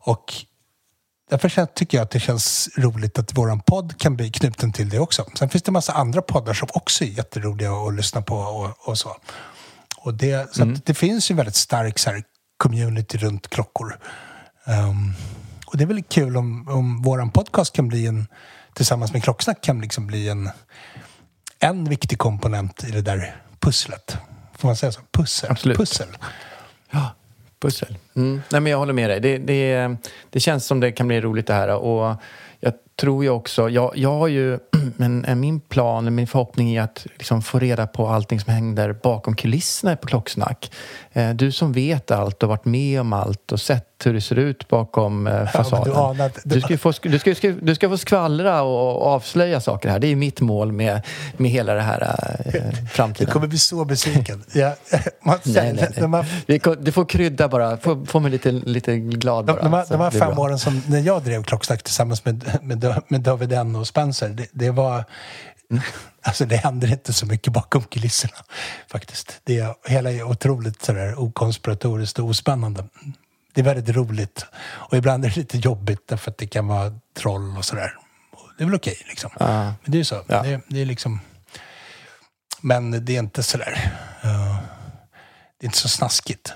Och 0.00 0.32
Därför 1.30 1.66
tycker 1.66 1.98
jag 1.98 2.02
att 2.04 2.10
det 2.10 2.20
känns 2.20 2.68
roligt 2.76 3.18
att 3.18 3.38
våran 3.38 3.60
podd 3.60 3.98
kan 3.98 4.16
bli 4.16 4.30
knuten 4.30 4.72
till 4.72 4.88
det 4.88 4.98
också. 4.98 5.26
Sen 5.38 5.48
finns 5.48 5.62
det 5.62 5.68
en 5.68 5.72
massa 5.72 5.92
andra 5.92 6.22
poddar 6.22 6.54
som 6.54 6.68
också 6.72 7.04
är 7.04 7.08
jätteroliga 7.08 7.72
att 7.72 7.94
lyssna 7.94 8.22
på 8.22 8.36
och, 8.36 8.88
och 8.88 8.98
så. 8.98 9.16
Och 9.96 10.14
det, 10.14 10.54
så 10.54 10.62
att 10.62 10.86
det 10.86 10.94
finns 10.94 11.30
ju 11.30 11.34
väldigt 11.34 11.54
stark 11.54 11.98
så 11.98 12.10
här, 12.10 12.22
community 12.56 13.18
runt 13.18 13.48
klockor. 13.48 13.98
Ehm, 14.64 15.12
och 15.66 15.76
det 15.76 15.84
är 15.84 15.86
väl 15.86 16.02
kul 16.02 16.36
om, 16.36 16.68
om 16.68 17.02
våran 17.02 17.30
podcast 17.30 17.72
kan 17.72 17.88
bli 17.88 18.06
en, 18.06 18.26
tillsammans 18.74 19.12
med 19.12 19.24
Klocksnack 19.24 19.60
kan 19.62 19.80
liksom 19.80 20.06
bli 20.06 20.28
en, 20.28 20.50
en 21.58 21.84
viktig 21.84 22.18
komponent 22.18 22.84
i 22.84 22.90
det 22.90 23.02
där 23.02 23.36
pusslet. 23.60 24.16
Får 24.58 24.68
man 24.68 24.76
säga 24.76 24.92
så? 24.92 25.00
Pussel. 25.12 25.50
Absolut. 25.50 25.78
Pussel. 25.78 26.08
Ja, 26.90 27.14
pussel. 27.60 27.98
Mm. 28.16 28.42
Nej, 28.52 28.60
men 28.60 28.70
jag 28.70 28.78
håller 28.78 28.92
med 28.92 29.10
dig. 29.10 29.20
Det, 29.20 29.38
det, 29.38 29.96
det 30.30 30.40
känns 30.40 30.66
som 30.66 30.80
det 30.80 30.92
kan 30.92 31.08
bli 31.08 31.20
roligt 31.20 31.46
det 31.46 31.54
här. 31.54 31.76
Och 31.76 32.16
jag 32.60 32.72
tror 33.00 33.24
ju 33.24 33.30
också... 33.30 33.70
Jag, 33.70 33.92
jag 33.96 34.18
har 34.18 34.28
ju... 34.28 34.58
En, 34.98 35.24
en, 35.24 35.40
min 35.40 35.60
plan, 35.60 36.14
min 36.14 36.26
förhoppning 36.26 36.74
är 36.76 36.82
att 36.82 37.06
liksom 37.16 37.42
få 37.42 37.58
reda 37.58 37.86
på 37.86 38.08
allting 38.08 38.40
som 38.40 38.52
händer 38.52 38.92
bakom 39.02 39.36
kulisserna 39.36 39.96
på 39.96 40.06
Klocksnack. 40.06 40.70
Eh, 41.12 41.30
du 41.30 41.52
som 41.52 41.72
vet 41.72 42.10
allt 42.10 42.42
och 42.42 42.48
varit 42.48 42.64
med 42.64 43.00
om 43.00 43.12
allt 43.12 43.52
och 43.52 43.60
sett 43.60 43.84
hur 44.04 44.14
det 44.14 44.20
ser 44.20 44.36
ut 44.38 44.68
bakom 44.68 45.26
eh, 45.26 45.46
fasaden. 45.46 46.30
du 46.44 46.54
du, 46.54 46.60
ska 46.60 46.72
ju 46.72 46.78
få, 46.78 46.92
du, 47.02 47.18
ska, 47.18 47.30
ju- 47.30 47.60
du 47.62 47.74
ska 47.74 47.88
få 47.88 47.98
skvallra 47.98 48.62
och, 48.62 48.96
och 48.96 49.06
avslöja 49.06 49.60
saker 49.60 49.88
här. 49.88 49.98
Det 49.98 50.06
är 50.06 50.16
mitt 50.16 50.40
mål 50.40 50.72
med, 50.72 51.02
med 51.36 51.50
hela 51.50 51.74
det 51.74 51.80
här 51.82 52.02
eh, 52.44 52.52
Du 52.80 52.86
framtiden. 52.86 53.32
kommer 53.32 53.46
bli 53.46 53.58
så 53.58 53.84
besviken. 53.84 54.44
Ja, 54.54 54.74
man, 55.24 55.38
Nej, 55.44 55.72
nej, 55.72 55.88
När 55.96 56.06
man, 56.06 56.24
nej. 56.46 56.60
Det 56.64 56.74
Du 56.84 56.92
får 56.92 57.04
krydda 57.04 57.48
bara. 57.48 57.76
Få, 57.76 58.04
få 58.06 58.20
mig 58.20 58.30
lite, 58.30 58.50
lite 58.52 58.96
glad 58.96 59.44
bara. 59.44 59.56
De, 59.56 59.62
de, 59.62 59.72
här, 59.72 59.84
Så 59.84 59.92
de 59.92 60.00
här 60.00 60.10
fem 60.10 60.38
åren 60.38 60.58
som 60.58 60.82
när 60.88 61.00
jag 61.00 61.22
drev 61.22 61.42
Klocksnack 61.42 61.82
tillsammans 61.82 62.24
med, 62.24 62.58
med, 62.62 62.85
med 63.08 63.20
David 63.20 63.52
N 63.52 63.76
och 63.76 63.86
Spencer, 63.86 64.28
det, 64.28 64.48
det 64.52 64.70
var... 64.70 65.04
Alltså 66.22 66.44
det 66.44 66.56
händer 66.56 66.92
inte 66.92 67.12
så 67.12 67.26
mycket 67.26 67.52
bakom 67.52 67.82
kulisserna 67.82 68.36
faktiskt. 68.90 69.40
Det 69.44 69.58
är, 69.58 69.74
hela 69.84 70.12
är 70.12 70.22
otroligt 70.22 70.82
sådär 70.82 71.20
okonspiratoriskt 71.20 72.18
och 72.18 72.26
ospännande. 72.26 72.84
Det 73.54 73.60
är 73.60 73.64
väldigt 73.64 73.96
roligt. 73.96 74.46
Och 74.56 74.96
ibland 74.96 75.24
är 75.24 75.28
det 75.28 75.36
lite 75.36 75.58
jobbigt 75.58 76.08
därför 76.08 76.30
att 76.30 76.38
det 76.38 76.46
kan 76.46 76.66
vara 76.66 76.92
troll 77.14 77.56
och 77.58 77.64
sådär. 77.64 77.98
Det 78.58 78.64
är 78.64 78.66
väl 78.66 78.74
okej 78.74 78.96
liksom. 79.08 79.30
Ja. 79.38 79.62
Men 79.64 79.74
det 79.84 79.96
är 79.96 79.98
ju 79.98 80.04
så. 80.04 80.22
Ja. 80.26 80.42
Det, 80.42 80.60
det 80.68 80.80
är 80.80 80.86
liksom... 80.86 81.20
Men 82.60 83.04
det 83.04 83.16
är 83.16 83.18
inte 83.18 83.42
sådär... 83.42 83.92
Uh, 84.24 84.56
det 85.58 85.64
är 85.64 85.66
inte 85.66 85.78
så 85.78 85.88
snaskigt 85.88 86.52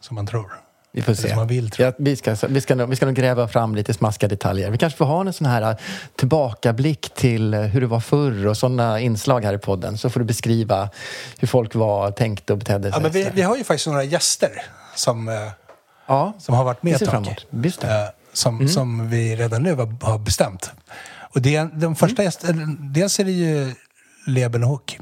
som 0.00 0.14
man 0.14 0.26
tror. 0.26 0.60
Vi 0.96 1.02
får 1.02 1.14
se. 1.14 1.34
som 1.34 1.46
vill, 1.46 1.70
ja, 1.78 1.92
vi, 1.98 2.16
ska, 2.16 2.36
vi, 2.48 2.60
ska 2.60 2.74
nog, 2.74 2.88
vi 2.90 2.96
ska 2.96 3.06
nog 3.06 3.14
gräva 3.14 3.48
fram 3.48 3.74
lite 3.74 3.94
smaskiga 3.94 4.28
detaljer. 4.28 4.70
Vi 4.70 4.78
kanske 4.78 4.96
får 4.96 5.04
ha 5.04 5.20
en 5.20 5.32
sån 5.32 5.46
här 5.46 5.62
äh, 5.62 5.76
tillbakablick 6.16 7.14
till 7.14 7.54
äh, 7.54 7.60
hur 7.60 7.80
det 7.80 7.86
var 7.86 8.00
förr 8.00 8.46
och 8.46 8.56
sådana 8.56 9.00
inslag 9.00 9.44
här 9.44 9.54
i 9.54 9.58
podden. 9.58 9.98
Så 9.98 10.10
får 10.10 10.20
du 10.20 10.26
beskriva 10.26 10.90
hur 11.38 11.48
folk 11.48 11.74
var, 11.74 12.10
tänkte 12.10 12.52
och 12.52 12.58
betedde 12.58 12.82
sig. 12.92 12.98
Ja, 12.98 13.02
men 13.02 13.10
vi, 13.12 13.28
vi 13.34 13.42
har 13.42 13.56
ju 13.56 13.64
faktiskt 13.64 13.86
några 13.86 14.04
gäster 14.04 14.50
som, 14.94 15.28
eh, 15.28 15.34
ja, 16.06 16.32
som 16.38 16.54
har 16.54 16.64
varit 16.64 16.82
med 16.82 17.02
ett 17.02 17.10
tag. 17.10 17.36
det. 17.50 17.82
Mm. 17.82 17.96
Eh, 18.02 18.08
Som, 18.32 18.68
som 18.68 19.10
vi 19.10 19.36
redan 19.36 19.62
nu 19.62 19.74
har, 19.74 20.04
har 20.04 20.18
bestämt. 20.18 20.70
Och 21.34 21.40
det, 21.42 21.56
de 21.58 21.62
Mm. 21.84 21.96
första 21.96 22.22
gästerna, 22.22 22.76
dels 22.80 23.18
är 23.20 23.24
det 23.24 23.30
ju 23.32 23.74
Leben 24.26 24.62
Hook. 24.62 24.98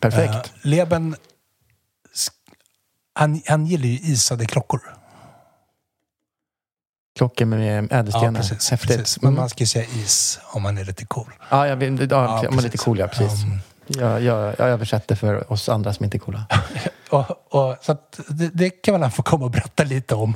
perfekt. 0.00 0.34
Eh, 0.34 0.42
Leben, 0.62 1.16
han, 3.14 3.42
han 3.46 3.66
gillar 3.66 3.86
ju 3.86 3.98
isade 3.98 4.46
klockor. 4.46 4.80
Klockor 7.18 7.44
med 7.44 7.92
ädelstenar. 7.92 8.40
precis. 8.40 8.70
Häftigt. 8.70 8.96
precis. 8.96 9.22
Men 9.22 9.28
Mm. 9.28 9.40
man 9.40 9.48
ska 9.50 9.60
ju 9.60 9.66
säga 9.66 9.84
is 9.84 10.40
om 10.44 10.62
man 10.62 10.78
är 10.78 10.84
lite 10.84 11.04
cool. 11.06 11.32
Ja, 11.50 11.66
jag 11.66 11.82
ja, 11.82 12.06
Ja, 12.10 12.48
om 12.48 12.54
man 12.54 12.58
är 12.58 12.62
lite 12.62 12.78
cool, 12.78 12.98
ja. 12.98 13.08
Precis. 13.08 13.44
Um, 13.44 13.60
Jag, 13.86 14.22
jag, 14.22 14.54
jag 14.58 14.68
översätter 14.68 15.14
för 15.16 15.52
oss 15.52 15.68
andra 15.68 15.92
som 15.92 16.04
inte 16.04 16.16
är 16.16 16.18
coola. 16.18 16.46
Och, 17.10 17.54
och, 17.54 17.76
så 17.84 17.96
det, 18.28 18.48
det 18.54 18.70
kan 18.70 18.92
väl 18.94 19.02
han 19.02 19.10
få 19.12 19.22
komma 19.22 19.44
och 19.44 19.50
berätta 19.50 19.84
lite 19.84 20.14
om. 20.14 20.34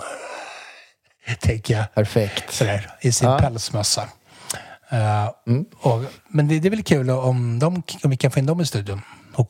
Tänker 1.41 1.77
jag. 1.77 1.95
Perfekt. 1.95 2.53
sådär, 2.55 2.91
i 3.01 3.13
sin 3.13 3.29
Ja. 3.29 3.39
pälsmössa. 3.39 4.09
Eh, 4.89 5.27
och, 5.81 6.05
men 6.29 6.49
det, 6.49 6.59
det 6.61 6.69
är 6.69 6.71
väl 6.71 6.83
kul 6.83 7.11
om, 7.11 7.59
de, 7.59 7.83
om 8.05 8.11
vi 8.11 8.17
kan 8.17 8.31
få 8.31 8.39
in 8.39 8.47
dem 8.47 8.61
i 8.61 8.67
studion, 8.67 9.03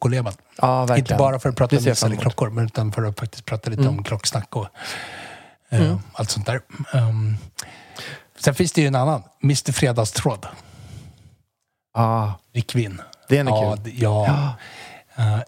Lehmann. 0.09 0.35
Ja. 0.57 0.97
Inte 0.97 1.15
bara 1.15 1.39
för 1.39 1.49
att 1.49 1.57
prata 1.57 1.77
Det 1.77 2.03
om 2.03 2.09
emot. 2.09 2.23
klockor, 2.23 2.51
men 2.51 2.65
utan 2.65 2.93
för 2.93 3.05
att 3.05 3.21
faktiskt 3.21 3.45
prata 3.45 3.71
lite 3.71 3.89
om 3.89 4.05
klocksnack 4.05 4.57
och 4.57 4.67
eh, 5.69 5.97
allt 6.13 6.31
sånt 6.31 6.47
där. 6.47 6.61
Um, 6.93 7.37
sen 8.39 8.55
finns 8.55 8.73
det 8.73 8.81
ju 8.81 8.87
en 8.87 8.95
annan, 8.95 9.23
Mr 9.43 9.73
Fredagstråd, 9.73 10.47
Ja, 11.95 12.35
Rick 12.53 12.75
Winn. 12.75 13.03
Den 13.29 13.49
är 13.49 13.53
ja, 13.53 13.77
kul. 13.85 13.93
Ja. 13.97 14.55
Eh, 15.17 15.39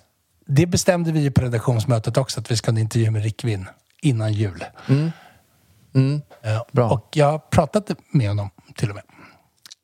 det 0.46 0.66
bestämde 0.66 1.12
vi 1.12 1.20
ju 1.20 1.30
på 1.30 1.40
redaktionsmötet 1.40 2.16
också, 2.16 2.40
att 2.40 2.50
vi 2.50 2.56
ska 2.56 2.70
ha 2.70 2.72
en 2.72 2.78
intervju 2.78 3.10
med 3.10 3.22
Rick 3.22 3.44
Winn 3.44 3.66
innan 4.02 4.32
jul. 4.32 4.64
Mm. 4.88 6.22
Eh, 6.42 6.62
Bra. 6.72 6.90
Och 6.90 7.08
jag 7.12 7.30
har 7.30 7.38
pratat 7.38 7.90
med 8.10 8.28
honom 8.28 8.50
till 8.76 8.88
och 8.90 8.94
med. 8.94 9.04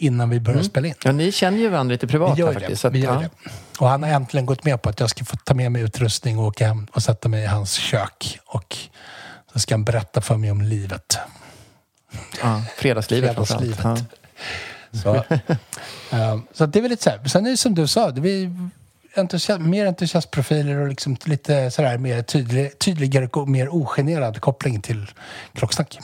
Innan 0.05 0.31
vi 0.31 0.41
började 0.41 0.65
spela 0.65 0.87
in. 0.89 0.95
ja, 1.05 1.13
ni 1.13 1.33
känner 1.33 1.59
ju 1.59 1.69
varandra 1.69 1.93
lite 1.93 2.07
privat 2.07 2.37
Vi 2.37 2.41
gör, 2.41 2.47
här 2.47 2.55
det. 2.55 2.61
faktiskt. 2.61 2.85
vi 2.85 2.99
gör 2.99 3.15
ja. 3.15 3.21
det. 3.21 3.51
Och 3.79 3.89
han 3.89 4.03
har 4.03 4.11
äntligen 4.11 4.47
gått 4.47 4.65
med 4.65 4.83
på 4.83 4.89
att 4.89 5.01
jag 5.01 5.11
ska 5.11 5.25
få 5.25 5.37
ta 5.37 5.55
med 5.55 5.73
mig 5.73 5.83
utrustning 5.83 6.39
och 6.39 6.45
åka 6.45 6.67
hem 6.67 6.87
och 6.93 7.03
sätta 7.03 7.29
mig 7.29 7.43
i 7.43 7.47
hans 7.47 7.73
kök. 7.73 8.39
Och 8.47 8.77
så 9.53 9.59
ska 9.59 9.75
han 9.75 9.85
berätta 9.85 10.21
för 10.21 10.37
mig 10.37 10.51
om 10.51 10.63
livet. 10.63 11.19
Ja, 12.43 12.63
fredagslivet 12.77 13.31
Fredagslivet. 13.31 13.77
framförallt. 13.77 14.15
Så, 15.03 15.15
eh, 16.17 16.39
så 16.53 16.67
det 16.67 16.79
är 16.79 16.81
väl 16.81 16.91
lite 16.91 17.03
så 17.03 17.11
här. 17.11 17.25
Sen 17.29 17.47
är 17.47 17.51
det 17.51 17.57
som 17.57 17.75
du 17.75 17.87
sa, 17.87 18.11
det 18.11 18.31
är 18.31 18.71
entusiast, 19.15 19.61
mer 19.61 19.87
entusiastprofiler 19.87 20.77
och 20.77 20.89
liksom 20.89 21.17
lite 21.25 21.71
sådär 21.71 21.99
mer 21.99 22.23
tydlig, 22.23 22.79
tydligare 22.79 23.27
och 23.27 23.49
mer 23.49 23.69
ogenerad 23.75 24.41
koppling 24.41 24.81
till 24.81 25.11
klocksnack. 25.55 25.99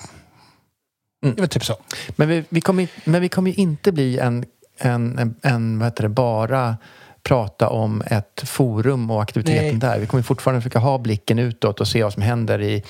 Mm. 1.22 1.34
Det 1.34 1.40
väl 1.42 1.48
typ 1.48 1.64
så. 1.64 1.76
Men 2.16 2.28
vi, 2.28 2.44
vi 2.48 2.60
kommer, 2.60 2.88
men 3.04 3.20
vi 3.20 3.28
kommer 3.28 3.50
ju 3.50 3.56
inte 3.56 3.92
bli 3.92 4.18
en, 4.18 4.44
en, 4.78 5.18
en, 5.18 5.34
en 5.42 5.78
vad 5.78 5.86
heter 5.88 6.02
det, 6.02 6.08
bara 6.08 6.76
prata 7.22 7.68
om 7.68 8.02
ett 8.06 8.42
forum 8.44 9.10
och 9.10 9.22
aktiviteten 9.22 9.64
Nej. 9.64 9.74
där. 9.74 9.98
Vi 9.98 10.06
kommer 10.06 10.22
fortfarande 10.22 10.60
försöka 10.60 10.78
ha 10.78 10.98
blicken 10.98 11.38
utåt 11.38 11.80
och 11.80 11.88
se 11.88 12.02
vad 12.02 12.12
som 12.12 12.22
händer 12.22 12.62
i 12.62 12.84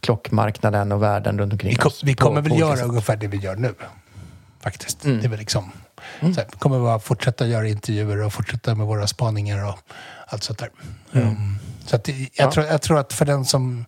klockmarknaden 0.00 0.92
och 0.92 1.02
världen 1.02 1.38
runt 1.38 1.52
omkring 1.52 1.70
Vi, 1.70 1.76
kom, 1.76 1.86
oss. 1.88 2.04
vi 2.04 2.14
på- 2.16 2.24
kommer 2.24 2.40
på 2.40 2.42
väl 2.42 2.52
olika 2.52 2.66
göra 2.66 2.76
sätt. 2.76 2.86
ungefär 2.86 3.16
det 3.16 3.26
vi 3.26 3.36
gör 3.36 3.56
nu. 3.56 3.74
Faktiskt. 4.60 5.04
Mm. 5.04 5.20
Det 5.20 5.26
är 5.26 5.28
väl 5.28 5.38
liksom... 5.38 5.70
Så 6.20 6.26
här, 6.26 6.46
vi 6.52 6.58
kommer 6.58 6.78
bara 6.80 6.98
fortsätta 6.98 7.46
göra 7.46 7.68
intervjuer 7.68 8.22
och 8.22 8.32
fortsätta 8.32 8.74
med 8.74 8.86
våra 8.86 9.06
spaningar 9.06 9.68
och 9.68 9.78
allt 10.26 10.42
sånt 10.42 10.58
där. 10.58 10.70
Um, 11.12 11.58
så 11.86 11.96
att 11.96 12.04
det, 12.04 12.12
jag, 12.12 12.18
Mm. 12.18 12.28
Ja. 12.34 12.52
tror, 12.52 12.66
jag 12.66 12.82
tror 12.82 12.98
att 12.98 13.12
för 13.12 13.24
den 13.24 13.44
som... 13.44 13.84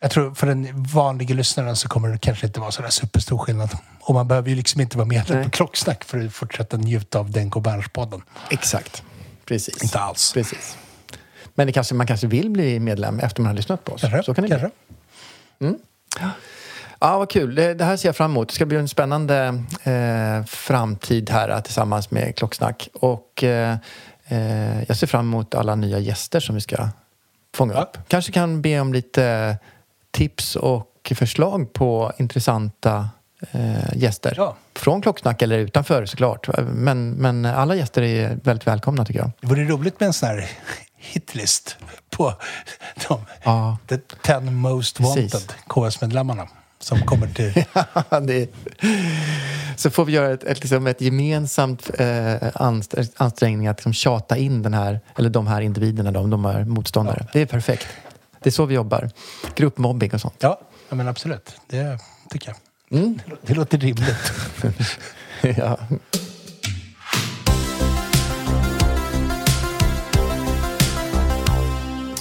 Jag 0.00 0.10
tror 0.10 0.34
för 0.34 0.46
den 0.46 0.82
vanliga 0.82 1.34
lyssnaren 1.34 1.76
så 1.76 1.88
kommer 1.88 2.08
det 2.08 2.18
kanske 2.18 2.46
inte 2.46 2.60
vara 2.60 2.70
så 2.70 2.82
där 2.82 2.88
superstor 2.90 3.38
skillnad. 3.38 3.70
Och 4.00 4.14
man 4.14 4.28
behöver 4.28 4.48
ju 4.50 4.54
liksom 4.56 4.80
inte 4.80 4.96
vara 4.96 5.06
medlem 5.08 5.44
på 5.44 5.50
Klocksnack 5.50 6.04
för 6.04 6.26
att 6.26 6.32
fortsätta 6.32 6.76
njuta 6.76 7.18
av 7.18 7.30
Denko 7.30 7.60
Berns-podden. 7.60 8.22
Exakt. 8.50 9.02
Precis. 9.44 9.82
Inte 9.82 9.98
alls. 10.00 10.32
Precis. 10.32 10.76
Men 11.54 11.66
det 11.66 11.72
kanske, 11.72 11.94
man 11.94 12.06
kanske 12.06 12.26
vill 12.26 12.50
bli 12.50 12.80
medlem 12.80 13.20
efter 13.20 13.42
man 13.42 13.46
har 13.46 13.54
lyssnat 13.56 13.84
på 13.84 13.92
oss. 13.92 14.00
Kanske, 14.00 14.22
Så 14.22 14.34
kan 14.34 14.42
det 14.42 14.48
kanske. 14.50 14.70
bli. 15.58 15.74
Ja, 17.00 17.18
vad 17.18 17.30
kul. 17.30 17.54
Det, 17.54 17.74
det 17.74 17.84
här 17.84 17.96
ser 17.96 18.08
jag 18.08 18.16
fram 18.16 18.30
emot. 18.30 18.48
Det 18.48 18.54
ska 18.54 18.66
bli 18.66 18.76
en 18.76 18.88
spännande 18.88 19.62
eh, 19.82 20.44
framtid 20.44 21.30
här 21.30 21.48
eh, 21.48 21.60
tillsammans 21.60 22.10
med 22.10 22.36
Klocksnack. 22.36 22.88
Och 22.94 23.44
eh, 23.44 23.76
eh, 24.28 24.82
jag 24.82 24.96
ser 24.96 25.06
fram 25.06 25.26
emot 25.26 25.54
alla 25.54 25.74
nya 25.74 25.98
gäster 25.98 26.40
som 26.40 26.54
vi 26.54 26.60
ska 26.60 26.88
fånga 27.54 27.74
Ja. 27.74 27.80
upp. 27.82 27.98
Kanske 28.08 28.32
kan 28.32 28.62
be 28.62 28.80
om 28.80 28.92
lite 28.92 29.56
tips 30.16 30.56
och 30.56 31.12
förslag 31.14 31.72
på 31.72 32.12
intressanta 32.18 33.08
eh, 33.50 33.96
gäster. 33.96 34.34
Ja. 34.36 34.56
Från 34.74 35.02
Klocksnack 35.02 35.42
eller 35.42 35.58
utanför 35.58 36.06
såklart. 36.06 36.48
Men, 36.72 37.10
men 37.10 37.44
alla 37.44 37.74
gäster 37.74 38.02
är 38.02 38.38
väldigt 38.44 38.66
välkomna 38.66 39.04
tycker 39.04 39.20
jag. 39.20 39.30
Det 39.40 39.46
vore 39.46 39.64
roligt 39.64 40.00
med 40.00 40.06
en 40.06 40.12
sån 40.12 40.28
här 40.28 40.50
hitlist 40.96 41.76
på 42.10 42.34
de 43.08 43.20
Ja. 43.44 43.78
the 43.88 43.98
10 44.22 44.40
most 44.40 44.96
Precis. 44.96 45.34
wanted 45.34 45.52
KS-medlemmarna 45.66 46.48
som 46.78 47.00
kommer 47.00 47.26
till... 47.26 47.64
det, 48.26 48.50
så 49.76 49.90
får 49.90 50.04
vi 50.04 50.12
göra 50.12 50.32
ett, 50.34 50.44
ett, 50.44 50.60
liksom 50.60 50.86
ett 50.86 51.00
gemensamt 51.00 51.90
eh, 51.98 52.34
anst- 52.54 53.12
ansträngning 53.16 53.66
att 53.66 53.76
liksom 53.78 53.92
tjata 53.92 54.36
in 54.36 54.62
den 54.62 54.74
här, 54.74 55.00
eller 55.18 55.30
de 55.30 55.46
här 55.46 55.60
individerna, 55.60 56.10
de, 56.10 56.30
de 56.30 56.44
här 56.44 56.64
motståndare. 56.64 57.26
Det 57.32 57.40
är 57.40 57.46
perfekt. 57.46 57.86
Det 58.46 58.50
är 58.50 58.52
så 58.52 58.66
vi 58.66 58.74
jobbar. 58.74 59.10
Gruppmobbing 59.54 60.12
och 60.14 60.20
sånt. 60.20 60.34
Ja, 60.38 60.60
ja 60.88 60.94
men 60.94 61.08
absolut. 61.08 61.60
Det 61.66 61.98
tycker 62.30 62.48
jag. 62.48 62.98
Mm. 62.98 63.18
Det 63.42 63.54
låter 63.54 63.78
rimligt. 63.78 64.32
ja. 65.58 65.78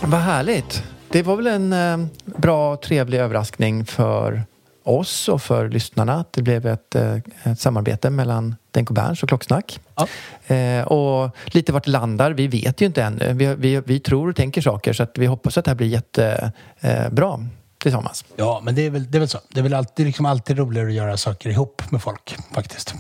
Vad 0.04 0.20
härligt. 0.22 0.84
Det 1.10 1.24
var 1.24 1.36
väl 1.36 1.48
en 1.48 1.74
eh, 1.74 2.08
bra, 2.26 2.78
trevlig 2.78 3.18
överraskning 3.18 3.86
för 3.86 4.44
oss 4.84 5.30
och 5.30 5.42
för 5.42 5.70
lyssnarna 5.70 6.14
att 6.14 6.34
det 6.34 6.42
blev 6.42 6.66
ett, 6.66 6.96
eh, 6.96 7.18
ett 7.44 7.60
samarbete 7.60 8.10
mellan 8.10 8.56
Denko 8.76 8.94
Berns 8.94 9.24
och 9.24 9.30
Klocksnack. 9.30 9.80
Ja. 9.96 10.08
Eh, 10.56 10.84
och 10.84 11.36
lite 11.46 11.74
vart 11.74 11.86
det 11.86 11.92
landar, 11.92 12.32
vi 12.32 12.48
vet 12.48 12.82
ju 12.82 12.86
inte 12.86 13.04
ännu. 13.04 13.34
Vi, 13.34 13.56
vi, 13.56 13.82
vi 13.86 14.00
tror 14.00 14.30
och 14.30 14.36
tänker 14.36 14.62
saker 14.62 14.94
så 14.94 15.04
att 15.04 15.18
vi 15.18 15.26
hoppas 15.26 15.58
att 15.58 15.66
det 15.66 15.72
här 15.72 15.76
blir 15.76 15.88
jättebra 15.88 17.34
eh, 17.34 17.40
tillsammans. 17.78 18.26
Ja, 18.36 18.62
men 18.64 18.76
det 18.76 18.86
är 18.86 18.90
väl, 18.90 19.12
det 19.12 19.18
är 19.18 19.20
väl 19.20 19.30
så. 19.30 19.40
Det 19.50 19.60
är 19.60 19.64
väl 19.64 19.74
alltid, 19.74 20.06
liksom 20.06 20.26
alltid 20.26 20.58
roligare 20.58 20.88
att 20.88 20.94
göra 20.94 21.18
saker 21.18 21.50
ihop 21.50 21.82
med 21.92 22.02
folk, 22.02 22.36
faktiskt. 22.54 22.96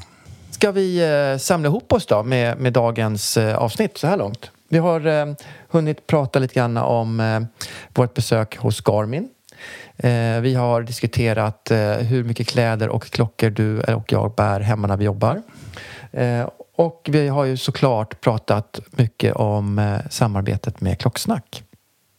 Ska 0.51 0.71
vi 0.71 0.97
eh, 1.33 1.37
samla 1.37 1.67
ihop 1.67 1.93
oss 1.93 2.05
då 2.05 2.23
med, 2.23 2.57
med 2.57 2.73
dagens 2.73 3.37
eh, 3.37 3.55
avsnitt 3.55 3.97
så 3.97 4.07
här 4.07 4.17
långt? 4.17 4.51
Vi 4.69 4.77
har 4.77 5.07
eh, 5.07 5.25
hunnit 5.69 6.07
prata 6.07 6.39
lite 6.39 6.53
grann 6.53 6.77
om 6.77 7.19
eh, 7.19 7.39
vårt 7.93 8.13
besök 8.13 8.57
hos 8.57 8.81
Garmin. 8.81 9.29
Eh, 9.97 10.41
vi 10.41 10.55
har 10.55 10.81
diskuterat 10.81 11.71
eh, 11.71 11.91
hur 11.91 12.23
mycket 12.23 12.47
kläder 12.47 12.89
och 12.89 13.03
klockor 13.05 13.49
du 13.49 13.81
och 13.81 14.11
jag 14.11 14.35
bär 14.35 14.59
hemma 14.59 14.87
när 14.87 14.97
vi 14.97 15.05
jobbar. 15.05 15.41
Eh, 16.11 16.49
och 16.77 17.07
vi 17.11 17.27
har 17.27 17.45
ju 17.45 17.57
såklart 17.57 18.21
pratat 18.21 18.79
mycket 18.91 19.35
om 19.35 19.99
samarbetet 20.09 20.81
med 20.81 20.99
Klocksnack. 20.99 21.63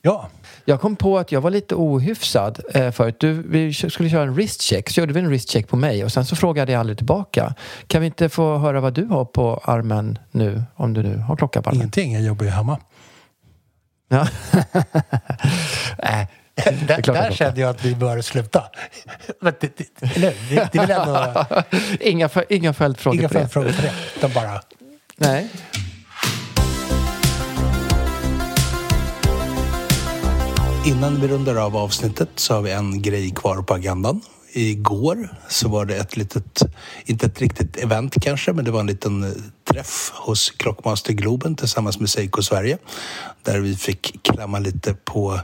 Ja, 0.02 0.28
Jag 0.64 0.80
kom 0.80 0.96
på 0.96 1.18
att 1.18 1.32
jag 1.32 1.40
var 1.40 1.50
lite 1.50 1.74
ohyfsad 1.74 2.60
eh, 2.74 2.90
förut. 2.90 3.16
Du, 3.20 3.32
vi 3.32 3.74
skulle 3.74 4.10
köra 4.10 4.22
en 4.22 4.34
wristcheck, 4.34 4.90
så 4.90 5.00
gjorde 5.00 5.12
vi 5.12 5.20
en 5.20 5.28
wristcheck 5.28 5.68
på 5.68 5.76
mig 5.76 6.04
och 6.04 6.12
sen 6.12 6.24
så 6.24 6.36
frågade 6.36 6.72
jag 6.72 6.80
aldrig 6.80 6.96
tillbaka. 6.98 7.54
Kan 7.86 8.00
vi 8.00 8.06
inte 8.06 8.28
få 8.28 8.58
höra 8.58 8.80
vad 8.80 8.94
du 8.94 9.04
har 9.04 9.24
på 9.24 9.60
armen 9.64 10.18
nu, 10.30 10.62
om 10.74 10.94
du 10.94 11.02
nu 11.02 11.16
har 11.16 11.36
klocka 11.36 11.62
på 11.62 11.68
armen? 11.70 11.80
ingenting. 11.80 12.12
Jag 12.12 12.22
jobbar 12.22 12.44
ju 12.44 12.50
hemma. 12.50 12.78
Ja. 14.08 14.26
äh, 15.98 16.26
Där, 16.86 17.02
där 17.02 17.32
kände 17.32 17.60
jag 17.60 17.70
att 17.70 17.84
vi 17.84 17.94
bör 17.94 18.20
sluta. 18.20 18.64
Men 19.40 19.52
det, 19.60 19.76
det, 19.76 20.16
eller 20.16 20.34
det, 20.50 20.68
det 20.72 20.78
är 20.78 20.86
väl 20.86 20.90
ändå 20.90 21.44
inga, 22.00 22.28
för- 22.28 22.52
inga 22.52 22.72
följdfrågor 22.72 23.20
inga 23.20 23.28
på 23.28 23.62
det. 23.62 23.64
det. 23.64 23.92
Utan 24.16 24.32
bara... 24.32 24.60
Nej. 25.16 25.48
Innan 30.86 31.20
vi 31.20 31.28
rundar 31.28 31.56
av 31.56 31.76
avsnittet 31.76 32.28
så 32.34 32.54
har 32.54 32.62
vi 32.62 32.70
en 32.72 33.02
grej 33.02 33.30
kvar 33.30 33.62
på 33.62 33.74
agendan. 33.74 34.20
Igår 34.52 35.28
så 35.48 35.68
var 35.68 35.84
det 35.84 35.96
ett 35.96 36.16
litet, 36.16 36.62
inte 37.04 37.26
ett 37.26 37.40
riktigt 37.40 37.76
event 37.76 38.14
kanske, 38.22 38.52
men 38.52 38.64
det 38.64 38.70
var 38.70 38.80
en 38.80 38.86
liten 38.86 39.24
eh, 39.24 39.30
träff 39.70 40.12
hos 40.14 40.50
Klockmaster 40.50 41.12
Globen 41.12 41.56
tillsammans 41.56 42.00
med 42.00 42.10
Seiko 42.10 42.42
Sverige. 42.42 42.78
Där 43.42 43.58
vi 43.60 43.76
fick 43.76 44.22
klämma 44.22 44.58
lite 44.58 44.94
på 44.94 45.40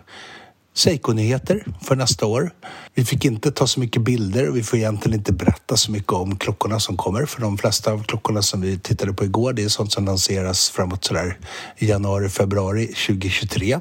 Seiko-nyheter 0.74 1.64
för 1.82 1.96
nästa 1.96 2.26
år. 2.26 2.50
Vi 2.94 3.04
fick 3.04 3.24
inte 3.24 3.52
ta 3.52 3.66
så 3.66 3.80
mycket 3.80 4.02
bilder 4.02 4.48
och 4.48 4.56
vi 4.56 4.62
får 4.62 4.78
egentligen 4.78 5.18
inte 5.18 5.32
berätta 5.32 5.76
så 5.76 5.92
mycket 5.92 6.12
om 6.12 6.36
klockorna 6.36 6.80
som 6.80 6.96
kommer. 6.96 7.26
För 7.26 7.40
de 7.40 7.58
flesta 7.58 7.92
av 7.92 8.04
klockorna 8.04 8.42
som 8.42 8.60
vi 8.60 8.78
tittade 8.78 9.12
på 9.12 9.24
igår, 9.24 9.52
det 9.52 9.64
är 9.64 9.68
sånt 9.68 9.92
som 9.92 10.04
lanseras 10.04 10.70
framåt 10.70 11.04
sådär 11.04 11.38
i 11.78 11.86
januari, 11.86 12.28
februari 12.28 12.86
2023. 12.86 13.78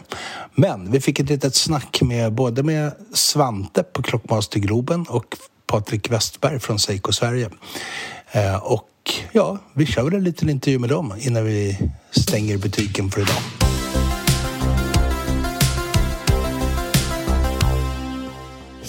Men 0.55 0.91
vi 0.91 1.01
fick 1.01 1.19
ett 1.19 1.29
litet 1.29 1.55
snack 1.55 2.01
med 2.01 2.33
både 2.33 2.63
med 2.63 2.91
Svante 3.13 3.83
på 3.83 4.01
Klockmaster 4.01 4.59
Globen 4.59 5.05
och 5.09 5.37
Patrik 5.67 6.11
Westberg 6.11 6.59
från 6.59 6.79
Seiko 6.79 7.11
Sverige. 7.11 7.49
Eh, 8.31 8.55
och 8.55 8.87
ja, 9.31 9.57
vi 9.73 9.85
kör 9.85 10.03
väl 10.03 10.13
en 10.13 10.23
liten 10.23 10.49
intervju 10.49 10.79
med 10.79 10.89
dem 10.89 11.13
innan 11.19 11.45
vi 11.45 11.77
stänger 12.11 12.57
butiken 12.57 13.11
för 13.11 13.21
idag. 13.21 13.60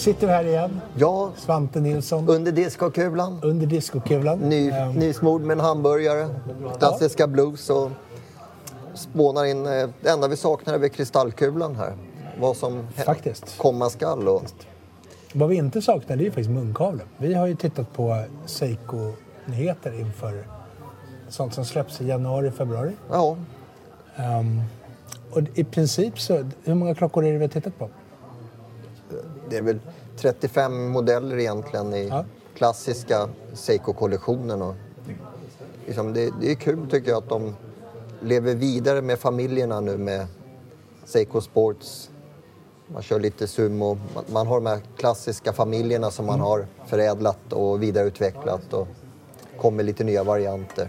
Sitter 0.05 0.26
vi 0.26 0.32
här 0.32 0.44
igen. 0.44 0.80
Ja, 0.96 1.30
Svante 1.36 1.80
Nilsson 1.80 2.28
under 2.28 2.53
diskokulan. 2.53 3.38
under 3.42 3.66
diskokulan. 3.66 4.38
Ny, 4.38 4.70
Ehm, 4.70 4.92
nysmord 4.92 5.40
med 5.42 5.55
en 5.55 5.61
hamburgare, 5.64 6.28
klassiska 6.78 7.26
blues 7.26 7.70
och 7.70 7.90
spånar 8.94 9.44
in... 9.44 9.66
eh, 9.66 9.88
Det 10.03 10.11
enda 10.11 10.28
vi 10.28 10.36
saknar 10.36 10.74
är 10.74 10.88
kristallkulan 10.88 11.76
här. 11.76 11.92
Vad 12.40 12.57
som 12.57 12.86
Faktiskt. 12.96 13.59
komma 13.59 13.90
skall. 13.90 14.28
Och, 14.28 14.42
Vad 15.34 15.48
vi 15.48 15.57
inte 15.57 15.82
saknar 15.82 16.16
det 16.16 16.22
är 16.22 16.24
ju 16.24 16.30
faktiskt 16.30 16.50
munkavlen. 16.50 17.07
Vi 17.16 17.34
har 17.34 17.46
ju 17.46 17.55
tittat 17.57 17.92
på 17.92 18.24
Seiko-nyheter 18.46 20.00
inför 20.00 20.46
sånt 21.28 21.55
som 21.55 21.64
släpps 21.64 22.00
i 22.00 22.07
januari, 22.07 22.50
februari. 22.50 22.92
ja, 23.11 23.36
Ehm, 24.16 24.61
och 25.30 25.40
i 25.55 25.64
princip 25.64 26.20
så, 26.20 26.44
hur 26.64 26.74
många 26.74 26.94
klockor 26.94 27.24
är 27.24 27.32
det 27.32 27.38
vi 27.38 27.44
har 27.44 27.48
tittat 27.53 27.78
på? 27.78 27.88
Det 29.50 29.56
är 29.56 29.62
väl 29.62 29.80
35 30.16 30.90
modeller 30.90 31.38
egentligen 31.38 31.94
i 31.94 32.08
Ja. 32.08 32.24
klassiska 32.54 33.28
Seiko-kollektionen. 33.54 34.62
Och, 34.62 34.74
liksom, 35.86 36.12
det, 36.12 36.30
det 36.40 36.50
är 36.50 36.54
kul 36.54 36.90
tycker 36.90 37.10
jag 37.10 37.18
att 37.18 37.28
de 37.28 37.54
lever 38.20 38.54
vidare 38.54 39.02
med 39.02 39.18
familjerna 39.18 39.80
nu 39.80 39.98
med 39.98 40.26
Seiko 41.04 41.40
Sports. 41.40 42.10
Man 42.86 43.02
kör 43.02 43.20
lite 43.20 43.46
sumo. 43.48 43.98
Man, 44.14 44.24
man 44.32 44.46
har 44.46 44.54
de 44.56 44.66
här 44.66 44.80
klassiska 44.96 45.52
familjerna 45.52 46.10
som 46.10 46.26
man 46.26 46.40
har 46.40 46.66
förädlat 46.86 47.52
och 47.52 47.82
vidareutvecklat 47.82 48.72
och 48.72 48.88
kommer 49.60 49.82
lite 49.82 50.04
nya 50.04 50.24
varianter. 50.24 50.88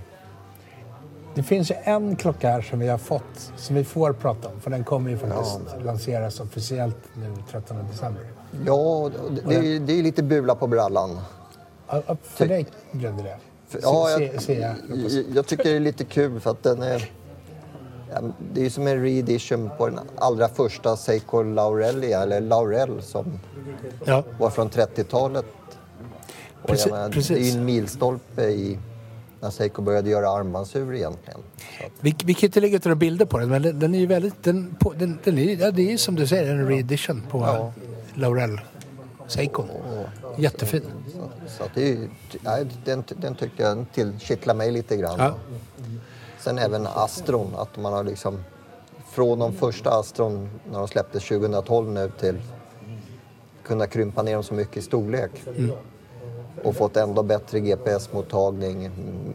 Det 1.36 1.44
finns 1.44 1.72
ju 1.72 1.76
en 1.84 2.16
klocka 2.16 2.50
här 2.50 2.62
som 2.62 2.80
vi 2.80 2.88
har 2.88 2.98
fått, 2.98 3.52
som 3.56 3.76
vi 3.76 3.84
får 3.84 4.14
prata 4.14 4.48
om. 4.48 4.62
För 4.62 4.70
den 4.72 4.84
kommer 4.84 5.10
ju 5.10 5.18
faktiskt 5.18 5.60
lanseras 5.86 6.40
officiellt 6.40 6.98
nu 7.14 7.34
13 7.52 7.78
december. 7.92 8.24
Ja, 8.66 9.12
det, 9.30 9.42
det, 9.50 9.56
är, 9.56 9.80
det 9.80 10.00
är 10.00 10.04
lite 10.04 10.24
bula 10.24 10.56
på 10.56 10.68
brallan. 10.68 11.20
Ja, 11.88 12.04
ja, 12.08 12.18
För 12.24 12.46
dig 12.48 12.66
blev 12.92 13.18
det 13.18 13.24
det? 13.24 13.38
Ja, 13.82 14.10
jag, 14.10 14.22
jag, 14.48 14.76
jag, 15.36 15.46
tycker 15.48 15.64
det 15.64 15.76
är 15.76 15.80
lite 15.80 16.06
kul 16.06 16.40
för 16.40 16.52
att 16.52 16.64
den 16.64 16.82
är... 16.82 17.10
ja, 18.14 18.22
Det 18.54 18.60
är 18.60 18.64
ju 18.64 18.70
som 18.70 18.88
en 18.88 19.02
reedition 19.02 19.70
på 19.78 19.88
den 19.90 20.00
allra 20.16 20.48
första 20.48 20.98
Seiko 20.98 21.42
Laurellia, 21.44 22.22
eller 22.24 22.42
Laurel 22.42 23.02
som 23.02 23.40
Ja. 24.06 24.24
var 24.40 24.50
från 24.50 24.70
30-talet. 24.70 25.46
Och 26.62 26.70
Precis- 26.70 26.86
menar, 26.92 27.00
det 27.00 27.06
är 27.08 27.12
precis. 27.14 27.54
ju 27.56 27.60
en 27.60 27.66
milstolpe 27.66 28.44
i 28.44 28.80
när 29.44 29.50
Seiko 29.50 29.82
började 29.82 30.10
göra 30.10 30.30
armbandsur 30.30 30.96
egentligen. 30.96 31.39
Vi, 32.00 32.16
vi 32.26 32.34
kan 32.34 32.48
inte 32.48 32.62
lägga 32.62 32.76
ut 32.78 32.86
några 32.86 32.96
bilder 32.96 33.26
på 33.26 33.38
den, 33.38 33.50
men 33.50 33.62
den, 33.62 33.80
den 33.80 33.96
är 33.96 34.00
ju 34.00 34.06
väldigt... 34.06 34.44
Den, 34.44 34.76
på, 34.80 34.94
den, 34.94 35.20
den 35.24 35.38
är, 35.38 35.58
ja, 35.58 35.72
det 35.72 35.94
är 35.94 35.98
som 35.98 36.16
du 36.16 36.28
säger 36.28 36.54
en 36.54 36.68
reedition 36.68 37.24
på 37.30 37.39
Ja. 37.39 37.74
Laurel 38.14 38.62
Seiko. 39.28 39.64
Jättefin. 40.38 40.84
så, 41.14 41.30
så 41.58 41.64
det 41.74 41.91
är, 41.91 42.10
nej, 42.41 42.68
den, 42.86 43.04
den 43.08 43.36
tycker 43.36 43.64
jag 43.64 43.86
till, 43.94 44.20
kittlar 44.20 44.56
mig 44.56 44.72
lite 44.72 44.98
grann. 44.98 45.20
Ja. 45.20 45.36
Sen 46.39 46.58
även 46.58 46.88
Astron, 46.88 47.56
att 47.56 47.78
man 47.78 47.94
har 47.94 48.04
liksom 48.04 48.44
från 49.12 49.39
de 49.39 49.54
första 49.54 49.89
Astron 49.89 50.50
när 50.72 50.80
de 50.80 50.88
släpptes 50.88 51.28
2012 51.28 51.89
nu 51.89 52.12
till 52.20 52.41
kunna 53.64 53.88
krympa 53.88 54.22
ner 54.22 54.34
dem 54.34 54.44
så 54.44 54.54
mycket 54.54 54.78
i 54.78 54.82
storlek. 54.82 55.32
Och 56.64 56.76
fått 56.76 56.97
ändå 56.97 57.24
bättre 57.24 57.60
GPS-mottagning, 57.60 58.91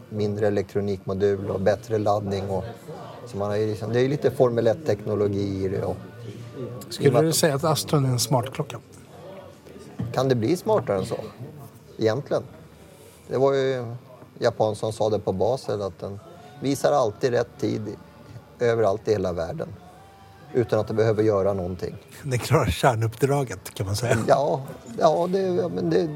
mindre 0.09 0.47
elektronikmodul 0.47 1.49
och 1.49 1.61
bättre 1.61 1.97
laddning. 1.97 2.49
Och, 2.49 2.63
så 3.25 3.37
man 3.37 3.49
har 3.49 3.57
liksom, 3.57 3.93
det 3.93 3.99
är 3.99 4.03
ju 4.03 4.09
lite 4.09 4.31
Formel 4.31 4.67
1-teknologi 4.67 5.65
i 5.65 5.67
det. 5.67 5.83
Och 5.83 5.95
Skulle 6.89 7.21
du 7.21 7.33
säga 7.33 7.55
att 7.55 7.63
Astron 7.63 8.05
är 8.05 8.09
en 8.09 8.19
smartklocka? 8.19 8.79
kan 10.13 10.29
det 10.29 10.35
bli 10.35 10.57
smartare 10.57 10.97
än 10.97 11.05
så? 11.05 11.17
Egentligen. 11.97 12.43
Det 13.27 13.37
var 13.37 13.53
ju 13.53 13.95
japan 14.39 14.75
som 14.75 14.93
sa 14.93 15.09
det 15.09 15.19
på 15.19 15.31
Basel 15.31 15.81
att 15.81 15.99
den 15.99 16.19
visar 16.61 16.91
alltid 16.91 17.31
rätt 17.31 17.57
tid 17.59 17.81
överallt 18.59 19.07
i 19.07 19.11
hela 19.11 19.33
världen. 19.33 19.67
Utan 20.53 20.79
att 20.79 20.87
det 20.87 20.93
behöver 20.93 21.23
göra 21.23 21.53
någonting. 21.53 21.95
Den 22.23 22.39
klarar 22.39 22.65
kärnuppdraget 22.65 23.73
kan 23.73 23.85
man 23.85 23.95
säga. 23.95 24.17
Ja, 24.27 24.61
ja, 24.99 25.27
det, 25.31 25.69
men 25.69 25.89
det, 25.89 26.09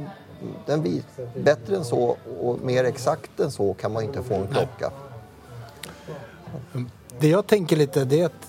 den 0.65 1.01
bättre 1.43 1.75
än 1.75 1.85
så 1.85 2.17
och 2.41 2.59
mer 2.61 2.83
exakt 2.83 3.39
än 3.39 3.51
så 3.51 3.73
kan 3.73 3.93
man 3.93 4.03
inte 4.03 4.23
få 4.23 4.33
en 4.33 4.47
klocka. 4.47 4.91
Det 7.19 7.27
jag 7.27 7.47
tänker 7.47 7.75
lite 7.75 8.05
det 8.05 8.19
är 8.21 8.25
att 8.25 8.47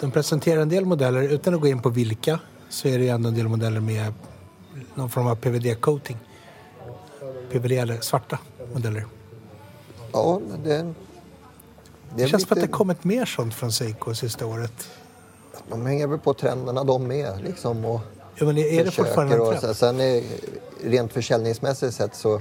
de 0.00 0.10
presenterar 0.10 0.62
en 0.62 0.68
del 0.68 0.84
modeller 0.84 1.22
utan 1.22 1.54
att 1.54 1.60
gå 1.60 1.66
in 1.66 1.82
på 1.82 1.88
vilka 1.88 2.40
så 2.68 2.88
är 2.88 2.98
det 2.98 3.08
ändå 3.08 3.28
en 3.28 3.34
del 3.34 3.48
modeller 3.48 3.80
med 3.80 4.12
någon 4.94 5.10
form 5.10 5.26
av 5.26 5.36
PVD-coating. 5.36 6.16
PVD 7.50 7.72
eller 7.72 8.00
svarta 8.00 8.38
modeller. 8.74 9.06
Ja, 10.12 10.40
det, 10.64 10.76
det, 10.76 10.94
Det 12.16 12.26
känns 12.28 12.42
som 12.42 12.52
att 12.52 12.56
det 12.56 12.60
lite- 12.60 12.72
kommit 12.72 13.04
mer 13.04 13.24
sånt 13.24 13.54
från 13.54 13.72
Seiko 13.72 14.14
sista 14.14 14.46
året. 14.46 14.88
De 15.68 15.86
hänger 15.86 16.06
väl 16.06 16.18
på 16.18 16.34
trenderna 16.34 16.84
de 16.84 17.06
med 17.06 17.42
liksom 17.44 17.84
och 17.84 18.00
Ja, 18.40 18.46
men 18.46 18.58
är 18.58 18.84
det 18.84 18.90
fortfarande 18.90 19.34
en 19.36 19.60
trend? 19.60 19.76
sen, 19.76 20.00
är, 20.00 20.22
rent 20.84 21.12
försäljningsmässigt 21.12 21.94
sett 21.94 22.14
så 22.14 22.40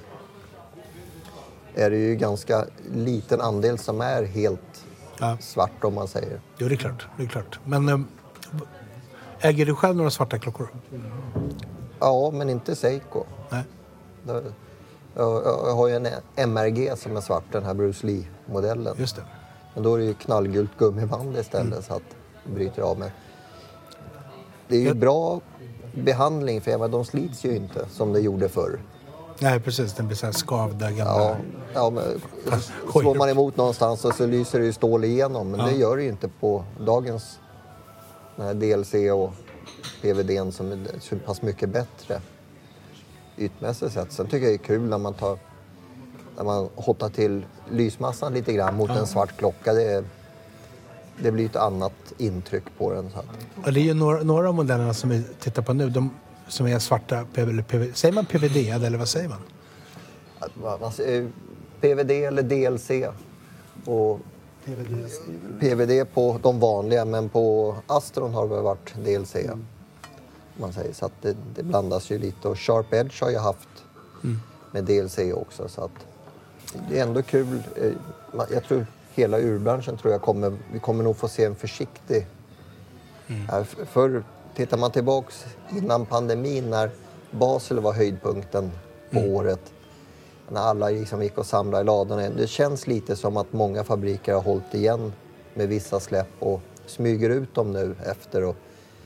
är 1.76 1.90
det 1.90 1.98
ju 1.98 2.16
ganska 2.16 2.66
liten 2.94 3.42
andel 3.42 3.78
som 3.78 4.02
är 4.02 4.24
helt 4.24 4.86
Ja. 5.20 5.38
svart 5.42 5.84
om 5.84 5.94
man 5.94 6.08
säger. 6.08 6.42
Jo, 6.58 6.68
det 6.68 6.74
är 6.76 6.78
klart. 6.78 7.08
Det 7.18 7.24
är 7.24 7.28
klart. 7.28 7.60
Men 7.66 7.90
äm, 7.90 8.08
äger 9.40 9.66
du 9.66 9.76
själv 9.76 9.96
några 9.96 10.10
svarta 10.10 10.40
klockor? 10.40 10.70
Ja, 12.00 12.32
men 12.34 12.50
inte 12.50 12.76
Seiko. 12.76 13.24
Nej. 13.50 13.64
Jag, 15.16 15.42
har 15.76 15.88
ju 15.88 15.96
en 15.96 16.08
MRG 16.50 16.98
som 16.98 17.18
är 17.18 17.22
svart, 17.22 17.44
den 17.52 17.64
här 17.64 17.74
Bruce 17.74 18.08
Lee-modellen. 18.08 18.96
Just 19.00 19.16
det. 19.16 19.22
Men 19.74 19.84
då 19.84 19.96
är 19.96 20.00
det 20.00 20.06
ju 20.06 20.14
knallgult 20.14 20.78
gummiband 20.78 21.38
istället 21.38 21.86
så 21.86 21.94
att 21.94 22.02
det 22.46 22.52
bryter 22.52 22.82
av 22.82 23.00
med. 23.00 23.12
Det 24.68 24.76
är 24.76 24.82
ju 24.82 24.94
bra 24.94 25.42
behandling 25.94 26.62
för 26.62 26.72
menar, 26.72 26.88
de 26.88 27.06
slits 27.06 27.46
ju 27.46 27.56
inte 27.56 27.86
som 27.92 28.14
det 28.14 28.20
gjorde 28.20 28.50
förr. 28.50 28.80
Nej, 29.42 29.60
precis. 29.60 29.94
Den 29.94 30.08
blir 30.08 30.18
så 30.18 30.26
här 30.26 30.34
skavda 30.34 30.92
gamla... 30.92 31.22
Ja, 31.24 31.36
ja, 31.74 31.90
men 31.90 32.04
slår 32.92 33.16
man 33.16 33.30
emot 33.30 33.58
någonstans 33.58 34.06
och 34.06 34.14
så 34.14 34.26
lyser 34.26 34.60
det 34.60 34.66
ju 34.66 34.74
stål 34.74 35.04
igenom. 35.04 35.52
Men 35.52 35.60
Ja. 35.60 35.66
det 35.66 35.72
gör 35.76 35.98
det 35.98 36.04
ju 36.04 36.10
inte 36.10 36.30
på 36.40 36.64
dagens 36.80 37.40
DLC 38.56 38.94
och 39.14 39.34
PVD 40.02 40.54
som 40.54 40.72
är 40.72 40.80
så 41.00 41.16
pass 41.16 41.42
mycket 41.42 41.70
bättre 41.70 42.22
ytmässigt 43.38 43.94
sett. 43.94 44.12
Sen 44.12 44.26
tycker 44.26 44.38
jag 44.38 44.60
det 44.60 44.64
är 44.64 44.66
kul 44.66 44.82
när 44.82 44.98
man 44.98 45.14
tar 45.14 45.38
när 46.38 46.44
man 46.44 46.70
hottar 46.76 47.10
till 47.10 47.46
lysmassan 47.72 48.34
lite 48.34 48.54
grann 48.54 48.76
mot 48.76 48.90
en 48.90 49.08
svart 49.08 49.38
klocka. 49.38 49.74
Det, 49.74 49.84
är, 49.84 50.04
det 51.22 51.32
blir 51.32 51.46
ett 51.46 51.56
annat 51.56 52.14
intryck 52.18 52.64
på 52.78 52.94
den. 52.94 53.10
Så 53.12 53.20
att, 53.20 53.26
Och 53.66 53.74
det 53.74 53.80
är 53.80 53.84
ju 53.84 53.94
några, 53.94 54.24
några 54.24 54.50
av 54.50 54.56
modellerna 54.56 54.94
som 54.94 55.10
vi 55.10 55.24
tittar 55.40 55.62
på 55.62 55.74
nu, 55.74 55.90
de 55.90 56.10
som 56.48 56.68
är 56.68 56.80
svarta, 56.80 57.26
PV, 57.34 57.52
eller 57.52 57.64
PV, 57.64 57.94
säger 57.94 58.14
man 58.16 58.26
PVD 58.26 58.58
eller 58.58 58.98
vad 58.98 59.08
säger 59.10 59.30
man? 59.30 59.40
PVD 61.82 62.12
eller 62.12 62.44
DLC. 62.44 62.92
Och 63.86 64.20
PVD 65.60 66.14
på 66.14 66.40
de 66.44 66.60
vanliga, 66.60 67.06
men 67.06 67.30
på 67.30 67.76
Astron 67.88 68.34
har 68.34 68.48
det 68.48 68.62
varit 68.62 68.94
DLC. 68.96 69.36
om 69.54 69.66
Man 70.58 70.74
säger. 70.74 70.94
Så 70.94 71.06
att 71.06 71.22
det, 71.22 71.36
det 71.56 71.64
blandas 71.64 72.10
ju 72.12 72.18
lite. 72.18 72.48
Och 72.48 72.60
Sharp 72.60 72.94
Edge 72.94 73.22
har 73.24 73.30
jag 73.30 73.42
haft 73.42 73.70
med 74.72 74.84
DLC 74.84 75.20
också. 75.34 75.68
Så 75.68 75.84
att 75.84 75.92
det 76.90 77.00
är 77.00 77.04
ändå 77.04 77.22
kul. 77.22 77.64
Eh, 77.76 77.92
Jag 78.52 78.64
tror 78.64 78.86
hela 79.20 79.40
urbranschen 79.40 79.98
tror 79.98 80.14
jag 80.14 80.22
kommer, 80.22 80.58
vi 80.74 80.80
kommer 80.80 81.04
nog 81.04 81.18
få 81.18 81.28
se 81.28 81.46
en 81.46 81.56
försiktig... 81.56 82.28
F- 83.62 83.76
Förr, 83.86 84.24
tittar 84.56 84.78
man 84.78 84.92
tillbaks 84.92 85.46
innan 85.78 86.06
pandemin 86.06 86.70
när 86.70 86.90
Basel 87.32 87.80
var 87.80 87.94
höjdpunkten 87.94 88.72
på 89.12 89.20
året 89.20 89.74
när 90.52 90.62
alla 90.62 90.90
liksom 90.90 91.24
gick 91.24 91.38
och 91.38 91.46
samlade 91.46 91.82
i 91.82 91.86
ladorna. 91.86 92.30
Det 92.30 92.48
känns 92.48 92.88
lite 92.88 93.16
som 93.16 93.38
att 93.38 93.54
många 93.54 93.84
fabriker 93.84 94.34
har 94.34 94.42
hållit 94.42 94.74
igen 94.74 95.14
med 95.54 95.68
vissa 95.68 96.00
släpp 96.00 96.28
och 96.40 96.62
smyger 96.86 97.30
ut 97.30 97.56
dem 97.56 97.72
nu 97.72 97.96
efter. 98.06 98.44
Och 98.44 98.56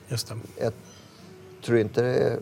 Just 0.08 0.28
det. 0.28 0.36
jag 0.64 0.74
tror 1.66 1.78
inte 1.78 2.02
det 2.02 2.14
är 2.16 2.40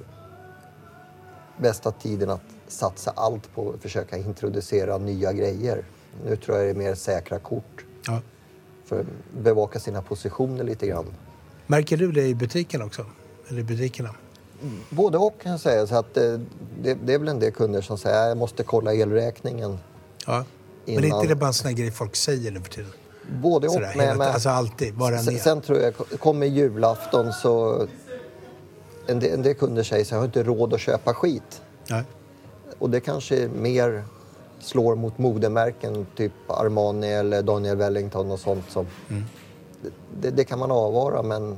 bästa 1.57 1.91
tiden 1.91 2.29
att 2.29 2.41
satsa 2.67 3.11
allt 3.15 3.53
på 3.55 3.69
att 3.75 3.81
försöka 3.81 4.17
introducera 4.17 4.97
nya 4.97 5.33
grejer. 5.33 5.85
Nu 6.25 6.35
tror 6.35 6.57
jag 6.57 6.65
det 6.65 6.69
är 6.69 6.75
mer 6.75 6.95
säkra 6.95 7.39
kort 7.39 7.85
Ja. 8.07 8.21
för 8.85 8.99
att 8.99 9.05
bevaka 9.37 9.79
sina 9.79 10.01
positioner 10.01 10.63
lite 10.63 10.87
grann. 10.87 11.05
Märker 11.67 11.97
du 11.97 12.11
det 12.11 12.27
i 12.27 12.35
butiken 12.35 12.81
också? 12.81 13.05
Eller 13.47 13.59
i 13.59 13.63
butikerna? 13.63 14.09
Både 14.89 15.17
och 15.17 15.41
kan 15.41 15.51
jag 15.51 15.61
säga. 15.61 15.87
Så 15.87 15.95
att 15.95 16.17
eh, 16.17 16.39
det, 16.83 16.93
det 16.93 17.13
är 17.13 17.19
väl 17.19 17.27
en 17.27 17.39
del 17.39 17.51
kunder 17.51 17.81
som 17.81 17.97
säger 17.97 18.21
att 18.23 18.27
jag 18.27 18.37
måste 18.37 18.63
kolla 18.63 18.93
elräkningen. 18.93 19.77
Ja. 20.27 20.45
Men 20.85 20.93
Innan- 21.03 21.03
är 21.11 21.15
inte 21.15 21.27
det 21.27 21.35
bara 21.35 21.47
en 21.47 21.53
sån 21.53 21.67
här 21.67 21.75
grej 21.75 21.91
folk 21.91 22.15
säger 22.15 22.51
nu 22.51 22.59
för 22.61 22.69
tiden? 22.69 22.91
Både 23.41 23.67
och. 23.67 23.73
Sådär, 23.73 23.93
med, 23.95 24.05
hela, 24.05 24.17
med, 24.17 24.27
alltså 24.27 24.49
alltid, 24.49 25.01
än 25.01 25.23
sen, 25.23 25.35
är. 25.35 25.39
sen 25.39 25.61
tror 25.61 25.79
jag, 25.79 25.93
kommer 26.19 26.47
julafton 26.47 27.33
så... 27.33 27.87
En 29.07 29.19
del, 29.19 29.33
en 29.33 29.41
del 29.41 29.53
kunder 29.55 29.83
säger 29.83 30.05
så 30.05 30.13
jag 30.15 30.19
har 30.19 30.25
inte 30.25 30.43
råd 30.43 30.73
att 30.73 30.79
köpa 30.79 31.13
skit. 31.13 31.61
Ja. 31.87 32.03
Och 32.79 32.89
det 32.89 32.99
kanske 32.99 33.47
mer 33.47 34.03
slår 34.63 34.95
mot 34.95 35.17
modemärken, 35.17 36.07
typ 36.15 36.31
Armani 36.47 37.07
eller 37.07 37.41
Daniel 37.41 37.77
Wellington 37.77 38.31
och 38.31 38.39
sånt. 38.39 38.69
Som, 38.71 38.87
Mm. 39.09 39.23
det, 40.21 40.29
det 40.29 40.43
kan 40.43 40.59
man 40.59 40.71
avvara, 40.71 41.23
men 41.23 41.57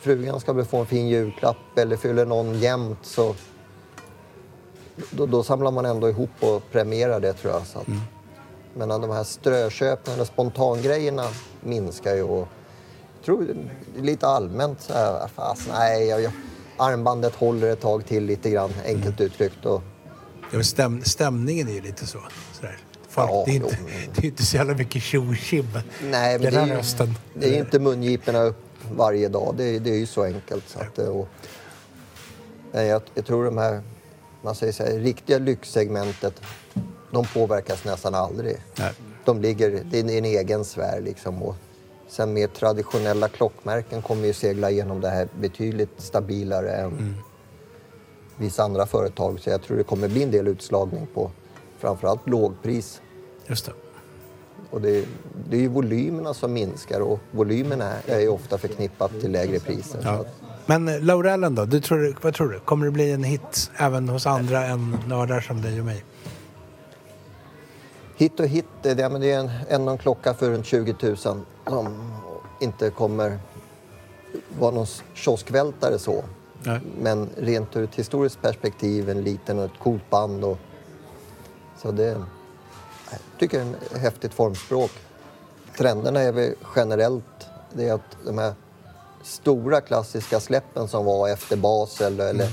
frugan 0.00 0.40
ska 0.40 0.52
väl 0.52 0.64
få 0.64 0.76
en 0.76 0.86
fin 0.86 1.08
julklapp 1.08 1.56
eller 1.78 1.96
fyller 1.96 2.26
någon 2.26 2.54
jämt 2.58 2.98
så... 3.02 3.34
Då, 5.10 5.26
då 5.26 5.42
samlar 5.42 5.70
man 5.70 5.86
ändå 5.86 6.08
ihop 6.08 6.30
och 6.40 6.62
premierar 6.72 7.20
det 7.20 7.32
tror 7.32 7.52
jag. 7.52 7.66
Så 7.66 7.78
att, 7.78 7.88
Mm. 7.88 8.00
Men 8.74 8.88
de 8.88 9.10
här 9.10 9.24
strököpen 9.24 10.14
eller 10.14 10.24
spontangrejerna 10.24 11.24
minskar 11.60 12.14
ju. 12.14 12.22
Och 12.22 12.48
jag 13.18 13.24
tror 13.24 13.46
lite 13.96 14.26
allmänt 14.26 14.80
så 14.80 14.92
här, 14.92 15.28
fast 15.28 15.68
nej, 15.72 16.06
jag, 16.08 16.22
jag, 16.22 16.32
armbandet 16.76 17.34
håller 17.34 17.70
ett 17.70 17.80
tag 17.80 18.06
till 18.06 18.24
lite 18.24 18.50
grann, 18.50 18.70
enkelt 18.86 19.20
uttryckt. 19.20 19.66
Och, 19.66 19.82
Ja, 20.52 20.62
stäm, 20.62 21.02
stämningen 21.04 21.68
är 21.68 21.72
ju 21.72 21.80
lite 21.80 22.06
så. 22.06 22.18
Sådär. 22.52 22.78
Folk, 23.08 23.30
Ja, 23.30 23.42
det, 23.46 23.50
är 23.52 23.54
inte, 23.56 23.76
jo, 23.80 23.86
det 24.14 24.20
är 24.20 24.26
inte 24.30 24.44
så 24.46 24.56
jävla 24.56 24.74
mycket 24.74 25.02
tjo. 25.02 25.20
Nej, 25.22 25.32
men 26.02 26.10
Den 26.10 26.40
det 26.40 26.50
här 26.50 26.62
är, 26.62 26.66
ju, 26.66 26.74
rösten. 26.76 27.14
det 27.34 27.54
är 27.54 27.58
inte 27.58 27.78
mungiporna 27.78 28.42
upp 28.42 28.56
varje 28.92 29.28
dag. 29.28 29.54
Det, 29.56 29.64
är- 29.64 29.80
det 29.80 29.90
är 29.90 29.96
ju 29.98 30.06
så 30.06 30.22
enkelt. 30.24 30.68
Så 30.68 30.78
att, 30.80 30.98
och, 30.98 31.28
jag, 32.72 33.02
jag 33.14 33.26
tror 33.26 33.44
de 33.44 33.58
här, 33.58 33.82
man 34.42 34.54
säger 34.54 34.72
så 34.72 34.82
här, 34.82 34.90
riktiga 34.92 35.38
lyxsegmentet, 35.38 36.40
de 37.12 37.24
påverkas 37.26 37.84
nästan 37.84 38.14
aldrig. 38.14 38.56
Nej. 38.78 38.92
De 39.24 39.40
ligger, 39.40 39.82
det 39.90 39.98
är 39.98 40.18
en 40.18 40.24
egen 40.24 40.64
sfär 40.64 41.00
liksom. 41.00 41.42
Och 41.42 41.56
sen 42.08 42.32
mer 42.32 42.46
traditionella 42.46 43.28
klockmärken 43.28 44.02
kommer 44.02 44.26
ju 44.26 44.32
segla 44.32 44.70
igenom 44.70 45.00
det 45.00 45.08
här 45.08 45.28
betydligt 45.40 45.90
stabilare 45.98 46.72
än 46.72 46.86
Mm. 46.86 47.14
Vissa 48.38 48.62
andra 48.62 48.86
företag. 48.86 49.40
Så 49.40 49.50
jag 49.50 49.62
tror 49.62 49.76
det 49.76 49.84
kommer 49.84 50.08
bli 50.08 50.22
en 50.22 50.30
del 50.30 50.48
utslagning 50.48 51.06
på 51.14 51.30
framförallt 51.78 52.28
lågpris. 52.28 53.00
Just 53.46 53.66
det. 53.66 53.72
Och 54.70 54.80
det, 54.80 55.04
det 55.50 55.56
är 55.56 55.60
ju 55.60 55.68
volymerna 55.68 56.34
som 56.34 56.52
minskar 56.52 57.00
och 57.00 57.18
volymerna 57.30 57.92
är 58.06 58.20
ju 58.20 58.28
ofta 58.28 58.58
förknippat 58.58 59.20
till 59.20 59.32
lägre 59.32 59.60
priser. 59.60 60.00
Ja. 60.04 60.24
Men 60.66 60.88
eh, 60.88 61.00
Laurellen 61.00 61.54
då? 61.54 61.64
Du 61.64 61.80
tror, 61.80 62.18
vad 62.22 62.34
tror 62.34 62.48
du? 62.48 62.58
Kommer 62.58 62.86
det 62.86 62.92
bli 62.92 63.12
en 63.12 63.24
hit 63.24 63.70
även 63.76 64.08
hos 64.08 64.26
andra 64.26 64.66
än 64.66 64.96
nördar 65.06 65.40
som 65.40 65.62
dig 65.62 65.80
och 65.80 65.86
mig? 65.86 66.04
hit 68.18 68.40
och 68.40 68.46
hit, 68.46 68.66
det, 68.82 68.94
det, 68.94 69.08
men 69.08 69.20
det 69.20 69.32
är 69.32 69.38
en, 69.38 69.50
ändå 69.68 69.92
en 69.92 69.98
klocka 69.98 70.34
för 70.34 70.50
runt 70.50 70.66
20 70.66 70.94
000 71.02 71.16
som 71.16 71.44
inte 72.60 72.90
kommer 72.90 73.38
vara 74.58 74.70
någon 74.70 74.86
kioskvältare 75.14 75.98
så. 75.98 76.24
Nej. 76.62 76.80
Men 77.00 77.28
rent 77.36 77.76
ur 77.76 77.84
ett 77.84 77.94
historiskt 77.94 78.42
perspektiv, 78.42 79.10
en 79.10 79.22
liten 79.22 79.58
och 79.58 79.64
ett 79.64 79.78
coolt 79.82 80.10
band. 80.10 80.44
Och, 80.44 80.58
så 81.82 81.90
det 81.90 82.04
jag 83.10 83.20
tycker 83.38 83.58
jag 83.58 83.68
är 83.68 83.72
ett 83.96 83.98
häftigt 83.98 84.34
formspråk. 84.34 84.90
Trenderna 85.76 86.20
är 86.20 86.32
väl 86.32 86.54
generellt 86.76 87.24
det 87.72 87.88
är 87.88 87.92
att 87.92 88.16
de 88.26 88.38
här 88.38 88.52
stora 89.22 89.80
klassiska 89.80 90.40
släppen 90.40 90.88
som 90.88 91.04
var 91.04 91.28
efter 91.28 91.56
Basel 91.56 92.20
eller 92.20 92.52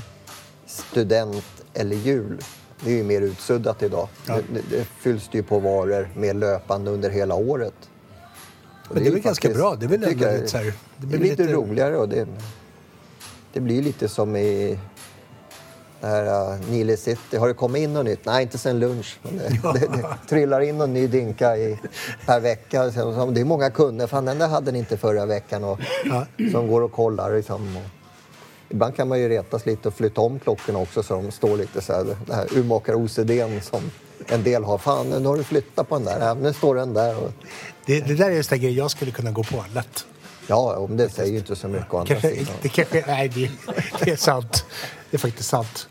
student 0.66 1.44
eller 1.74 1.96
jul. 1.96 2.38
Det 2.84 2.90
är 2.90 2.96
ju 2.96 3.04
mer 3.04 3.20
utsuddat 3.20 3.82
idag. 3.82 4.08
Ja. 4.26 4.34
Det, 4.34 4.42
det, 4.54 4.76
det 4.76 4.84
fylls 4.84 5.28
det 5.32 5.38
ju 5.38 5.44
på 5.44 5.58
varor 5.58 6.10
mer 6.16 6.34
löpande 6.34 6.90
under 6.90 7.10
hela 7.10 7.34
året. 7.34 7.74
Och 8.88 8.94
Men 8.94 9.02
det 9.04 9.08
är 9.08 9.12
väl 9.12 9.20
ganska 9.20 9.48
bra? 9.48 9.74
Det 9.74 9.86
är 9.86 9.88
väl 9.88 10.48
så 10.48 10.56
här- 10.58 10.72
det 10.96 11.06
blir 11.06 11.18
lite, 11.18 11.42
lite- 11.42 11.54
roligare 11.54 11.96
och 11.96 12.08
det, 12.08 12.28
det 13.56 13.60
blir 13.60 13.82
lite 13.82 14.08
som 14.08 14.36
i 14.36 14.78
det 16.00 16.06
här 16.06 16.52
uh, 16.52 16.70
Nile 16.70 16.96
City. 16.96 17.36
Har 17.36 17.48
det 17.48 17.54
kommit 17.54 17.82
in 17.82 17.92
något 17.92 18.04
nytt? 18.04 18.24
Nej, 18.24 18.42
inte 18.42 18.58
sen 18.58 18.78
lunch. 18.78 19.18
Men 19.22 19.38
det, 19.38 19.48
det, 19.72 19.86
det 19.86 20.28
trillar 20.28 20.60
in 20.60 20.78
någon 20.78 20.92
ny 20.92 21.06
dinka 21.06 21.56
i, 21.56 21.78
per 22.26 22.40
vecka. 22.40 22.84
Det 22.84 23.40
är 23.40 23.44
många 23.44 23.70
kunder. 23.70 24.06
Fan, 24.06 24.24
den 24.24 24.38
där 24.38 24.48
hade 24.48 24.72
ni 24.72 24.78
inte 24.78 24.96
förra 24.96 25.26
veckan. 25.26 25.64
Och, 25.64 25.80
Ja. 26.04 26.26
Som 26.52 26.68
går 26.68 26.80
och 26.80 26.92
kollar. 26.92 27.36
Liksom, 27.36 27.76
och, 27.76 27.82
ibland 28.68 28.96
kan 28.96 29.08
man 29.08 29.20
ju 29.20 29.28
retas 29.28 29.66
lite 29.66 29.88
och 29.88 29.94
flytta 29.94 30.20
om 30.20 30.38
klockorna 30.38 30.78
också 30.78 31.02
så 31.02 31.14
de 31.14 31.30
står 31.30 31.56
lite 31.56 31.80
så 31.80 31.92
här, 31.92 32.16
det 32.26 32.34
här 32.34 32.46
urmakar-OCDn 32.46 33.60
som 33.60 33.90
en 34.28 34.42
del 34.42 34.64
har. 34.64 34.78
Fan, 34.78 35.10
nu 35.10 35.28
har 35.28 35.36
du 35.36 35.44
flyttat 35.44 35.88
på 35.88 35.94
den 35.94 36.04
där. 36.04 36.26
Ja, 36.26 36.34
nu 36.34 36.52
står 36.52 36.74
den 36.74 36.94
där. 36.94 37.24
Och... 37.24 37.30
Det, 37.86 38.00
det 38.00 38.14
där 38.14 38.30
är 38.30 38.34
just 38.34 38.52
en 38.52 38.60
grej 38.60 38.76
jag 38.76 38.90
skulle 38.90 39.10
kunna 39.10 39.30
gå 39.30 39.42
på 39.42 39.64
lätt. 39.74 40.06
Ja, 40.46 40.76
om 40.76 40.96
det 40.96 41.08
säger 41.08 41.32
ju 41.32 41.38
inte 41.38 41.56
så 41.56 41.68
mycket 41.68 41.94
andra 41.94 42.06
Kanske, 42.06 42.30
sidan. 42.30 42.54
det, 42.62 42.68
kanske, 42.68 43.04
nej, 43.06 43.28
det, 43.28 43.50
det 44.04 44.10
är 44.10 44.16
sant. 44.16 44.64
Det 45.10 45.16
är 45.16 45.18
faktiskt 45.18 45.48
sant. 45.48 45.88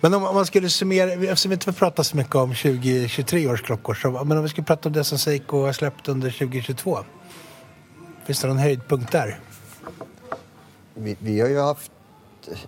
Men 0.00 0.14
om, 0.14 0.24
om 0.24 0.34
man 0.34 0.46
skulle 0.46 0.68
summera, 0.68 1.12
eftersom 1.12 1.48
vi 1.48 1.54
inte 1.54 1.64
får 1.64 1.72
prata 1.72 2.04
så 2.04 2.16
mycket 2.16 2.34
om 2.34 2.54
2023 2.54 3.48
års 3.48 3.62
klockor, 3.62 3.94
så, 3.94 4.10
men 4.10 4.36
om 4.38 4.42
vi 4.42 4.48
skulle 4.48 4.64
prata 4.64 4.88
om 4.88 4.92
det 4.92 5.04
som 5.04 5.18
Seiko 5.18 5.64
har 5.64 5.72
släppt 5.72 6.08
under 6.08 6.30
2022. 6.30 6.98
Finns 8.26 8.40
det 8.40 8.48
någon 8.48 8.58
höjdpunkt 8.58 9.12
där? 9.12 9.40
Vi, 10.94 11.16
vi 11.20 11.40
har 11.40 11.48
ju 11.48 11.60
haft... 11.60 11.90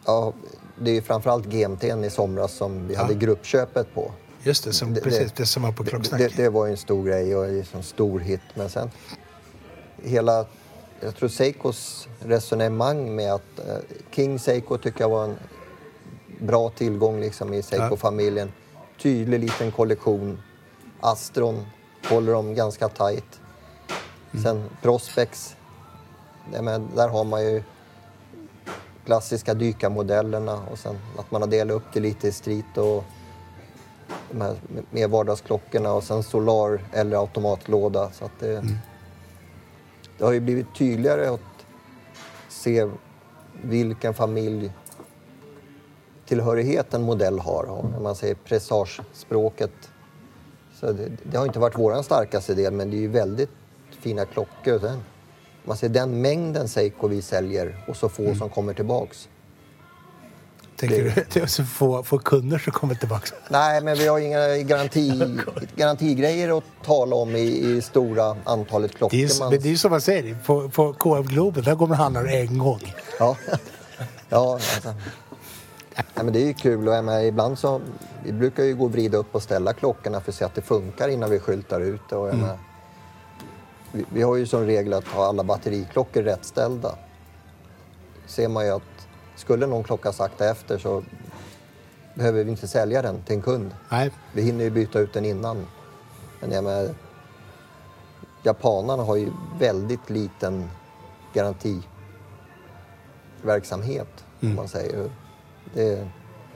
Ja, 0.05 0.33
det 0.81 0.91
är 0.91 0.95
ju 0.95 1.03
framförallt 1.03 1.47
GMT'n 1.47 2.05
i 2.07 2.11
somras 2.11 2.53
som 2.53 2.89
vi 2.89 2.95
hade 2.95 3.15
gruppköpet 3.15 3.95
på. 3.95 4.13
Just 4.43 4.65
det, 4.65 4.73
som, 4.73 4.95
Det- 4.95 5.01
precis 5.01 5.33
det- 5.33 5.47
som 5.47 5.63
var 5.63 5.73
på 5.73 5.85
Klocksnack. 5.85 6.21
Det, 6.21 6.43
det 6.43 6.49
var 6.49 6.67
ju 6.67 6.73
en 6.73 6.77
stor 6.79 7.05
grej 7.07 7.37
och 7.37 7.47
en 7.49 7.83
stor 7.83 8.21
hit. 8.21 8.41
Men 8.55 8.71
sen 8.71 8.91
hela... 10.05 10.47
Jag 11.01 11.17
tror 11.17 11.29
Seikos 11.29 12.09
resonemang 12.21 13.17
med 13.17 13.33
att 13.33 13.59
eh, 13.59 13.77
King 14.11 14.39
Seiko 14.39 14.79
tycker 14.79 15.01
jag 15.01 15.09
var 15.09 15.25
en 15.25 15.39
bra 16.41 16.71
tillgång 16.71 17.21
liksom 17.21 17.55
i 17.55 17.63
Seiko-familjen. 17.63 18.53
Tydlig 19.03 19.41
liten 19.41 19.73
kollektion. 19.73 20.43
Astron 21.01 21.67
håller 22.11 22.33
dem 22.33 22.55
ganska 22.55 22.89
tight. 22.89 23.41
Sen 24.43 24.71
Prospex. 24.83 25.57
Men 26.63 26.89
där 26.97 27.09
har 27.09 27.25
man 27.25 27.43
ju 27.43 27.63
klassiska 29.05 29.55
dykarmodellerna 29.55 30.61
och 30.71 30.79
sen 30.79 30.99
att 31.19 31.31
man 31.31 31.43
har 31.43 31.49
delat 31.49 31.77
upp 31.77 31.93
det 31.93 32.01
lite 32.01 32.29
i 32.29 32.33
street 32.33 32.79
och 32.79 33.05
de 34.31 34.41
här 34.41 34.57
mer 34.91 35.09
vardagsklockorna 35.09 35.93
och 35.93 36.05
sen 36.05 36.23
Solar 36.23 36.81
eller 36.93 37.17
automatlåda. 37.17 38.11
Så 38.13 38.25
att 38.25 38.41
det, 38.41 38.65
det 40.19 40.25
har 40.25 40.33
ju 40.33 40.41
blivit 40.41 40.75
tydligare 40.75 41.29
att 41.29 41.41
se 42.49 42.89
vilken 43.63 44.15
familj 44.15 44.73
tillhörighet 46.27 46.95
en 46.95 47.03
modell 47.03 47.39
har. 47.39 47.89
När 47.93 48.01
man 48.01 48.15
säger 48.15 48.35
pressagespråket. 48.35 49.91
Så 50.75 50.93
det, 50.93 51.11
det 51.23 51.39
har 51.39 51.47
inte 51.47 51.59
varit 51.59 51.79
vår 51.79 52.03
starkaste 52.03 52.55
del 52.55 52.73
men 52.73 52.91
det 52.91 52.97
är 52.97 53.01
ju 53.01 53.09
väldigt 53.09 53.51
fina 53.91 54.25
klockor. 54.25 54.79
Sen, 54.79 55.03
man 55.65 55.77
ser 55.77 55.89
den 55.89 56.21
mängden 56.21 56.69
Seiko 56.69 57.09
vi 57.09 57.23
säljer 57.23 57.85
och 57.89 57.97
så 57.97 58.09
få 58.09 58.35
som 58.35 58.51
kommer 58.51 58.75
tillbaks. 58.75 59.29
Tänker 60.79 61.25
du 61.41 61.47
så 61.49 61.65
få, 61.65 62.03
få 62.03 62.19
kunder 62.19 62.59
som 62.59 62.73
kommer 62.73 62.95
tillbaka? 62.95 63.35
Nej, 63.49 63.81
men 63.81 63.99
vi 63.99 64.07
har 64.09 64.19
inga 64.19 64.57
garanti, 64.57 65.35
garantigrejer 65.77 66.59
att 66.59 66.65
tala 66.85 67.17
om 67.17 67.37
i, 67.37 67.41
i 67.41 67.83
stora 67.83 68.37
antalet 68.45 68.95
klockor. 68.95 69.17
Det 69.19 69.25
är, 69.25 69.41
man- 69.41 69.51
det 69.63 69.71
är 69.71 69.77
som 69.77 69.91
man 69.91 70.01
säger, 70.01 70.37
på, 70.47 70.69
på 70.69 70.93
KF 70.93 71.27
Globen, 71.27 71.65
där 71.65 71.75
går 71.75 71.87
man 71.87 71.91
och 71.91 72.03
handlar 72.03 72.25
en 72.27 72.59
gång. 72.59 72.95
Ja, 73.19 73.37
ja 74.29 74.53
alltså. 74.53 74.95
Nej, 75.95 76.25
men 76.25 76.33
det 76.33 76.43
är 76.43 76.47
ju 76.47 76.55
kul 76.55 76.89
och 76.89 76.95
jag 76.95 77.05
menar, 77.05 77.21
ibland 77.21 77.59
så... 77.59 77.81
Vi 78.25 78.33
brukar 78.33 78.65
ju 78.65 78.75
gå 78.77 78.85
och 78.85 78.93
vrida 78.93 79.19
upp 79.19 79.35
och 79.35 79.43
ställa 79.43 79.73
klockorna 79.73 80.21
för 80.21 80.33
att 80.33 80.37
se 80.37 80.45
att 80.45 80.55
det 80.55 80.63
funkar 80.63 81.09
innan 81.09 81.31
vi 81.31 81.39
skyltar 81.39 81.81
ut 81.81 82.01
det. 82.09 82.17
Och 82.17 82.29
jag 82.29 82.35
menar, 82.35 82.59
vi, 83.93 84.05
vi 84.13 84.23
har 84.23 84.37
ju 84.37 84.47
som 84.47 84.67
regel 84.67 84.93
att 84.93 85.09
ha 85.09 85.27
alla 85.27 85.45
batteriklockor 85.45 86.23
rättställda. 86.23 86.95
Ser 88.27 88.49
man 88.49 88.65
ju 88.67 88.71
att 88.73 88.83
skulle 89.39 89.67
någon 89.67 89.85
klocka 89.85 90.13
sakta 90.13 90.51
efter 90.51 90.79
så 90.79 91.05
behöver 92.15 92.45
vi 92.45 92.51
inte 92.51 92.69
sälja 92.69 93.03
den 93.03 93.23
till 93.23 93.37
en 93.37 93.43
kund. 93.43 93.75
Nej, 93.89 94.11
Vi 94.33 94.43
hinner 94.43 94.65
ju 94.65 94.71
byta 94.71 94.99
ut 94.99 95.13
den 95.13 95.25
innan. 95.25 95.67
Men 96.41 96.53
jag 96.53 96.65
menar, 96.65 96.95
japanerna 98.43 99.03
har 99.03 99.17
ju 99.17 99.31
väldigt 99.59 100.11
liten 100.11 100.71
garantiverksamhet, 101.35 104.25
om 104.41 104.55
man 104.55 104.69
säger. 104.69 105.11
Det, 105.75 106.09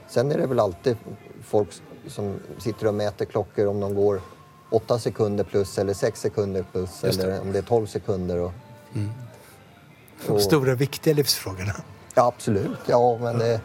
sen 0.07 0.31
är 0.31 0.37
det 0.37 0.47
väl 0.47 0.59
alltid 0.59 0.97
folk 1.43 1.69
som 2.07 2.39
sitter 2.57 2.87
och 2.87 2.93
mäter 2.93 3.25
klockor 3.25 3.67
om 3.67 3.79
de 3.79 3.95
går 3.95 4.21
8 4.69 4.99
sekunder 4.99 5.43
plus 5.43 5.77
eller 5.77 5.93
6 5.93 6.21
sekunder 6.21 6.65
plus 6.71 7.03
eller 7.03 7.41
om 7.41 7.51
det 7.51 7.57
är 7.57 7.63
12 7.63 7.87
sekunder. 7.87 8.39
Och, 8.39 8.51
de 10.27 10.39
stora 10.39 10.75
viktiga 10.75 11.13
livsfrågorna. 11.13 11.73
Ja, 12.13 12.27
absolut. 12.27 12.79
Ja, 12.85 13.17
men, 13.21 13.37
det, 13.37 13.61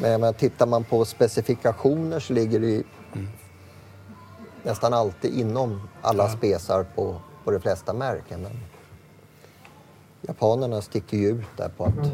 men, 0.00 0.20
men 0.20 0.34
tittar 0.34 0.66
man 0.66 0.84
på 0.84 1.04
specifikationer 1.04 2.20
så 2.20 2.32
ligger 2.32 2.60
det 2.60 2.66
ju 2.66 2.82
nästan 4.62 4.94
alltid 4.94 5.38
inom 5.38 5.88
alla 6.02 6.28
spesar 6.28 6.86
på, 6.94 7.20
på 7.44 7.50
de 7.50 7.60
flesta 7.60 7.92
märken. 7.92 8.42
Men 8.42 8.52
japanerna 10.22 10.82
sticker 10.82 11.16
ju 11.16 11.28
ut 11.28 11.56
där 11.56 11.68
på 11.68 11.84
att 11.84 12.12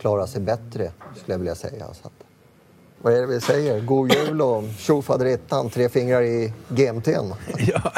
klara 0.00 0.26
sig 0.26 0.40
bättre, 0.40 0.90
skulle 1.14 1.34
jag 1.34 1.38
vilja 1.38 1.54
säga. 1.54 1.86
Så 1.86 2.06
att, 2.06 2.12
vad 3.02 3.12
är 3.12 3.20
det 3.20 3.26
vi 3.26 3.40
säger? 3.40 3.80
God 3.80 4.12
jul 4.12 4.42
och 4.42 4.64
tjofaderittan, 4.78 5.70
tre 5.70 5.88
fingrar 5.88 6.22
i 6.22 6.52
GMT'n. 6.68 7.34
Ja, 7.58 7.92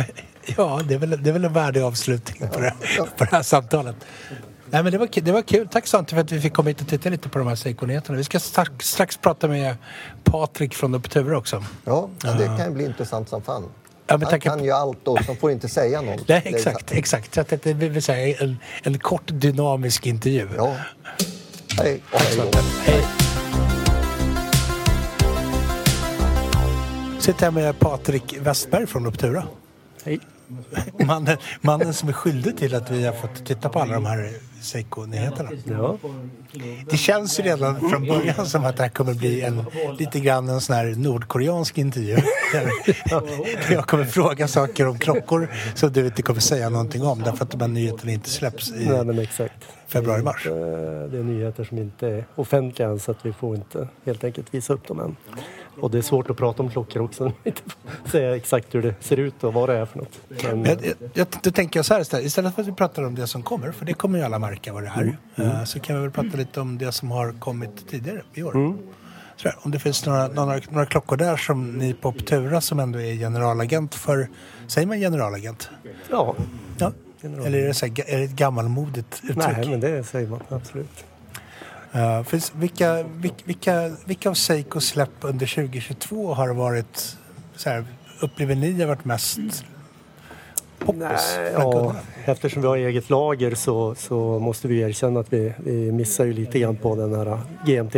ja 0.57 0.81
det, 0.89 0.95
är 0.95 0.99
väl, 0.99 1.23
det 1.23 1.31
är 1.31 1.33
väl 1.33 1.45
en 1.45 1.53
värdig 1.53 1.81
avslutning 1.81 2.51
på 2.51 2.61
det, 2.61 2.75
på 3.19 3.25
det 3.25 3.31
här 3.31 3.43
samtalet. 3.43 3.97
Nej, 4.71 4.83
men 4.83 4.93
det, 4.93 4.99
var, 4.99 5.09
det 5.21 5.33
var 5.33 5.43
kul. 5.43 5.69
Tack 5.69 5.87
Svante 5.87 6.15
för 6.15 6.21
att 6.21 6.33
vi 6.33 6.41
fick 6.41 6.53
komma 6.55 6.69
hit 6.69 6.81
och 6.81 6.89
titta 6.89 7.09
lite 7.11 7.29
på 7.29 7.39
de 7.39 7.49
här 7.49 7.55
Seiko-nyheterna. 7.55 8.17
Vi 8.17 8.25
ska 8.25 8.41
strax, 8.41 8.89
strax 8.89 9.17
prata 9.17 9.49
med 9.49 9.77
Patrik 10.25 10.75
från 10.75 10.95
Optura 10.95 11.39
också. 11.39 11.65
Ja, 11.85 12.09
det 12.23 12.47
kan 12.47 12.65
ju 12.65 12.71
bli 12.71 12.85
intressant 12.85 13.29
som 13.29 13.43
fan. 13.43 13.63
Ja, 14.07 14.17
men 14.17 14.23
Han 14.23 14.31
tack- 14.31 14.43
kan 14.43 14.65
ju 14.65 14.71
allt 14.71 15.09
och 15.09 15.19
så 15.27 15.35
får 15.35 15.51
inte 15.51 15.69
säga 15.69 16.01
något. 16.01 16.29
Nej, 16.29 16.43
exakt. 16.45 16.93
exakt. 16.93 17.35
Så 17.35 17.41
att 17.41 17.49
det 17.49 17.73
vill 17.73 17.91
vi 17.91 18.01
säga 18.01 18.37
en, 18.41 18.57
en 18.83 18.99
kort 18.99 19.27
dynamisk 19.27 20.07
intervju. 20.07 20.49
Ja. 20.57 20.77
Hej 21.79 22.01
och 22.13 22.21
hej 22.21 22.37
då. 22.53 22.59
Hej. 22.83 23.05
Sitter 27.21 27.45
här 27.45 27.51
med 27.51 27.79
Patrik 27.79 28.37
Westberg 28.41 28.87
från 28.87 29.07
Optura. 29.07 29.45
Hej. 30.05 30.21
Mannen, 31.07 31.37
mannen 31.61 31.95
som 31.95 32.09
är 32.09 32.13
skyldig 32.13 32.57
till 32.57 32.75
att 32.75 32.91
vi 32.91 33.07
har 33.07 33.13
fått 33.13 33.47
titta 33.47 33.69
på 33.69 33.81
alla 33.81 33.95
de 33.95 34.07
här 34.07 34.33
Seiko-nyheterna. 34.61 35.51
Ja. 35.65 35.99
Det 36.91 36.97
känns 36.97 37.39
ju 37.39 37.43
redan 37.43 37.91
från 37.91 38.07
början 38.07 38.47
som 38.47 38.65
att 38.65 38.77
det 38.77 38.83
här 38.83 38.91
kommer 38.91 39.15
bli 39.15 39.43
en, 39.43 39.65
lite 39.99 40.21
grann 40.21 40.49
en 40.49 40.61
sån 40.61 40.77
här 40.77 40.95
nordkoreansk 40.97 41.79
intervju. 41.79 42.17
Där 42.53 42.71
jag 43.73 43.87
kommer 43.87 44.05
fråga 44.05 44.49
saker 44.49 44.87
om 44.87 44.99
klockor 44.99 45.49
som 45.75 45.93
du 45.93 46.07
inte 46.07 46.23
kommer 46.23 46.41
säga 46.41 46.69
någonting 46.69 47.03
om 47.03 47.23
därför 47.23 47.45
att 47.45 47.51
de 47.51 47.61
här 47.61 47.69
nyheterna 47.69 48.13
inte 48.13 48.31
släpps 48.31 48.71
i 48.71 48.89
februari-mars. 49.87 50.47
Eh, 50.47 50.53
Det 51.11 51.19
är 51.19 51.23
nyheter 51.23 51.65
som 51.65 51.79
inte 51.79 52.09
är 52.09 52.25
offentliga 52.35 52.89
än 52.89 53.01
så 53.01 53.11
att 53.11 53.27
vi 53.27 53.33
får 53.33 53.57
inte 53.57 53.89
helt 54.05 54.25
enkelt 54.25 54.55
visa 54.55 54.73
upp 54.73 54.89
dem 54.89 55.01
än. 55.01 55.17
Och 55.81 55.91
det 55.91 55.99
är 55.99 56.03
svårt 56.03 56.31
att 56.31 56.37
prata 56.37 56.63
om 56.63 56.71
klockor 56.71 57.03
också. 57.03 57.25
när 57.25 57.33
vi 57.45 57.51
inte 57.51 57.63
får 58.03 58.09
säga 58.11 58.37
exakt 58.37 58.75
hur 58.75 58.83
det 58.83 58.95
ser 59.01 59.17
ut 59.17 59.45
och 59.45 59.53
vad 59.55 59.69
det 59.69 59.79
är 59.79 59.85
för 59.87 59.99
något. 59.99 60.21
Men, 60.29 60.65
Jag, 60.65 60.79
jag, 61.15 61.27
då 61.43 61.51
tänker 61.51 61.79
jag 61.79 61.85
så 61.87 61.95
här 61.95 62.01
istället. 62.01 62.27
Istället 62.27 62.55
för 62.55 62.63
att 62.63 62.69
vi 62.69 62.73
pratar 62.73 63.03
om 63.03 63.15
det 63.15 63.27
som 63.27 63.43
kommer, 63.43 63.73
för 63.73 63.85
det 63.85 63.93
kommer 63.95 64.19
ju 64.19 64.25
alla 64.25 64.39
märka 64.39 64.73
vad 64.73 64.83
det 64.83 64.93
är. 64.97 65.17
eh, 65.45 65.65
Så 65.65 65.81
kan 65.81 65.97
vi 65.97 66.03
väl 66.03 66.11
prata 66.11 66.37
lite 66.37 66.61
om 66.61 66.79
det 66.79 66.93
som 66.93 67.11
har 67.11 67.33
kommit 67.41 67.89
tidigare 67.89 68.23
i 68.35 68.43
år. 68.43 68.77
Så 69.37 69.49
här, 69.49 69.57
om 69.63 69.71
det 69.71 69.79
finns 69.79 70.07
några, 70.07 70.29
några, 70.29 70.61
några 70.71 70.87
klockor 70.87 71.17
där 71.17 71.37
som 71.37 71.73
ni 71.73 71.95
på 71.95 72.09
Optura 72.09 72.61
som 72.61 72.81
ändå 72.81 73.01
är 73.01 73.15
generalagent 73.15 73.95
för, 73.95 74.29
säger 74.67 74.87
man 74.87 74.99
generalagent? 74.99 75.71
ja, 76.11 76.35
Ja. 76.79 76.93
Eller 77.23 77.59
är 77.59 77.67
det, 77.67 77.75
så 77.75 77.87
här, 77.87 77.95
är 78.11 78.19
det 78.19 78.25
ett 78.25 78.31
gammalmodigt 78.31 79.21
uttryck? 79.25 79.37
nej 79.57 79.69
men 79.71 79.81
det 79.81 80.05
säger 80.05 80.29
man 80.29 80.41
absolut. 80.49 81.05
Uh, 81.99 82.23
finns, 82.23 82.53
vilka, 82.55 83.03
vilka, 83.03 83.43
vilka, 83.45 83.97
vilka 84.05 84.31
av 84.31 84.35
Seikos 84.35 84.87
släpp 84.87 85.11
under 85.21 85.47
2022 85.47 86.35
har 86.35 86.55
varit, 86.55 87.17
så 87.57 87.71
här, 87.71 87.85
upplever 88.21 88.55
ni 88.55 88.81
har 88.81 88.87
varit 88.87 89.05
mest 89.05 89.65
poppis 90.79 91.01
Nej, 91.37 91.53
ja, 91.53 91.97
eftersom 92.25 92.63
vi 92.63 92.69
har 92.69 92.77
eget 92.77 93.11
lager 93.11 93.55
så, 93.55 93.95
så 93.95 94.39
måste 94.39 94.69
vi 94.69 94.81
erkänna 94.81 95.21
att 95.21 95.33
vi, 95.33 95.53
vi 95.57 95.93
missar 95.93 96.25
ju 96.25 96.33
lite 96.33 96.59
grann 96.59 96.77
på 96.77 96.97
den 96.97 97.15
här 97.15 97.41
GMT. 97.67 97.95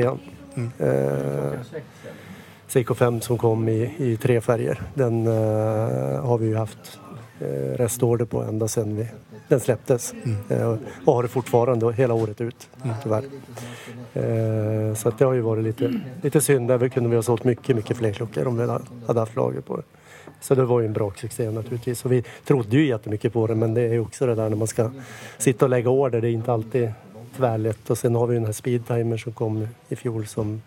Mm. 0.54 0.70
Eh, 0.78 1.60
Seiko 2.66 2.94
5 2.94 3.20
som 3.20 3.38
kom 3.38 3.68
i, 3.68 3.94
i 3.98 4.16
tre 4.16 4.40
färger. 4.40 4.82
Den 4.94 5.26
eh, 5.26 6.24
har 6.24 6.38
vi 6.38 6.46
ju 6.46 6.56
haft 6.56 6.98
eh, 7.40 7.46
restorder 7.76 8.24
på 8.24 8.42
ända 8.42 8.68
sedan 8.68 8.96
vi, 8.96 9.08
den 9.48 9.60
släpptes. 9.60 10.14
Mm. 10.24 10.36
Eh, 10.48 10.78
och 11.04 11.14
har 11.14 11.22
det 11.22 11.28
fortfarande 11.28 11.92
hela 11.92 12.14
året 12.14 12.40
ut, 12.40 12.68
tyvärr. 13.02 13.24
Eh, 14.14 14.94
så 14.94 15.08
att 15.08 15.18
det 15.18 15.24
har 15.24 15.32
ju 15.32 15.40
varit 15.40 15.64
lite, 15.64 16.00
lite 16.22 16.40
synd. 16.40 16.68
Där 16.68 16.78
vi 16.78 16.90
kunde 16.90 17.08
vi 17.10 17.16
ha 17.16 17.22
sålt 17.22 17.44
mycket, 17.44 17.76
mycket 17.76 17.96
fler 17.96 18.12
klockor 18.12 18.46
om 18.46 18.56
vi 18.56 18.66
hade- 19.06 19.20
haft 19.20 19.36
lager 19.36 19.60
på 19.60 19.76
det. 19.76 19.82
Så 20.40 20.54
det 20.54 20.64
var 20.64 20.80
ju 20.80 20.86
en 20.86 20.92
bra 20.92 21.12
succé 21.16 21.50
naturligtvis. 21.50 22.04
Och 22.04 22.12
vi 22.12 22.24
trodde 22.44 22.76
ju 22.76 22.86
jättemycket 22.86 23.32
på 23.32 23.46
det 23.46 23.54
men 23.54 23.74
det 23.74 23.80
är 23.80 23.92
ju 23.92 24.00
också 24.00 24.26
det 24.26 24.34
där 24.34 24.48
när 24.48 24.56
man 24.56 24.66
ska 24.68 24.90
sitta 25.38 25.64
och 25.64 25.70
lägga 25.70 25.90
order. 25.90 26.20
Det 26.20 26.28
är 26.28 26.32
inte 26.32 26.52
alltid 26.52 26.92
tvärlätt 27.36 27.90
och 27.90 27.98
sen 27.98 28.14
har 28.14 28.26
vi 28.26 28.34
den 28.34 28.44
här 28.44 28.52
speedtimer 28.52 29.16
som 29.16 29.32
kom 29.32 29.68
i 29.88 29.96
fjol 29.96 30.26
som 30.26 30.62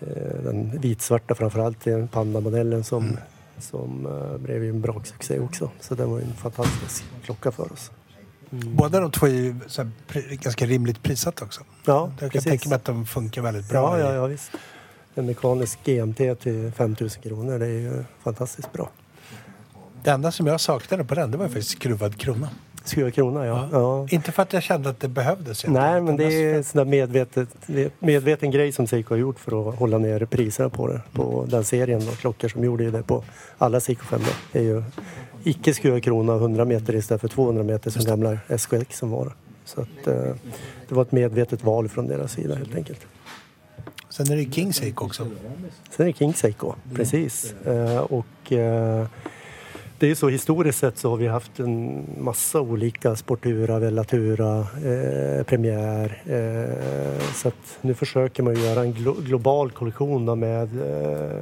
eh, 0.00 0.42
den 0.44 0.78
vitsvarta 0.80 1.34
framförallt, 1.34 1.84
den 1.84 2.08
Panda-modellen 2.08 2.84
som, 2.84 3.04
Mm. 3.04 3.16
som 3.58 4.06
eh, 4.06 4.38
blev 4.38 4.64
ju 4.64 4.70
en 4.70 4.80
braksuccé 4.80 5.38
också. 5.40 5.70
Så 5.80 5.94
det 5.94 6.04
var 6.06 6.18
ju 6.18 6.24
en 6.24 6.32
fantastisk 6.32 7.04
klocka 7.24 7.50
för 7.50 7.72
oss. 7.72 7.90
Båda 8.50 9.00
de 9.00 9.10
två 9.10 9.26
är 9.26 9.30
ju 9.30 9.54
här, 9.76 10.34
ganska 10.34 10.66
rimligt 10.66 11.02
prissatta 11.02 11.44
också. 11.44 11.60
Ja, 11.84 12.12
Jag 12.20 12.32
kan 12.32 12.42
tänka 12.42 12.68
mig 12.68 12.76
att 12.76 12.84
de 12.84 13.06
funkar 13.06 13.42
väldigt 13.42 13.68
bra. 13.68 13.98
Ja, 13.98 14.06
ja, 14.06 14.14
ja 14.14 14.26
visst. 14.26 14.50
En 15.14 15.26
mekanisk 15.26 15.78
GMT 15.84 16.40
till 16.40 16.72
5000 16.76 17.22
kronor, 17.22 17.58
det 17.58 17.66
är 17.66 17.80
ju 17.80 18.04
fantastiskt 18.22 18.72
bra. 18.72 18.90
Det 20.02 20.10
enda 20.10 20.32
som 20.32 20.46
jag 20.46 20.60
saknade 20.60 21.04
på 21.04 21.14
den, 21.14 21.30
det 21.30 21.38
var 21.38 21.46
faktiskt 21.46 21.70
skruvad 21.70 22.16
krona. 22.16 22.48
Skruva 22.84 23.10
krona, 23.10 23.46
ja. 23.46 23.68
ja. 23.72 24.06
Inte 24.10 24.32
för 24.32 24.42
att 24.42 24.52
jag 24.52 24.62
kände 24.62 24.90
att 24.90 25.00
det 25.00 25.08
behövdes. 25.08 25.66
Nej, 25.66 26.00
men 26.00 26.16
det 26.16 26.24
är 26.24 26.54
en 26.54 26.64
sån 26.64 26.90
medvetet, 26.90 27.48
medveten 27.98 28.50
grej 28.50 28.72
som 28.72 28.86
Seiko 28.86 29.14
har 29.14 29.18
gjort 29.18 29.38
för 29.38 29.68
att 29.68 29.78
hålla 29.78 29.98
ner 29.98 30.24
priserna 30.24 30.70
på 30.70 30.86
det. 30.86 31.00
På 31.12 31.46
den 31.48 31.64
serien 31.64 32.06
då, 32.06 32.12
klockor 32.12 32.48
som 32.48 32.64
gjorde 32.64 32.90
det 32.90 33.02
på 33.02 33.24
alla 33.58 33.80
Seiko 33.80 34.04
5 34.04 34.20
Det 34.52 34.58
är 34.58 34.62
ju 34.62 34.82
icke 35.44 35.74
skruvad 35.74 36.02
krona 36.02 36.34
100 36.34 36.64
meter 36.64 36.94
istället 36.94 37.20
för 37.20 37.28
200 37.28 37.62
meter 37.62 37.90
som 37.90 38.04
gamla 38.04 38.38
SKX 38.48 38.98
som 38.98 39.10
var. 39.10 39.32
Så 39.64 39.80
att, 39.80 40.06
eh, 40.06 40.14
det 40.88 40.94
var 40.94 41.02
ett 41.02 41.12
medvetet 41.12 41.64
val 41.64 41.88
från 41.88 42.06
deras 42.06 42.32
sida 42.32 42.54
helt 42.54 42.74
enkelt. 42.76 43.00
Sen 44.08 44.32
är 44.32 44.36
det 44.36 44.52
King 44.54 44.72
Seiko 44.72 45.04
också. 45.04 45.26
Sen 45.90 46.06
är 46.06 46.12
det 46.12 46.18
King 46.18 46.34
Seiko, 46.34 46.72
precis. 46.94 47.54
Eh, 47.66 47.98
och 47.98 48.52
eh, 48.52 49.06
det 49.98 50.06
är 50.06 50.08
ju 50.08 50.14
så 50.14 50.28
historiskt 50.28 50.78
sett 50.78 50.98
så 50.98 51.10
har 51.10 51.16
vi 51.16 51.26
haft 51.26 51.58
en 51.60 52.04
massa 52.20 52.60
olika 52.60 53.16
Sportura, 53.16 53.78
Vellatura, 53.78 54.58
eh, 54.60 55.42
Premiär. 55.44 56.22
Eh, 56.26 57.20
så 57.34 57.48
att 57.48 57.78
nu 57.80 57.94
försöker 57.94 58.42
man 58.42 58.54
göra 58.62 58.80
en 58.80 58.94
glo- 58.94 59.22
global 59.24 59.70
kollektion 59.70 60.38
med 60.38 60.68
eh, 60.80 61.38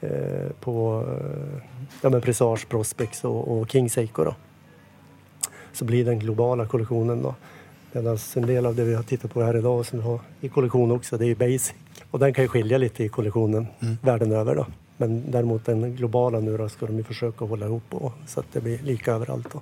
eh, 0.00 0.50
på 0.60 1.04
eh, 1.20 1.62
ja, 2.02 2.10
men 2.10 2.20
Presage, 2.20 2.68
Prospex 2.68 3.24
och, 3.24 3.58
och 3.58 3.70
King 3.70 3.90
Seiko 3.90 4.24
då. 4.24 4.34
Så 5.72 5.84
blir 5.84 6.04
den 6.04 6.18
globala 6.18 6.66
kollektionen 6.66 7.22
då. 7.22 7.34
Medan 7.92 8.18
en 8.36 8.46
del 8.46 8.66
av 8.66 8.74
det 8.74 8.84
vi 8.84 8.94
har 8.94 9.02
tittat 9.02 9.32
på 9.34 9.42
här 9.42 9.56
idag 9.56 9.86
som 9.86 9.98
vi 9.98 10.04
har 10.04 10.20
i 10.40 10.48
kollektion 10.48 10.90
också, 10.90 11.18
det 11.18 11.26
är 11.26 11.34
Basic. 11.34 11.74
Och 12.10 12.18
den 12.18 12.34
kan 12.34 12.44
ju 12.44 12.48
skilja 12.48 12.78
lite 12.78 13.04
i 13.04 13.08
kollektionen 13.08 13.66
världen 14.02 14.32
över 14.32 14.54
då. 14.54 14.66
Men 14.96 15.30
däremot 15.30 15.64
den 15.66 15.96
globala 15.96 16.40
nu 16.40 16.56
då 16.56 16.68
ska 16.68 16.86
de 16.86 16.96
ju 16.96 17.02
försöka 17.04 17.44
hålla 17.44 17.66
ihop 17.66 17.82
och, 17.90 18.12
så 18.26 18.40
att 18.40 18.46
det 18.52 18.60
blir 18.60 18.78
lika 18.78 19.12
överallt 19.12 19.46
då. 19.52 19.60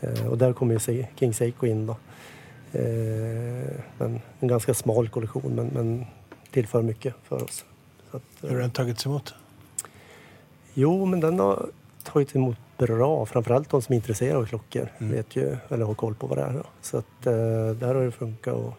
Eh, 0.00 0.26
och 0.26 0.38
där 0.38 0.52
kommer 0.52 0.72
ju 0.74 0.78
Se- 0.80 1.06
King 1.16 1.34
Seiko 1.34 1.66
in 1.66 1.86
då. 1.86 1.96
Eh, 2.72 3.70
men 3.98 4.20
en 4.40 4.48
ganska 4.48 4.74
smal 4.74 5.08
kollektion 5.08 5.52
men, 5.54 5.66
men 5.66 6.04
tillför 6.50 6.82
mycket 6.82 7.14
för 7.24 7.42
oss. 7.44 7.64
Att, 8.10 8.14
eh, 8.14 8.48
Hur 8.48 8.50
har 8.50 8.60
den 8.62 8.70
tagits 8.70 9.06
emot? 9.06 9.34
Jo, 10.74 11.04
men 11.04 11.20
den 11.20 11.38
har 11.38 11.66
tagit 12.02 12.36
emot 12.36 12.56
bra. 12.78 13.26
Framförallt 13.26 13.70
de 13.70 13.82
som 13.82 13.92
är 13.92 13.96
intresserade 13.96 14.38
av 14.38 14.46
klockor 14.46 14.88
vet 14.98 15.36
ju, 15.36 15.56
eller 15.68 15.84
har 15.84 15.94
koll 15.94 16.14
på 16.14 16.26
vad 16.26 16.38
det 16.38 16.44
är. 16.44 16.52
Då. 16.52 16.62
Så 16.80 16.96
att, 16.96 17.26
eh, 17.26 17.70
där 17.80 17.94
har 17.94 18.04
det 18.04 18.10
funkat. 18.10 18.54
Och 18.54 18.72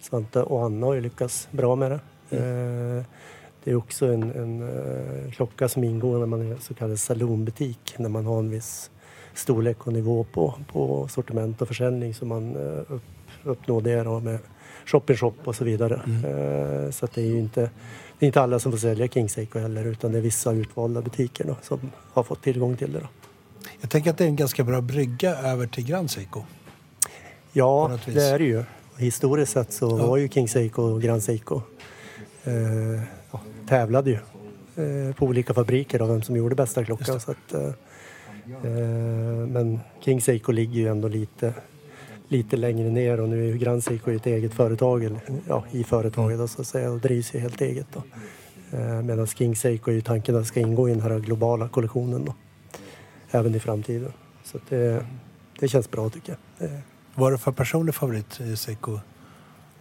Svante 0.00 0.42
och 0.42 0.64
Anna 0.64 0.86
har 0.86 0.94
ju 0.94 1.00
lyckats 1.00 1.48
bra 1.50 1.76
med 1.76 1.90
det. 1.90 2.00
Eh, 2.36 3.04
det 3.64 3.70
är 3.70 3.74
också 3.74 4.06
en, 4.06 4.22
en 4.22 4.62
eh, 4.62 5.32
klocka 5.32 5.68
som 5.68 5.84
ingår 5.84 6.18
när 6.18 6.26
man 6.26 6.52
är 6.52 6.56
så 6.56 6.74
kallad 6.74 6.98
saloonbutik. 6.98 7.94
När 7.98 8.08
man 8.08 8.26
har 8.26 8.38
en 8.38 8.50
viss 8.50 8.90
storlek 9.34 9.86
och 9.86 9.92
nivå 9.92 10.26
på, 10.32 10.54
på 10.72 11.08
sortiment 11.08 11.62
och 11.62 11.68
försäljning. 11.68 12.14
Så 12.14 12.26
man 12.26 12.56
eh, 12.56 12.92
upp, 12.94 13.02
uppnår 13.44 13.80
det 13.80 14.02
då 14.02 14.20
med 14.20 14.38
shop-in-shop 14.86 15.34
och 15.44 15.56
så 15.56 15.64
vidare. 15.64 15.94
Eh, 15.94 16.90
så 16.90 17.08
det 17.14 17.20
är 17.20 17.26
ju 17.26 17.38
inte, 17.38 17.60
det 18.18 18.24
är 18.24 18.26
inte 18.26 18.40
alla 18.40 18.58
som 18.58 18.72
får 18.72 18.78
sälja 18.78 19.08
King 19.08 19.28
Seiko 19.28 19.58
heller 19.58 19.84
utan 19.84 20.12
det 20.12 20.18
är 20.18 20.22
vissa 20.22 20.52
utvalda 20.52 21.02
butiker 21.02 21.44
då, 21.44 21.56
som 21.62 21.90
har 22.12 22.22
fått 22.22 22.42
tillgång 22.42 22.76
till 22.76 22.92
det. 22.92 22.98
Då. 22.98 23.06
Jag 23.80 23.90
tänker 23.90 24.10
att 24.10 24.18
det 24.18 24.24
är 24.24 24.28
en 24.28 24.36
ganska 24.36 24.64
bra 24.64 24.80
brygga 24.80 25.36
över 25.36 25.66
till 25.66 25.84
Grand 25.84 26.10
Seiko. 26.10 26.42
Ja, 27.52 27.98
det 28.06 28.22
är 28.22 28.38
det 28.38 28.44
ju. 28.44 28.64
Historiskt 28.98 29.52
sett 29.52 29.72
så 29.72 29.96
var 29.96 30.16
ju 30.16 30.28
King 30.28 30.48
Seiko 30.48 30.82
och 30.82 31.02
Grand 31.02 31.22
Seiko 31.22 31.62
eh, 32.44 33.02
ja, 33.30 33.40
tävlade 33.68 34.10
ju 34.10 34.18
eh, 34.76 35.14
på 35.14 35.26
olika 35.26 35.54
fabriker 35.54 36.02
av 36.02 36.08
vem 36.08 36.22
som 36.22 36.36
gjorde 36.36 36.54
bästa 36.54 36.84
klockan. 36.84 37.20
Så 37.20 37.30
att, 37.30 37.54
eh, 37.54 37.66
eh, 38.64 39.46
men 39.48 39.80
King 40.00 40.20
Seiko 40.20 40.52
ligger 40.52 40.80
ju 40.80 40.88
ändå 40.88 41.08
lite, 41.08 41.54
lite 42.32 42.56
längre 42.56 42.90
ner 42.90 43.20
och 43.20 43.28
nu 43.28 43.42
är 43.42 43.46
ju 43.46 43.58
Grand 43.58 43.84
Seiko 43.84 44.10
ett 44.10 44.26
eget 44.26 44.54
företag 44.54 45.04
eller, 45.04 45.20
ja, 45.48 45.64
i 45.70 45.84
företaget 45.84 46.38
då, 46.38 46.48
så 46.48 46.60
att 46.60 46.66
säga 46.66 46.90
och 46.90 47.00
drivs 47.00 47.34
ju 47.34 47.38
helt 47.38 47.60
eget. 47.60 47.86
Då. 47.92 48.02
Eh, 48.78 49.02
Medan 49.02 49.26
King 49.26 49.56
Seiko 49.56 49.90
är 49.90 49.94
ju 49.94 50.00
tanken 50.00 50.36
att 50.36 50.46
ska 50.46 50.60
ingå 50.60 50.88
i 50.88 50.92
den 50.92 51.00
här 51.00 51.18
globala 51.18 51.68
kollektionen 51.68 52.24
då, 52.24 52.34
även 53.30 53.54
i 53.54 53.60
framtiden. 53.60 54.12
Så 54.44 54.58
det, 54.68 55.06
det 55.60 55.68
känns 55.68 55.90
bra 55.90 56.10
tycker 56.10 56.36
jag. 56.58 56.70
Vad 57.14 57.28
är 57.28 57.32
det 57.32 57.38
för 57.38 57.52
personlig 57.52 57.94
favorit 57.94 58.40
i 58.40 58.56
Seiko? 58.56 58.98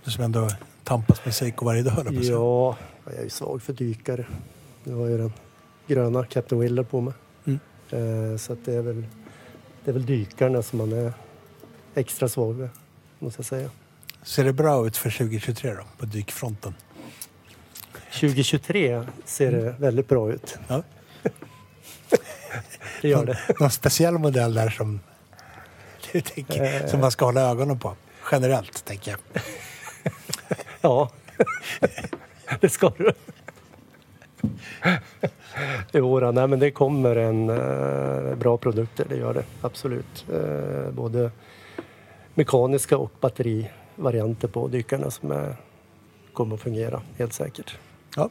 Du 0.06 0.12
som 0.12 0.24
ändå 0.24 0.50
tampas 0.84 1.26
med 1.26 1.34
Seiko 1.34 1.66
varje 1.66 1.84
dag, 1.84 2.06
säga. 2.06 2.32
Ja, 2.32 2.78
jag 3.06 3.16
är 3.16 3.24
ju 3.24 3.30
svag 3.30 3.62
för 3.62 3.74
dykare. 3.74 4.26
Nu 4.84 4.94
har 4.94 5.08
ju 5.08 5.18
den 5.18 5.34
gröna 5.88 6.24
Captain 6.24 6.62
Willer 6.62 6.84
på 6.84 7.02
mig. 7.02 7.14
Mm. 7.46 7.60
Eh, 7.90 8.38
så 8.38 8.56
det, 8.66 8.74
är 8.74 8.82
väl, 8.82 9.06
det 9.84 9.92
är 9.92 9.94
väl 9.94 10.06
dykarna 10.06 10.62
som 10.62 10.78
man 10.78 10.94
är 10.94 11.14
extra 11.96 12.30
svag 12.30 12.56
med, 12.56 12.70
måste 13.20 13.40
jag 13.40 13.46
säga. 13.46 13.70
Ser 14.24 14.44
det 14.44 14.54
bra 14.54 14.88
ut 14.88 14.98
för 14.98 15.10
2023 15.10 15.74
då, 15.74 15.84
på 15.98 16.06
dykfronten? 16.06 16.76
2023 18.12 19.04
ser 19.26 19.52
det 19.52 19.76
väldigt 19.80 20.08
bra 20.08 20.32
ut. 20.32 20.58
Ja. 20.68 20.84
Det 23.02 23.08
gör 23.08 23.26
det. 23.26 23.40
Någon 23.60 23.72
speciell 23.72 24.18
modell 24.18 24.54
där 24.54 24.70
som, 24.70 25.00
tänker, 26.12 26.88
som 26.88 27.00
man 27.00 27.12
ska 27.12 27.26
hålla 27.26 27.42
ögonen 27.42 27.80
på? 27.80 27.96
Generellt, 28.32 28.86
tänker 28.86 29.12
jag. 29.12 29.42
Ja, 30.82 31.12
det 32.60 32.70
ska 32.70 32.92
du. 32.98 33.12
Jo, 35.92 36.32
nej, 36.32 36.48
men 36.48 36.60
det 36.60 36.72
kommer 36.72 37.16
en 37.16 37.50
eh, 37.50 38.36
bra 38.36 38.58
produkter, 38.58 39.06
det 39.10 39.16
gör 39.16 39.34
det 39.34 39.44
absolut. 39.62 40.26
Eh, 40.34 40.92
både 40.92 41.32
mekaniska 42.34 42.98
och 42.98 43.12
batterivarianter 43.22 44.48
på 44.48 44.68
dykarna 44.68 45.12
som 45.12 45.32
är, 45.32 45.56
kommer 46.34 46.56
att 46.56 46.62
fungera 46.62 47.02
helt 47.18 47.34
säkert. 47.34 47.78
Ja, 48.16 48.30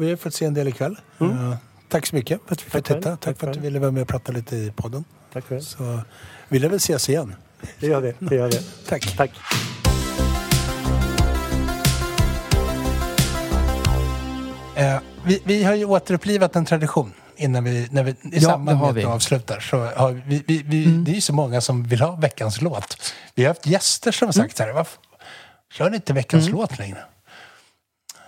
vi 0.00 0.10
har 0.10 0.16
fått 0.16 0.34
se 0.34 0.44
en 0.44 0.54
del 0.54 0.68
ikväll. 0.68 0.96
Eh, 1.20 1.54
tack 1.88 2.06
så 2.06 2.16
mycket 2.16 2.40
för 2.46 2.52
att 2.54 2.66
vi 2.66 2.70
fick 2.70 2.90
Mm. 2.90 3.02
Titta. 3.02 3.10
Tack, 3.10 3.20
Tack 3.20 3.38
för 3.38 3.46
att 3.48 3.54
du 3.54 3.60
ville 3.60 3.78
vara 3.78 3.90
med 3.90 4.02
och 4.02 4.08
prata 4.08 4.32
lite 4.32 4.56
i 4.56 4.72
podden. 4.76 5.04
Tack 5.32 5.44
själv. 5.44 5.60
Så 5.60 6.00
vi 6.48 6.58
lär 6.58 6.68
väl 6.68 6.76
ses 6.76 7.08
igen. 7.08 7.34
Det 7.80 7.86
gör 7.86 8.00
vi. 8.00 8.14
Det 8.18 8.34
gör 8.34 8.48
vi. 8.48 8.58
Tack. 8.88 9.16
Tack. 9.16 9.30
Eh, 14.76 14.98
vi, 15.24 15.42
vi 15.44 15.64
har 15.64 15.74
ju 15.74 15.84
återupplivat 15.84 16.56
en 16.56 16.64
tradition 16.64 17.12
innan 17.40 17.64
vi, 17.64 17.88
när 17.90 18.02
vi, 18.02 18.10
i 18.10 18.14
det 18.22 18.40
samband 18.40 18.80
med 18.80 18.88
att 18.88 18.96
vi. 18.96 19.04
avslutar. 19.04 19.60
Så 19.60 19.76
har 19.76 20.22
vi, 20.26 20.42
vi, 20.46 20.62
vi, 20.66 20.84
Det 20.84 21.10
är 21.10 21.14
ju 21.14 21.20
så 21.20 21.32
många 21.32 21.60
som 21.60 21.82
vill 21.82 22.00
ha 22.00 22.16
veckans 22.16 22.60
låt. 22.60 23.12
Vi 23.34 23.42
har 23.42 23.48
haft 23.48 23.66
gäster 23.66 24.12
som 24.12 24.28
har 24.28 24.32
sagt 24.32 24.56
så 24.56 24.62
här, 24.62 24.72
varför 24.72 24.98
kör 25.72 25.90
ni 25.90 25.96
inte 25.96 26.12
veckans 26.12 26.48
låt 26.48 26.78
längre? 26.78 26.98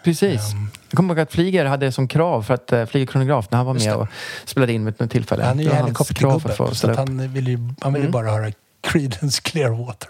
Precis. 0.04 0.52
Ehm. 0.52 0.70
Jag 0.90 0.96
kommer 0.96 1.14
ihåg 1.14 1.20
att 1.20 1.32
Flyger 1.32 1.64
hade 1.64 1.92
som 1.92 2.08
krav 2.08 2.42
för 2.42 2.54
att 2.54 2.72
uh, 2.72 2.86
Flyger 2.86 3.06
kronograf 3.06 3.50
när 3.50 3.56
han 3.56 3.66
var 3.66 3.74
med 3.74 3.94
och 3.94 4.08
spelade 4.44 4.72
in 4.72 4.84
vid 4.84 4.94
något 5.00 5.10
tillfälle. 5.10 5.44
Han 5.44 5.60
är 5.60 5.64
ju 5.64 5.74
helikoptergubbe, 5.74 6.74
så 6.74 6.94
han 6.94 7.32
vill 7.32 7.48
ju, 7.48 7.58
han 7.80 7.92
vill 7.92 8.02
ju 8.02 8.08
bara 8.08 8.30
höra 8.30 8.52
Creedence 8.80 9.42
Clearwater. 9.42 10.08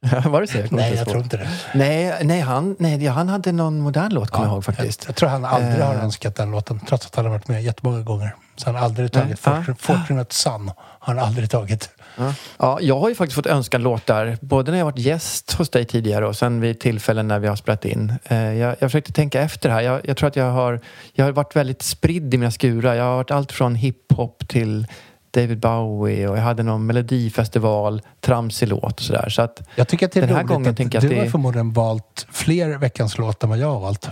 var 0.24 0.40
det 0.40 0.46
så? 0.46 0.52
kommer 0.68 0.82
Nej, 0.82 0.94
jag 0.94 1.08
tror 1.08 1.22
inte 1.22 1.36
det. 1.36 1.48
Nej, 1.74 2.18
nej, 2.22 2.40
han, 2.40 2.76
nej, 2.78 3.06
han 3.06 3.28
hade 3.28 3.52
någon 3.52 3.80
modern 3.80 4.14
låt 4.14 4.30
kommer 4.30 4.46
jag 4.46 4.52
ihåg 4.52 4.58
Jag, 4.58 4.64
faktiskt. 4.64 5.04
jag 5.06 5.16
tror 5.16 5.28
han 5.28 5.44
aldrig 5.44 5.82
har 5.84 5.94
Eh. 5.94 6.04
önskat 6.04 6.36
den 6.36 6.50
låten, 6.50 6.80
trots 6.88 7.06
att 7.06 7.16
han 7.16 7.24
har 7.24 7.32
varit 7.32 7.48
med 7.48 7.62
jättemånga 7.62 8.02
gånger. 8.02 8.34
Så 8.56 8.66
han 8.66 8.74
har 8.74 8.82
aldrig 8.84 9.12
tagit 9.12 9.40
Ja. 9.44 9.50
Fortune- 9.52 9.76
Fortunate 9.78 10.34
Son. 10.34 10.70
Har 10.78 11.14
han 11.14 11.18
aldrig 11.24 11.50
tagit. 11.50 11.90
Ja. 12.16 12.34
ja, 12.58 12.78
jag 12.80 13.00
har 13.00 13.08
ju 13.08 13.14
faktiskt 13.14 13.34
fått 13.34 13.46
önska 13.46 13.78
låtar, 13.78 14.38
både 14.40 14.70
när 14.70 14.78
jag 14.78 14.84
varit 14.84 14.98
gäst 14.98 15.52
hos 15.52 15.70
dig 15.70 15.84
tidigare 15.84 16.26
och 16.26 16.36
sen 16.36 16.60
vid 16.60 16.80
tillfällen 16.80 17.28
när 17.28 17.38
vi 17.38 17.48
har 17.48 17.56
spelat 17.56 17.84
in. 17.84 18.12
Eh, 18.24 18.36
jag, 18.38 18.70
jag 18.78 18.90
försökte 18.90 19.12
tänka 19.12 19.40
efter 19.42 19.70
här. 19.70 19.80
Jag, 19.80 20.00
jag 20.04 20.16
tror 20.16 20.28
att 20.28 20.36
jag 20.36 20.50
har, 20.50 20.80
jag 21.12 21.24
har 21.24 21.32
varit 21.32 21.56
väldigt 21.56 21.82
spridd 21.82 22.34
i 22.34 22.38
mina 22.38 22.50
skurar. 22.50 22.94
Jag 22.94 23.04
har 23.04 23.16
varit 23.16 23.30
allt 23.30 23.52
från 23.52 23.74
hiphop 23.74 24.48
till 24.48 24.86
David 25.30 25.58
Bowie 25.60 26.28
och 26.28 26.36
jag 26.38 26.42
hade 26.42 26.62
någon 26.62 26.86
melodifestival, 26.86 28.02
tramsig 28.20 28.68
låt 28.68 28.92
och 28.92 29.00
sådär. 29.00 29.28
Så 29.28 29.42
att, 29.42 29.62
Jag 29.74 29.88
tycker 29.88 30.06
att 30.06 30.12
det 30.12 30.20
är 30.20 30.26
Den 30.26 30.36
här 30.36 30.42
gången 30.42 30.70
att 30.70 30.76
tänker 30.76 30.96
jag 30.96 31.02
du 31.02 31.06
att 31.08 31.14
det 31.14 31.20
har 31.20 31.26
förmodligen 31.30 31.72
valt 31.72 32.26
fler 32.32 32.78
veckans 32.78 33.18
låt 33.18 33.42
än 33.42 33.48
vad 33.48 33.58
jag 33.58 33.70
har 33.72 33.80
valt. 33.80 34.08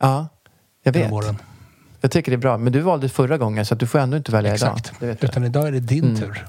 ja, 0.00 0.26
jag 0.82 0.92
vet. 0.92 1.12
åren. 1.12 1.36
Jag 2.00 2.10
tycker 2.10 2.32
det 2.32 2.36
är 2.36 2.38
bra. 2.38 2.58
Men 2.58 2.72
du 2.72 2.80
valde 2.80 3.08
förra 3.08 3.38
gången 3.38 3.66
så 3.66 3.74
att 3.74 3.80
du 3.80 3.86
får 3.86 3.98
ändå 3.98 4.16
inte 4.16 4.32
välja 4.32 4.52
Exakt. 4.54 4.92
idag. 5.00 5.16
Du. 5.20 5.26
Utan 5.26 5.44
idag 5.44 5.68
är 5.68 5.72
det 5.72 5.80
din 5.80 6.04
Mm. 6.04 6.16
tur. 6.20 6.44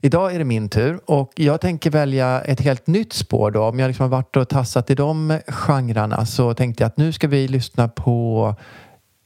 Idag 0.00 0.34
är 0.34 0.38
det 0.38 0.44
min 0.44 0.68
tur 0.68 1.00
och 1.06 1.32
jag 1.36 1.60
tänker 1.60 1.90
välja 1.90 2.40
ett 2.40 2.60
helt 2.60 2.86
nytt 2.86 3.12
spår 3.12 3.50
då. 3.50 3.64
Om 3.64 3.78
jag 3.78 3.88
liksom 3.88 4.02
har 4.02 4.10
varit 4.10 4.36
och 4.36 4.48
tassat 4.48 4.90
i 4.90 4.94
de 4.94 5.38
genrerna 5.48 6.26
så 6.26 6.54
tänkte 6.54 6.82
jag 6.82 6.88
att 6.88 6.96
nu 6.96 7.12
ska 7.12 7.28
vi 7.28 7.48
lyssna 7.48 7.88
på 7.88 8.54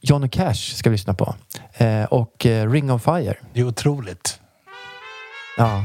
John 0.05 0.29
Cash 0.29 0.53
ska 0.75 0.89
vi 0.89 0.93
lyssna 0.93 1.13
på. 1.13 1.35
Eh, 1.73 2.03
och 2.03 2.45
eh, 2.45 2.71
Ring 2.71 2.91
of 2.91 3.03
Fire. 3.03 3.35
Det 3.53 3.59
är 3.59 3.63
otroligt. 3.67 4.39
Ja, 5.57 5.83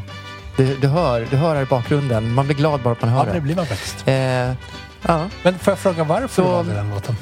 du, 0.57 0.77
du, 0.77 0.89
hör, 0.89 1.27
du 1.31 1.37
hör 1.37 1.55
här 1.55 1.63
i 1.63 1.67
bakgrunden. 1.67 2.35
Man 2.35 2.47
blir 2.47 2.57
glad 2.57 2.81
bara 2.83 2.93
att 2.93 3.01
man 3.03 3.11
hör 3.11 3.19
Ja, 3.19 3.25
det. 3.25 3.33
det 3.33 3.41
blir 3.41 3.57
man 3.57 3.67
faktiskt. 3.67 4.09
Eh, 4.09 4.15
ja. 4.15 5.29
Men 5.43 5.59
får 5.59 5.71
jag 5.71 5.79
fråga 5.79 6.05
varför 6.05 6.43
du 6.43 6.49
Så- 6.49 6.53
valde 6.53 6.75
den 6.75 6.91
låten? 6.91 7.17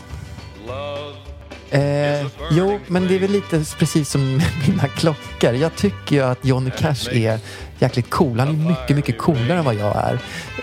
Eh, 1.71 2.27
jo, 2.51 2.81
men 2.87 3.09
det 3.09 3.15
är 3.15 3.19
väl 3.19 3.31
lite 3.31 3.65
precis 3.79 4.11
som 4.11 4.41
mina 4.69 4.89
klockor. 4.89 5.53
Jag 5.55 5.77
tycker 5.77 6.17
ju 6.17 6.23
att 6.23 6.45
Johnny 6.45 6.71
Cash 6.71 7.09
är 7.13 7.39
jäkligt 7.79 8.11
cool. 8.11 8.39
Han 8.41 8.49
är 8.49 8.53
mycket, 8.69 8.97
mycket 8.97 9.19
coolare 9.19 9.59
än 9.59 9.65
vad 9.65 9.75
jag 9.75 9.97
är. 9.97 10.19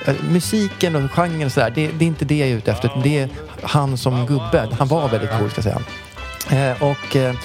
Eh, 0.06 0.16
musiken 0.30 0.96
och 0.96 1.12
genren 1.12 1.46
och 1.46 1.52
sådär, 1.52 1.72
det, 1.76 1.88
det 1.88 2.06
är 2.06 2.08
inte 2.08 2.26
det 2.26 2.38
jag 2.38 2.50
är 2.50 2.54
ute 2.56 2.72
efter. 2.72 2.92
Det 3.04 3.20
är 3.20 3.30
han 3.62 3.98
som 3.98 4.26
gubbe. 4.26 4.68
Han 4.80 4.88
var 4.88 5.10
väldigt 5.10 5.30
cool 5.40 5.50
ska 5.52 5.58
jag 5.58 5.64
säga. 5.64 5.82
Eh, 6.54 6.84
och 6.84 7.16
eh, 7.16 7.36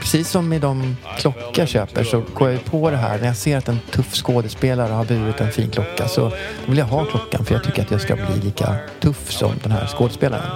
precis 0.00 0.30
som 0.30 0.48
med 0.48 0.60
de 0.60 0.96
klockor 1.18 1.58
jag 1.58 1.68
köper 1.68 2.04
så 2.04 2.22
går 2.34 2.48
jag 2.48 2.52
ju 2.52 2.58
på 2.58 2.90
det 2.90 2.96
här. 2.96 3.18
När 3.18 3.26
jag 3.26 3.36
ser 3.36 3.56
att 3.56 3.68
en 3.68 3.80
tuff 3.90 4.14
skådespelare 4.14 4.92
har 4.92 5.04
burit 5.04 5.40
en 5.40 5.52
fin 5.52 5.70
klocka 5.70 6.08
så 6.08 6.32
vill 6.66 6.78
jag 6.78 6.86
ha 6.86 7.04
klockan 7.04 7.44
för 7.44 7.54
jag 7.54 7.64
tycker 7.64 7.82
att 7.82 7.90
jag 7.90 8.00
ska 8.00 8.16
bli 8.16 8.40
lika 8.44 8.76
tuff 9.00 9.32
som 9.32 9.52
den 9.62 9.72
här 9.72 9.86
skådespelaren. 9.86 10.50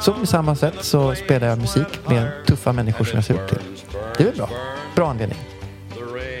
Så 0.00 0.12
på 0.12 0.26
samma 0.26 0.56
sätt 0.56 0.74
så 0.80 1.14
spelar 1.14 1.46
jag 1.46 1.58
musik 1.58 2.08
med 2.08 2.30
tuffa 2.46 2.72
människor 2.72 3.04
som 3.04 3.16
jag 3.16 3.24
ser 3.24 3.34
upp 3.34 3.48
till. 3.48 3.58
Det 4.16 4.22
är 4.22 4.26
väl 4.26 4.36
bra? 4.36 4.48
Bra 4.94 5.10
anledning. 5.10 5.57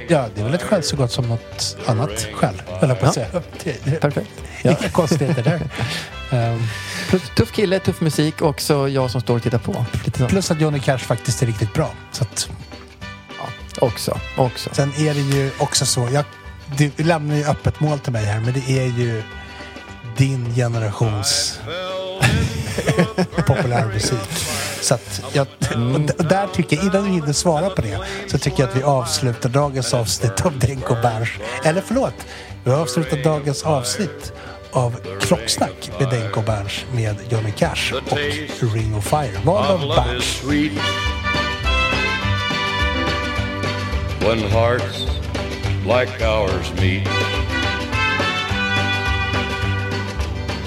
Ja, 0.08 0.26
det 0.34 0.40
är 0.40 0.44
väl 0.44 0.54
ett 0.54 0.62
skäl 0.62 0.82
så 0.82 0.96
gott 0.96 1.12
som 1.12 1.28
något 1.28 1.76
annat 1.86 2.26
skäl, 2.34 2.62
höll 2.66 2.88
jag 2.88 3.00
på 3.00 3.06
att 3.06 3.16
Ja. 3.16 3.24
säga. 3.28 3.42
Det, 3.84 4.00
Perfekt. 4.00 4.30
Inga 4.62 4.74
konstigheter 4.92 5.42
där. 5.42 5.60
Plus, 7.08 7.22
tuff 7.36 7.52
kille, 7.52 7.78
tuff 7.78 8.00
musik 8.00 8.40
och 8.42 8.48
också 8.48 8.88
jag 8.88 9.10
som 9.10 9.20
står 9.20 9.36
och 9.36 9.42
tittar 9.42 9.58
på. 9.58 9.84
Så. 10.18 10.26
plus 10.26 10.50
att 10.50 10.60
Johnny 10.60 10.80
Cash 10.80 10.98
faktiskt 10.98 11.42
är 11.42 11.46
riktigt 11.46 11.74
bra. 11.74 11.90
Så 12.12 12.22
att, 12.24 12.48
Också, 13.80 14.18
också. 14.36 14.70
sen 14.72 14.92
är 14.98 15.14
det 15.14 15.20
ju 15.20 15.50
också 15.58 15.86
så, 15.86 16.08
jag, 16.12 16.24
du 16.76 16.90
lämnar 17.04 17.34
ju 17.36 17.44
öppet 17.44 17.80
mål 17.80 17.98
till 17.98 18.12
mig 18.12 18.24
här, 18.24 18.40
men 18.40 18.52
det 18.52 18.68
är 18.78 18.86
ju 18.86 19.22
din 20.16 20.54
generations 20.54 21.60
populärmusik. 23.46 24.18
Så 24.80 24.94
att 24.94 25.22
jag, 25.32 25.46
där 26.16 26.46
tycker 26.54 26.76
jag, 26.76 26.84
innan 26.84 27.04
du 27.04 27.10
hinner 27.10 27.32
svara 27.32 27.70
på 27.70 27.82
det, 27.82 27.98
så 28.26 28.38
tycker 28.38 28.62
jag 28.62 28.70
att 28.70 28.76
vi 28.76 28.82
avslutar 28.82 29.48
dagens 29.48 29.94
avsnitt 29.94 30.46
av 30.46 30.58
Denk 30.58 30.90
och 30.90 30.96
Berns. 31.02 31.28
Eller 31.64 31.80
förlåt, 31.86 32.14
vi 32.64 32.70
avslutar 32.70 33.16
dagens 33.16 33.62
avsnitt 33.62 34.32
av 34.70 34.96
Klocksnack 35.20 35.90
med 36.00 36.10
Denk 36.10 36.36
och 36.36 36.44
Berns 36.44 36.84
med 36.94 37.16
Johnny 37.30 37.52
Cash 37.56 37.92
och 38.62 38.74
Ring 38.74 38.94
of 38.96 39.04
Fire. 39.04 39.38
Av 39.46 39.80
Berns. 39.80 40.42
When 44.20 44.38
hearts 44.50 45.06
like 45.86 46.22
ours 46.22 46.72
meet, 46.80 47.08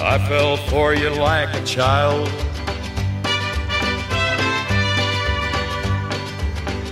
I 0.03 0.17
fell 0.27 0.57
for 0.57 0.95
you 0.95 1.11
like 1.11 1.53
a 1.53 1.63
child. 1.63 2.27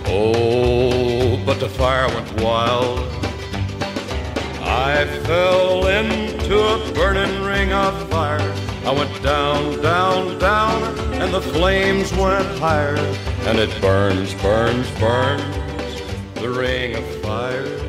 Oh, 0.05 1.41
but 1.43 1.59
the 1.59 1.67
fire 1.67 2.07
went 2.07 2.41
wild. 2.41 2.99
I 4.61 5.07
fell 5.23 5.87
into 5.87 6.59
a 6.59 6.93
burning 6.93 7.43
ring 7.43 7.73
of 7.73 8.09
fire. 8.11 8.53
I 8.85 8.91
went 8.91 9.23
down, 9.23 9.81
down, 9.81 10.37
down, 10.37 10.83
and 11.15 11.33
the 11.33 11.41
flames 11.41 12.13
went 12.13 12.45
higher. 12.59 12.95
And 13.47 13.57
it 13.57 13.69
burns, 13.81 14.35
burns, 14.35 14.87
burns, 14.99 15.41
the 16.35 16.49
ring 16.49 16.95
of 16.95 17.05
fire, 17.23 17.88